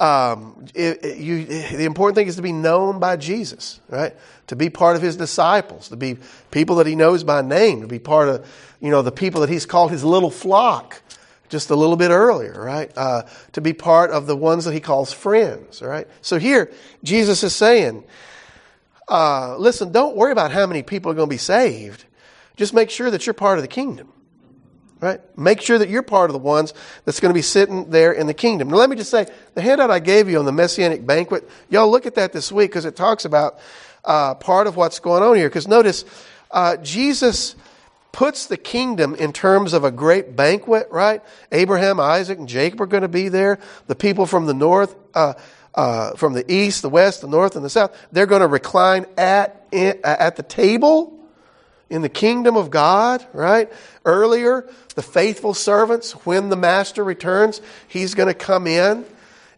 Um, 0.00 0.66
it, 0.74 1.04
it, 1.04 1.18
you, 1.18 1.44
the 1.44 1.84
important 1.84 2.16
thing 2.16 2.26
is 2.26 2.36
to 2.36 2.42
be 2.42 2.52
known 2.52 2.98
by 2.98 3.16
Jesus, 3.16 3.80
right? 3.90 4.16
To 4.46 4.56
be 4.56 4.70
part 4.70 4.96
of 4.96 5.02
his 5.02 5.16
disciples, 5.16 5.90
to 5.90 5.96
be 5.96 6.16
people 6.50 6.76
that 6.76 6.86
he 6.86 6.96
knows 6.96 7.22
by 7.22 7.42
name, 7.42 7.82
to 7.82 7.86
be 7.86 7.98
part 7.98 8.30
of, 8.30 8.46
you 8.80 8.90
know, 8.90 9.02
the 9.02 9.12
people 9.12 9.42
that 9.42 9.50
he's 9.50 9.66
called 9.66 9.90
his 9.90 10.02
little 10.02 10.30
flock 10.30 11.02
just 11.50 11.68
a 11.68 11.76
little 11.76 11.96
bit 11.96 12.10
earlier, 12.10 12.54
right? 12.54 12.90
Uh, 12.96 13.24
to 13.52 13.60
be 13.60 13.74
part 13.74 14.10
of 14.10 14.26
the 14.26 14.36
ones 14.36 14.64
that 14.64 14.72
he 14.72 14.80
calls 14.80 15.12
friends, 15.12 15.82
right? 15.82 16.08
So 16.22 16.38
here, 16.38 16.72
Jesus 17.04 17.42
is 17.42 17.54
saying, 17.54 18.04
uh, 19.08 19.56
listen, 19.58 19.92
don't 19.92 20.16
worry 20.16 20.32
about 20.32 20.52
how 20.52 20.66
many 20.66 20.82
people 20.82 21.10
are 21.10 21.14
going 21.14 21.28
to 21.28 21.34
be 21.34 21.38
saved. 21.38 22.04
Just 22.56 22.72
make 22.72 22.88
sure 22.88 23.10
that 23.10 23.26
you're 23.26 23.34
part 23.34 23.58
of 23.58 23.62
the 23.62 23.68
kingdom. 23.68 24.12
Right? 25.00 25.20
Make 25.38 25.62
sure 25.62 25.78
that 25.78 25.88
you're 25.88 26.02
part 26.02 26.28
of 26.28 26.34
the 26.34 26.38
ones 26.38 26.74
that's 27.06 27.20
going 27.20 27.30
to 27.30 27.34
be 27.34 27.42
sitting 27.42 27.88
there 27.88 28.12
in 28.12 28.26
the 28.26 28.34
kingdom. 28.34 28.68
Now, 28.68 28.76
let 28.76 28.90
me 28.90 28.96
just 28.96 29.10
say 29.10 29.26
the 29.54 29.62
handout 29.62 29.90
I 29.90 29.98
gave 29.98 30.28
you 30.28 30.38
on 30.38 30.44
the 30.44 30.52
Messianic 30.52 31.06
banquet, 31.06 31.48
y'all 31.70 31.90
look 31.90 32.04
at 32.04 32.16
that 32.16 32.34
this 32.34 32.52
week 32.52 32.70
because 32.70 32.84
it 32.84 32.96
talks 32.96 33.24
about 33.24 33.58
uh, 34.04 34.34
part 34.34 34.66
of 34.66 34.76
what's 34.76 34.98
going 34.98 35.22
on 35.22 35.36
here. 35.36 35.48
Because 35.48 35.66
notice, 35.66 36.04
uh, 36.50 36.76
Jesus 36.78 37.56
puts 38.12 38.46
the 38.46 38.58
kingdom 38.58 39.14
in 39.14 39.32
terms 39.32 39.72
of 39.72 39.84
a 39.84 39.90
great 39.90 40.36
banquet, 40.36 40.88
right? 40.90 41.22
Abraham, 41.50 41.98
Isaac, 41.98 42.38
and 42.38 42.48
Jacob 42.48 42.82
are 42.82 42.86
going 42.86 43.02
to 43.02 43.08
be 43.08 43.28
there. 43.30 43.58
The 43.86 43.94
people 43.94 44.26
from 44.26 44.46
the 44.46 44.54
north, 44.54 44.94
uh, 45.14 45.34
uh 45.74 46.14
from 46.16 46.34
the 46.34 46.50
east, 46.52 46.82
the 46.82 46.90
west, 46.90 47.22
the 47.22 47.28
north, 47.28 47.56
and 47.56 47.64
the 47.64 47.70
south, 47.70 47.96
they're 48.12 48.26
going 48.26 48.42
to 48.42 48.48
recline 48.48 49.06
at, 49.16 49.66
at 49.72 50.36
the 50.36 50.42
table 50.42 51.19
in 51.90 52.02
the 52.02 52.08
kingdom 52.08 52.56
of 52.56 52.70
God, 52.70 53.26
right? 53.32 53.70
Earlier, 54.04 54.66
the 54.94 55.02
faithful 55.02 55.52
servants, 55.52 56.12
when 56.24 56.48
the 56.48 56.56
master 56.56 57.02
returns, 57.04 57.60
he's 57.88 58.14
going 58.14 58.28
to 58.28 58.34
come 58.34 58.66
in, 58.66 59.04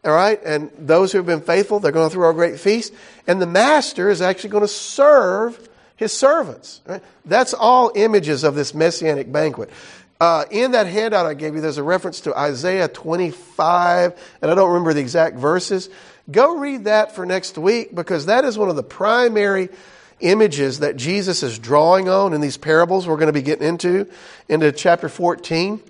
all 0.03 0.13
right? 0.13 0.43
And 0.43 0.71
those 0.79 1.13
who 1.13 1.19
have 1.19 1.27
been 1.27 1.43
faithful, 1.43 1.79
they're 1.79 1.93
going 1.93 2.09
to 2.09 2.13
throw 2.13 2.31
a 2.31 2.35
great 2.35 2.59
feast. 2.59 2.93
And 3.27 3.41
the 3.41 3.47
master 3.47 4.09
is 4.09 4.23
actually 4.23 4.51
going 4.51 4.63
to 4.63 4.69
serve 4.69 5.69
his 5.97 6.13
servants, 6.13 6.81
right? 6.87 7.03
That's 7.27 7.55
all 7.55 7.93
images 7.95 8.43
of 8.43 8.55
this 8.55 8.75
messianic 8.75 9.31
banquet. 9.31 9.71
Uh, 10.19 10.45
in 10.51 10.71
that 10.71 10.87
handout 10.87 11.27
I 11.27 11.35
gave 11.35 11.55
you, 11.55 11.61
there's 11.61 11.79
a 11.79 11.83
reference 11.83 12.21
to 12.23 12.39
Isaiah 12.39 12.89
25, 12.89 14.37
and 14.41 14.51
I 14.51 14.55
don't 14.55 14.69
remember 14.69 14.95
the 14.95 15.01
exact 15.01 15.37
verses. 15.37 15.91
Go 16.31 16.57
read 16.57 16.85
that 16.85 17.15
for 17.15 17.27
next 17.27 17.59
week 17.59 17.95
because 17.95 18.27
that 18.27 18.45
is 18.45 18.57
one 18.57 18.71
of 18.71 18.77
the 18.77 18.85
primary 18.85 19.69
images 20.23 20.81
that 20.81 20.97
Jesus 20.97 21.43
is 21.43 21.59
drawing 21.59 22.09
on 22.09 22.33
in 22.33 22.41
these 22.41 22.57
parables 22.57 23.07
we're 23.07 23.17
going 23.17 23.27
to 23.27 23.33
be 23.33 23.43
getting 23.43 23.67
into, 23.67 24.09
into 24.49 24.73
chapter 24.73 25.09
14. 25.09 25.81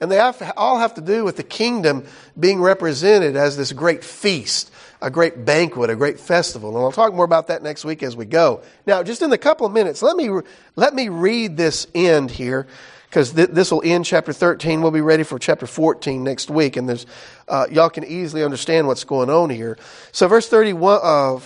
And 0.00 0.10
they 0.10 0.16
have, 0.16 0.52
all 0.56 0.78
have 0.78 0.94
to 0.94 1.00
do 1.00 1.24
with 1.24 1.36
the 1.36 1.42
kingdom 1.42 2.04
being 2.38 2.60
represented 2.60 3.36
as 3.36 3.56
this 3.56 3.72
great 3.72 4.04
feast, 4.04 4.70
a 5.02 5.10
great 5.10 5.44
banquet, 5.44 5.90
a 5.90 5.96
great 5.96 6.20
festival. 6.20 6.70
And 6.70 6.78
I'll 6.78 6.92
talk 6.92 7.12
more 7.12 7.24
about 7.24 7.48
that 7.48 7.62
next 7.62 7.84
week 7.84 8.02
as 8.02 8.16
we 8.16 8.24
go. 8.24 8.62
Now, 8.86 9.02
just 9.02 9.22
in 9.22 9.32
a 9.32 9.38
couple 9.38 9.66
of 9.66 9.72
minutes, 9.72 10.00
let 10.02 10.16
me, 10.16 10.30
let 10.76 10.94
me 10.94 11.08
read 11.08 11.56
this 11.56 11.88
end 11.94 12.30
here 12.30 12.68
because 13.08 13.32
th- 13.32 13.50
this 13.50 13.72
will 13.72 13.82
end 13.84 14.04
chapter 14.04 14.32
13. 14.32 14.82
We'll 14.82 14.92
be 14.92 15.00
ready 15.00 15.24
for 15.24 15.38
chapter 15.38 15.66
14 15.66 16.22
next 16.22 16.48
week. 16.48 16.76
And 16.76 16.88
there's, 16.88 17.06
uh, 17.48 17.66
y'all 17.70 17.90
can 17.90 18.04
easily 18.04 18.44
understand 18.44 18.86
what's 18.86 19.04
going 19.04 19.30
on 19.30 19.50
here. 19.50 19.78
So 20.12 20.28
verse 20.28 20.48
31, 20.48 21.00
uh, 21.02 21.38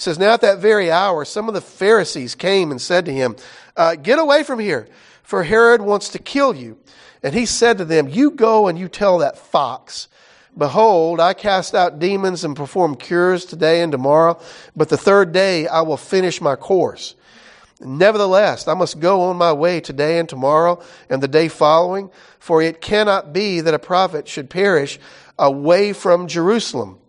1331 0.00 0.14
says, 0.14 0.18
Now 0.18 0.34
at 0.34 0.40
that 0.40 0.58
very 0.62 0.90
hour, 0.90 1.24
some 1.24 1.48
of 1.48 1.54
the 1.54 1.60
Pharisees 1.60 2.34
came 2.34 2.70
and 2.70 2.80
said 2.80 3.04
to 3.04 3.12
him, 3.12 3.36
uh, 3.76 3.96
Get 3.96 4.18
away 4.18 4.42
from 4.42 4.58
here, 4.58 4.88
for 5.22 5.42
Herod 5.42 5.82
wants 5.82 6.08
to 6.10 6.18
kill 6.18 6.54
you. 6.54 6.78
And 7.22 7.34
he 7.34 7.44
said 7.44 7.78
to 7.78 7.84
them, 7.84 8.08
You 8.08 8.30
go 8.30 8.68
and 8.68 8.78
you 8.78 8.88
tell 8.88 9.18
that 9.18 9.38
fox, 9.38 10.08
Behold, 10.56 11.20
I 11.20 11.34
cast 11.34 11.74
out 11.74 11.98
demons 11.98 12.44
and 12.44 12.56
perform 12.56 12.96
cures 12.96 13.44
today 13.44 13.82
and 13.82 13.92
tomorrow, 13.92 14.40
but 14.74 14.88
the 14.88 14.96
third 14.96 15.32
day 15.32 15.68
I 15.68 15.82
will 15.82 15.96
finish 15.96 16.40
my 16.40 16.56
course. 16.56 17.14
Nevertheless, 17.80 18.68
I 18.68 18.74
must 18.74 19.00
go 19.00 19.22
on 19.22 19.36
my 19.36 19.52
way 19.52 19.80
today 19.80 20.18
and 20.18 20.28
tomorrow 20.28 20.82
and 21.08 21.22
the 21.22 21.28
day 21.28 21.48
following, 21.48 22.10
for 22.38 22.60
it 22.60 22.80
cannot 22.80 23.32
be 23.32 23.60
that 23.60 23.74
a 23.74 23.78
prophet 23.78 24.28
should 24.28 24.50
perish 24.50 24.98
away 25.38 25.92
from 25.92 26.26
Jerusalem. 26.26 26.99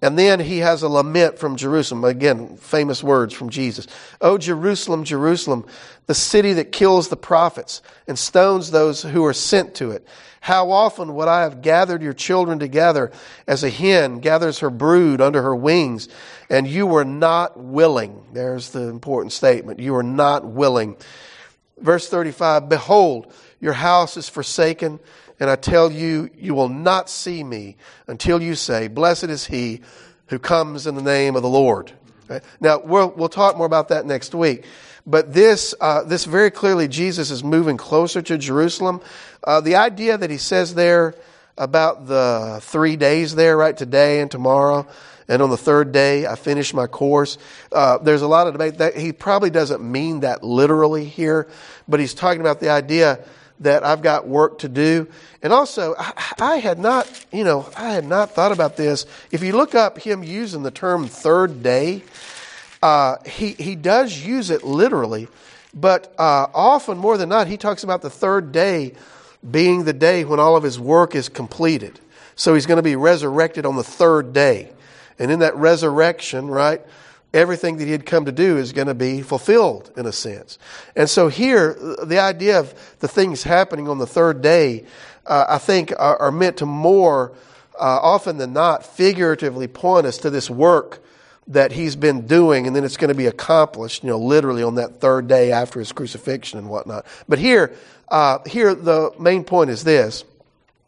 And 0.00 0.16
then 0.18 0.38
he 0.38 0.58
has 0.58 0.82
a 0.82 0.88
lament 0.88 1.38
from 1.38 1.56
Jerusalem. 1.56 2.04
Again, 2.04 2.56
famous 2.56 3.02
words 3.02 3.34
from 3.34 3.50
Jesus. 3.50 3.86
O 4.20 4.38
Jerusalem, 4.38 5.02
Jerusalem, 5.04 5.66
the 6.06 6.14
city 6.14 6.52
that 6.54 6.70
kills 6.70 7.08
the 7.08 7.16
prophets 7.16 7.82
and 8.06 8.18
stones 8.18 8.70
those 8.70 9.02
who 9.02 9.24
are 9.24 9.32
sent 9.32 9.74
to 9.76 9.90
it. 9.90 10.06
How 10.40 10.70
often 10.70 11.14
would 11.14 11.28
I 11.28 11.42
have 11.42 11.62
gathered 11.62 12.00
your 12.00 12.12
children 12.12 12.58
together 12.58 13.10
as 13.46 13.64
a 13.64 13.70
hen 13.70 14.20
gathers 14.20 14.60
her 14.60 14.70
brood 14.70 15.20
under 15.20 15.42
her 15.42 15.54
wings, 15.54 16.08
and 16.48 16.66
you 16.66 16.86
were 16.86 17.04
not 17.04 17.58
willing. 17.58 18.24
There's 18.32 18.70
the 18.70 18.82
important 18.82 19.32
statement. 19.32 19.80
You 19.80 19.94
were 19.94 20.04
not 20.04 20.46
willing. 20.46 20.96
Verse 21.76 22.08
35 22.08 22.68
Behold, 22.68 23.32
your 23.60 23.72
house 23.72 24.16
is 24.16 24.28
forsaken, 24.28 25.00
and 25.40 25.48
I 25.48 25.56
tell 25.56 25.90
you, 25.90 26.30
you 26.36 26.54
will 26.54 26.68
not 26.68 27.08
see 27.08 27.44
me 27.44 27.76
until 28.06 28.42
you 28.42 28.54
say, 28.54 28.88
Blessed 28.88 29.24
is 29.24 29.46
he 29.46 29.82
who 30.26 30.38
comes 30.38 30.86
in 30.86 30.94
the 30.94 31.02
name 31.02 31.36
of 31.36 31.42
the 31.42 31.48
Lord. 31.48 31.92
Right? 32.28 32.42
Now, 32.60 32.80
we'll, 32.80 33.10
we'll 33.10 33.28
talk 33.28 33.56
more 33.56 33.66
about 33.66 33.88
that 33.88 34.04
next 34.04 34.34
week. 34.34 34.64
But 35.06 35.32
this, 35.32 35.74
uh, 35.80 36.02
this 36.04 36.26
very 36.26 36.50
clearly, 36.50 36.86
Jesus 36.86 37.30
is 37.30 37.42
moving 37.42 37.78
closer 37.78 38.20
to 38.20 38.36
Jerusalem. 38.36 39.00
Uh, 39.42 39.60
the 39.60 39.76
idea 39.76 40.18
that 40.18 40.28
he 40.28 40.36
says 40.36 40.74
there 40.74 41.14
about 41.56 42.06
the 42.06 42.58
three 42.62 42.96
days 42.96 43.34
there, 43.34 43.56
right, 43.56 43.76
today 43.76 44.20
and 44.20 44.30
tomorrow, 44.30 44.86
and 45.26 45.40
on 45.40 45.50
the 45.50 45.56
third 45.56 45.92
day 45.92 46.26
I 46.26 46.34
finish 46.34 46.74
my 46.74 46.86
course. 46.86 47.38
Uh, 47.72 47.98
there's 47.98 48.22
a 48.22 48.28
lot 48.28 48.46
of 48.46 48.54
debate 48.54 48.78
that 48.78 48.96
he 48.96 49.12
probably 49.12 49.50
doesn't 49.50 49.80
mean 49.80 50.20
that 50.20 50.44
literally 50.44 51.06
here, 51.06 51.48
but 51.88 52.00
he's 52.00 52.14
talking 52.14 52.40
about 52.40 52.60
the 52.60 52.70
idea 52.70 53.24
that 53.60 53.84
I've 53.84 54.02
got 54.02 54.26
work 54.26 54.58
to 54.60 54.68
do. 54.68 55.08
And 55.42 55.52
also, 55.52 55.94
I, 55.98 56.12
I, 56.38 56.56
had 56.56 56.78
not, 56.78 57.26
you 57.32 57.44
know, 57.44 57.68
I 57.76 57.90
had 57.90 58.04
not 58.04 58.32
thought 58.32 58.52
about 58.52 58.76
this. 58.76 59.06
If 59.30 59.42
you 59.42 59.52
look 59.52 59.74
up 59.74 59.98
him 59.98 60.22
using 60.22 60.62
the 60.62 60.70
term 60.70 61.06
third 61.06 61.62
day, 61.62 62.02
uh, 62.82 63.16
he, 63.26 63.52
he 63.52 63.74
does 63.74 64.24
use 64.24 64.50
it 64.50 64.62
literally, 64.62 65.28
but 65.74 66.14
uh, 66.18 66.46
often, 66.54 66.98
more 66.98 67.18
than 67.18 67.28
not, 67.28 67.46
he 67.46 67.56
talks 67.56 67.82
about 67.82 68.02
the 68.02 68.10
third 68.10 68.52
day 68.52 68.94
being 69.48 69.84
the 69.84 69.92
day 69.92 70.24
when 70.24 70.40
all 70.40 70.56
of 70.56 70.62
his 70.62 70.78
work 70.78 71.14
is 71.14 71.28
completed. 71.28 71.98
So 72.36 72.54
he's 72.54 72.66
going 72.66 72.76
to 72.76 72.82
be 72.82 72.96
resurrected 72.96 73.66
on 73.66 73.76
the 73.76 73.84
third 73.84 74.32
day. 74.32 74.70
And 75.18 75.30
in 75.30 75.40
that 75.40 75.56
resurrection, 75.56 76.46
right, 76.46 76.80
everything 77.34 77.76
that 77.76 77.84
he 77.84 77.92
had 77.92 78.06
come 78.06 78.24
to 78.24 78.32
do 78.32 78.56
is 78.56 78.72
going 78.72 78.88
to 78.88 78.94
be 78.94 79.22
fulfilled 79.22 79.90
in 79.96 80.06
a 80.06 80.12
sense. 80.12 80.58
And 80.96 81.08
so 81.08 81.28
here, 81.28 81.74
the 82.04 82.18
idea 82.18 82.58
of 82.58 82.96
the 83.00 83.08
things 83.08 83.42
happening 83.42 83.88
on 83.88 83.98
the 83.98 84.06
third 84.06 84.40
day, 84.40 84.84
uh, 85.26 85.44
I 85.48 85.58
think, 85.58 85.92
are, 85.98 86.16
are, 86.16 86.32
meant 86.32 86.58
to 86.58 86.66
more 86.66 87.32
uh, 87.78 88.00
often 88.02 88.38
than 88.38 88.52
not 88.52 88.84
figuratively 88.84 89.68
point 89.68 90.06
us 90.06 90.18
to 90.18 90.30
this 90.30 90.48
work 90.48 91.04
that 91.48 91.72
he's 91.72 91.96
been 91.96 92.26
doing, 92.26 92.66
and 92.66 92.76
then 92.76 92.84
it's 92.84 92.96
going 92.96 93.08
to 93.08 93.14
be 93.14 93.26
accomplished, 93.26 94.02
you 94.02 94.10
know, 94.10 94.18
literally 94.18 94.62
on 94.62 94.74
that 94.74 95.00
third 95.00 95.28
day 95.28 95.50
after 95.50 95.78
his 95.78 95.92
crucifixion 95.92 96.58
and 96.58 96.68
whatnot. 96.68 97.06
But 97.26 97.38
here, 97.38 97.74
uh, 98.08 98.38
here 98.46 98.74
the 98.74 99.12
main 99.18 99.44
point 99.44 99.70
is 99.70 99.82
this, 99.82 100.24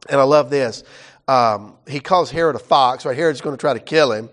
and 0.09 0.21
I 0.21 0.25
love 0.25 0.51
this. 0.51 0.85
Um, 1.29 1.77
he 1.87 2.01
calls 2.01 2.31
Herod 2.31 2.57
a 2.57 2.59
fox, 2.59 3.07
right? 3.07 3.17
Herod's 3.17 3.41
going 3.41 3.57
to 3.57 3.61
try 3.61 3.73
to 3.73 3.81
kill 3.81 4.13
him, 4.13 4.29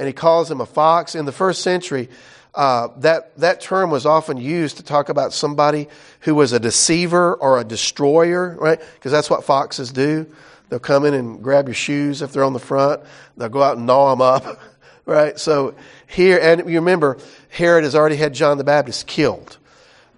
and 0.00 0.06
he 0.06 0.14
calls 0.14 0.50
him 0.50 0.62
a 0.62 0.66
fox. 0.66 1.14
In 1.14 1.26
the 1.26 1.32
first 1.32 1.60
century, 1.60 2.08
uh, 2.54 2.88
that 2.96 3.36
that 3.36 3.60
term 3.60 3.90
was 3.90 4.06
often 4.06 4.38
used 4.38 4.78
to 4.78 4.82
talk 4.82 5.10
about 5.10 5.34
somebody 5.34 5.88
who 6.20 6.34
was 6.34 6.54
a 6.54 6.58
deceiver 6.58 7.34
or 7.34 7.60
a 7.60 7.64
destroyer, 7.64 8.56
right? 8.58 8.80
Because 8.94 9.12
that's 9.12 9.28
what 9.28 9.44
foxes 9.44 9.92
do. 9.92 10.26
They'll 10.70 10.78
come 10.78 11.04
in 11.04 11.12
and 11.12 11.42
grab 11.42 11.68
your 11.68 11.74
shoes 11.74 12.22
if 12.22 12.32
they're 12.32 12.44
on 12.44 12.54
the 12.54 12.58
front. 12.58 13.02
They'll 13.36 13.50
go 13.50 13.62
out 13.62 13.76
and 13.76 13.84
gnaw 13.84 14.10
them 14.10 14.22
up. 14.22 14.58
right? 15.04 15.38
So 15.38 15.74
here, 16.06 16.38
and 16.40 16.60
you 16.60 16.76
remember, 16.76 17.18
Herod 17.50 17.84
has 17.84 17.94
already 17.94 18.16
had 18.16 18.32
John 18.32 18.56
the 18.56 18.64
Baptist 18.64 19.06
killed, 19.06 19.58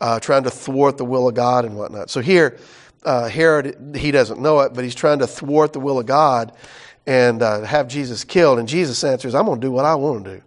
uh, 0.00 0.20
trying 0.20 0.44
to 0.44 0.50
thwart 0.50 0.96
the 0.96 1.04
will 1.04 1.26
of 1.26 1.34
God 1.34 1.64
and 1.64 1.76
whatnot. 1.76 2.08
So 2.08 2.20
here, 2.20 2.56
uh, 3.02 3.28
Herod, 3.28 3.96
he 3.96 4.12
doesn't 4.12 4.40
know 4.40 4.60
it, 4.60 4.74
but 4.74 4.84
he's 4.84 4.94
trying 4.94 5.18
to 5.18 5.26
thwart 5.26 5.72
the 5.72 5.80
will 5.80 5.98
of 5.98 6.06
God 6.06 6.52
and 7.06 7.42
uh, 7.42 7.62
have 7.62 7.88
Jesus 7.88 8.24
killed. 8.24 8.58
And 8.58 8.68
Jesus 8.68 9.02
answers, 9.04 9.34
I'm 9.34 9.46
going 9.46 9.60
to 9.60 9.66
do 9.66 9.72
what 9.72 9.84
I 9.84 9.94
want 9.94 10.24
to 10.24 10.36
do. 10.36 10.42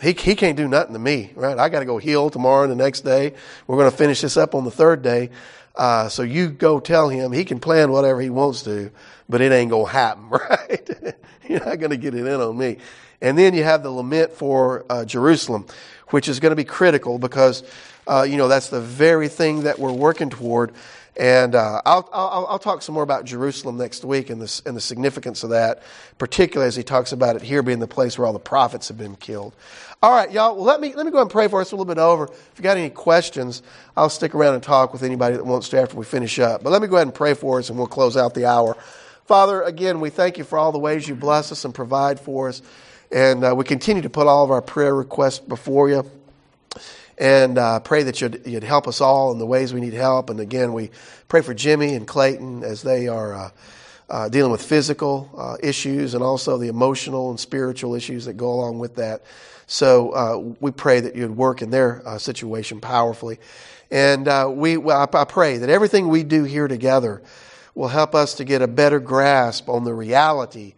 He, 0.00 0.12
he 0.12 0.34
can't 0.34 0.56
do 0.56 0.66
nothing 0.66 0.94
to 0.94 0.98
me, 0.98 1.32
right? 1.36 1.56
I 1.56 1.68
got 1.68 1.80
to 1.80 1.84
go 1.84 1.98
heal 1.98 2.28
tomorrow 2.28 2.64
and 2.64 2.72
the 2.72 2.76
next 2.76 3.02
day. 3.02 3.34
We're 3.66 3.76
going 3.76 3.90
to 3.90 3.96
finish 3.96 4.20
this 4.20 4.36
up 4.36 4.54
on 4.54 4.64
the 4.64 4.70
third 4.70 5.02
day. 5.02 5.30
Uh, 5.76 6.08
so 6.08 6.22
you 6.22 6.48
go 6.48 6.80
tell 6.80 7.08
him 7.08 7.32
he 7.32 7.44
can 7.44 7.60
plan 7.60 7.90
whatever 7.92 8.20
he 8.20 8.28
wants 8.28 8.62
to, 8.64 8.90
but 9.28 9.40
it 9.40 9.52
ain't 9.52 9.70
going 9.70 9.86
to 9.86 9.92
happen, 9.92 10.28
right? 10.30 11.14
You're 11.48 11.64
not 11.64 11.78
going 11.78 11.90
to 11.90 11.96
get 11.96 12.14
it 12.14 12.26
in 12.26 12.40
on 12.40 12.58
me. 12.58 12.78
And 13.20 13.38
then 13.38 13.54
you 13.54 13.62
have 13.62 13.82
the 13.82 13.90
lament 13.90 14.32
for 14.32 14.84
uh, 14.90 15.04
Jerusalem, 15.04 15.66
which 16.08 16.28
is 16.28 16.40
going 16.40 16.50
to 16.50 16.56
be 16.56 16.64
critical 16.64 17.18
because, 17.18 17.62
uh, 18.06 18.26
you 18.28 18.36
know, 18.36 18.48
that's 18.48 18.68
the 18.68 18.80
very 18.80 19.28
thing 19.28 19.62
that 19.62 19.78
we're 19.78 19.92
working 19.92 20.28
toward. 20.28 20.72
And 21.16 21.54
uh, 21.54 21.82
I'll, 21.84 22.08
I'll, 22.10 22.46
I'll, 22.48 22.58
talk 22.58 22.80
some 22.80 22.94
more 22.94 23.04
about 23.04 23.26
Jerusalem 23.26 23.76
next 23.76 24.02
week 24.02 24.30
and 24.30 24.40
the, 24.40 24.62
and 24.64 24.74
the 24.74 24.80
significance 24.80 25.44
of 25.44 25.50
that, 25.50 25.82
particularly 26.16 26.68
as 26.68 26.74
he 26.74 26.82
talks 26.82 27.12
about 27.12 27.36
it 27.36 27.42
here 27.42 27.62
being 27.62 27.80
the 27.80 27.86
place 27.86 28.16
where 28.16 28.26
all 28.26 28.32
the 28.32 28.38
prophets 28.38 28.88
have 28.88 28.96
been 28.96 29.16
killed. 29.16 29.54
All 30.02 30.10
right, 30.10 30.32
y'all, 30.32 30.56
well, 30.56 30.64
let 30.64 30.80
me, 30.80 30.94
let 30.94 31.04
me 31.04 31.12
go 31.12 31.20
and 31.20 31.30
pray 31.30 31.48
for 31.48 31.60
us 31.60 31.70
a 31.70 31.76
little 31.76 31.84
bit 31.84 31.98
over. 31.98 32.24
If 32.24 32.52
you 32.56 32.62
got 32.62 32.78
any 32.78 32.88
questions, 32.88 33.62
I'll 33.94 34.08
stick 34.08 34.34
around 34.34 34.54
and 34.54 34.62
talk 34.62 34.94
with 34.94 35.02
anybody 35.02 35.36
that 35.36 35.44
wants 35.44 35.68
to 35.68 35.80
after 35.80 35.96
we 35.96 36.06
finish 36.06 36.38
up. 36.38 36.62
But 36.62 36.70
let 36.70 36.80
me 36.80 36.88
go 36.88 36.96
ahead 36.96 37.08
and 37.08 37.14
pray 37.14 37.34
for 37.34 37.58
us 37.58 37.68
and 37.68 37.76
we'll 37.76 37.88
close 37.88 38.16
out 38.16 38.32
the 38.32 38.46
hour. 38.46 38.74
Father, 39.26 39.62
again, 39.62 40.00
we 40.00 40.08
thank 40.08 40.38
you 40.38 40.44
for 40.44 40.58
all 40.58 40.72
the 40.72 40.78
ways 40.78 41.06
you 41.06 41.14
bless 41.14 41.52
us 41.52 41.66
and 41.66 41.74
provide 41.74 42.18
for 42.18 42.48
us. 42.48 42.62
And 43.12 43.44
uh, 43.44 43.54
we 43.54 43.64
continue 43.64 44.02
to 44.02 44.10
put 44.10 44.26
all 44.26 44.44
of 44.44 44.50
our 44.50 44.62
prayer 44.62 44.94
requests 44.94 45.40
before 45.40 45.90
you 45.90 46.10
and 47.18 47.58
uh, 47.58 47.80
pray 47.80 48.02
that 48.04 48.20
you'd, 48.20 48.42
you'd, 48.46 48.64
help 48.64 48.88
us 48.88 49.00
all 49.00 49.32
in 49.32 49.38
the 49.38 49.46
ways 49.46 49.74
we 49.74 49.80
need 49.80 49.92
help. 49.92 50.30
And 50.30 50.40
again, 50.40 50.72
we 50.72 50.90
pray 51.28 51.42
for 51.42 51.54
Jimmy 51.54 51.94
and 51.94 52.06
Clayton 52.06 52.64
as 52.64 52.82
they 52.82 53.08
are 53.08 53.34
uh, 53.34 53.50
uh, 54.08 54.28
dealing 54.28 54.52
with 54.52 54.62
physical 54.62 55.30
uh, 55.36 55.56
issues 55.62 56.14
and 56.14 56.22
also 56.22 56.58
the 56.58 56.68
emotional 56.68 57.30
and 57.30 57.38
spiritual 57.38 57.94
issues 57.94 58.24
that 58.24 58.34
go 58.34 58.52
along 58.52 58.78
with 58.78 58.96
that. 58.96 59.22
So 59.66 60.10
uh, 60.10 60.54
we 60.60 60.70
pray 60.70 61.00
that 61.00 61.14
you'd 61.16 61.36
work 61.36 61.62
in 61.62 61.70
their 61.70 62.06
uh, 62.06 62.18
situation 62.18 62.80
powerfully. 62.80 63.38
And 63.90 64.26
we, 64.56 64.78
well, 64.78 65.06
I, 65.12 65.18
I 65.18 65.24
pray 65.24 65.58
that 65.58 65.68
everything 65.68 66.08
we 66.08 66.24
do 66.24 66.44
here 66.44 66.66
together 66.66 67.22
will 67.74 67.88
help 67.88 68.14
us 68.14 68.34
to 68.34 68.44
get 68.44 68.62
a 68.62 68.66
better 68.66 69.00
grasp 69.00 69.68
on 69.68 69.84
the 69.84 69.94
reality 69.94 70.74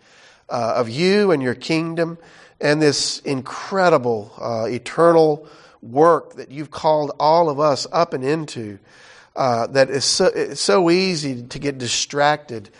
of 0.49 0.89
you 0.89 1.31
and 1.31 1.43
your 1.43 1.55
kingdom 1.55 2.19
and 2.61 2.83
this 2.83 3.21
incredible 3.21 4.33
eternal 4.69 5.49
work 5.85 6.35
that 6.35 6.51
you've 6.51 6.71
called 6.71 7.13
all 7.21 7.49
of 7.49 7.61
us 7.61 7.87
up 7.93 8.15
and 8.15 8.25
into. 8.25 8.79
Uh, 9.37 9.67
that 9.69 9.91
is 9.91 10.05
so, 10.05 10.27
it's 10.27 10.61
so 10.61 10.91
easy 10.91 11.43
to 11.43 11.59
get 11.59 11.79
distracted 11.79 12.71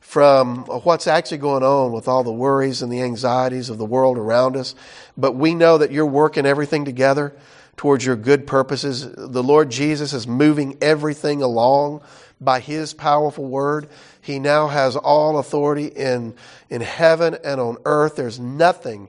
from 0.00 0.64
what's 0.64 1.06
actually 1.06 1.36
going 1.36 1.62
on 1.62 1.92
with 1.92 2.08
all 2.08 2.24
the 2.24 2.32
worries 2.32 2.80
and 2.80 2.90
the 2.90 3.02
anxieties 3.02 3.68
of 3.68 3.76
the 3.76 3.84
world 3.84 4.16
around 4.16 4.56
us. 4.56 4.74
But 5.18 5.32
we 5.32 5.54
know 5.54 5.78
that 5.78 5.92
you're 5.92 6.06
working 6.06 6.46
everything 6.46 6.86
together 6.86 7.34
towards 7.76 8.06
your 8.06 8.16
good 8.16 8.46
purposes. 8.46 9.06
The 9.12 9.42
Lord 9.42 9.70
Jesus 9.70 10.14
is 10.14 10.26
moving 10.26 10.78
everything 10.80 11.42
along 11.42 12.00
by 12.40 12.60
His 12.60 12.94
powerful 12.94 13.44
word. 13.44 13.88
He 14.22 14.38
now 14.38 14.68
has 14.68 14.96
all 14.96 15.38
authority 15.38 15.86
in, 15.86 16.34
in 16.70 16.80
heaven 16.80 17.36
and 17.44 17.60
on 17.60 17.76
earth. 17.84 18.16
There's 18.16 18.40
nothing 18.40 19.08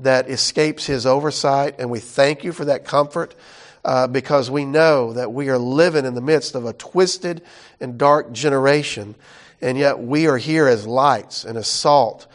that 0.00 0.30
escapes 0.30 0.86
His 0.86 1.06
oversight, 1.06 1.76
and 1.78 1.90
we 1.90 2.00
thank 2.00 2.44
you 2.44 2.52
for 2.52 2.66
that 2.66 2.84
comfort. 2.84 3.34
Uh, 3.84 4.06
because 4.08 4.50
we 4.50 4.64
know 4.64 5.12
that 5.12 5.32
we 5.32 5.48
are 5.48 5.56
living 5.56 6.04
in 6.04 6.14
the 6.14 6.20
midst 6.20 6.56
of 6.56 6.66
a 6.66 6.72
twisted 6.72 7.40
and 7.80 7.96
dark 7.96 8.32
generation, 8.32 9.14
and 9.62 9.78
yet 9.78 10.00
we 10.00 10.26
are 10.26 10.36
here 10.36 10.66
as 10.66 10.86
lights 10.86 11.44
and 11.44 11.56
as 11.56 11.68
salt 11.68 12.26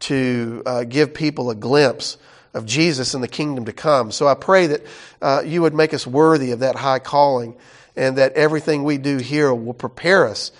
to 0.00 0.62
uh, 0.66 0.84
give 0.84 1.14
people 1.14 1.50
a 1.50 1.54
glimpse 1.54 2.16
of 2.52 2.66
Jesus 2.66 3.14
and 3.14 3.22
the 3.22 3.28
kingdom 3.28 3.66
to 3.66 3.72
come. 3.72 4.10
So 4.10 4.26
I 4.26 4.34
pray 4.34 4.68
that 4.68 4.86
uh, 5.22 5.42
you 5.44 5.62
would 5.62 5.74
make 5.74 5.94
us 5.94 6.06
worthy 6.06 6.52
of 6.52 6.60
that 6.60 6.76
high 6.76 6.98
calling 6.98 7.56
and 7.96 8.18
that 8.18 8.32
everything 8.32 8.82
we 8.84 8.98
do 8.98 9.18
here 9.18 9.52
will 9.54 9.74
prepare 9.74 10.26
us 10.26 10.52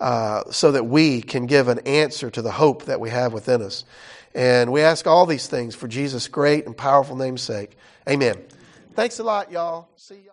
uh, 0.00 0.44
so 0.50 0.72
that 0.72 0.84
we 0.84 1.22
can 1.22 1.46
give 1.46 1.68
an 1.68 1.80
answer 1.80 2.30
to 2.30 2.42
the 2.42 2.50
hope 2.50 2.84
that 2.84 3.00
we 3.00 3.10
have 3.10 3.32
within 3.32 3.62
us. 3.62 3.84
And 4.34 4.72
we 4.72 4.82
ask 4.82 5.06
all 5.06 5.26
these 5.26 5.46
things 5.46 5.74
for 5.74 5.88
Jesus' 5.88 6.28
great 6.28 6.66
and 6.66 6.76
powerful 6.76 7.16
name's 7.16 7.42
sake. 7.42 7.76
Amen. 8.08 8.36
Thanks 8.94 9.18
a 9.18 9.24
lot, 9.24 9.50
y'all. 9.50 9.88
See 9.96 10.14
y'all. 10.14 10.22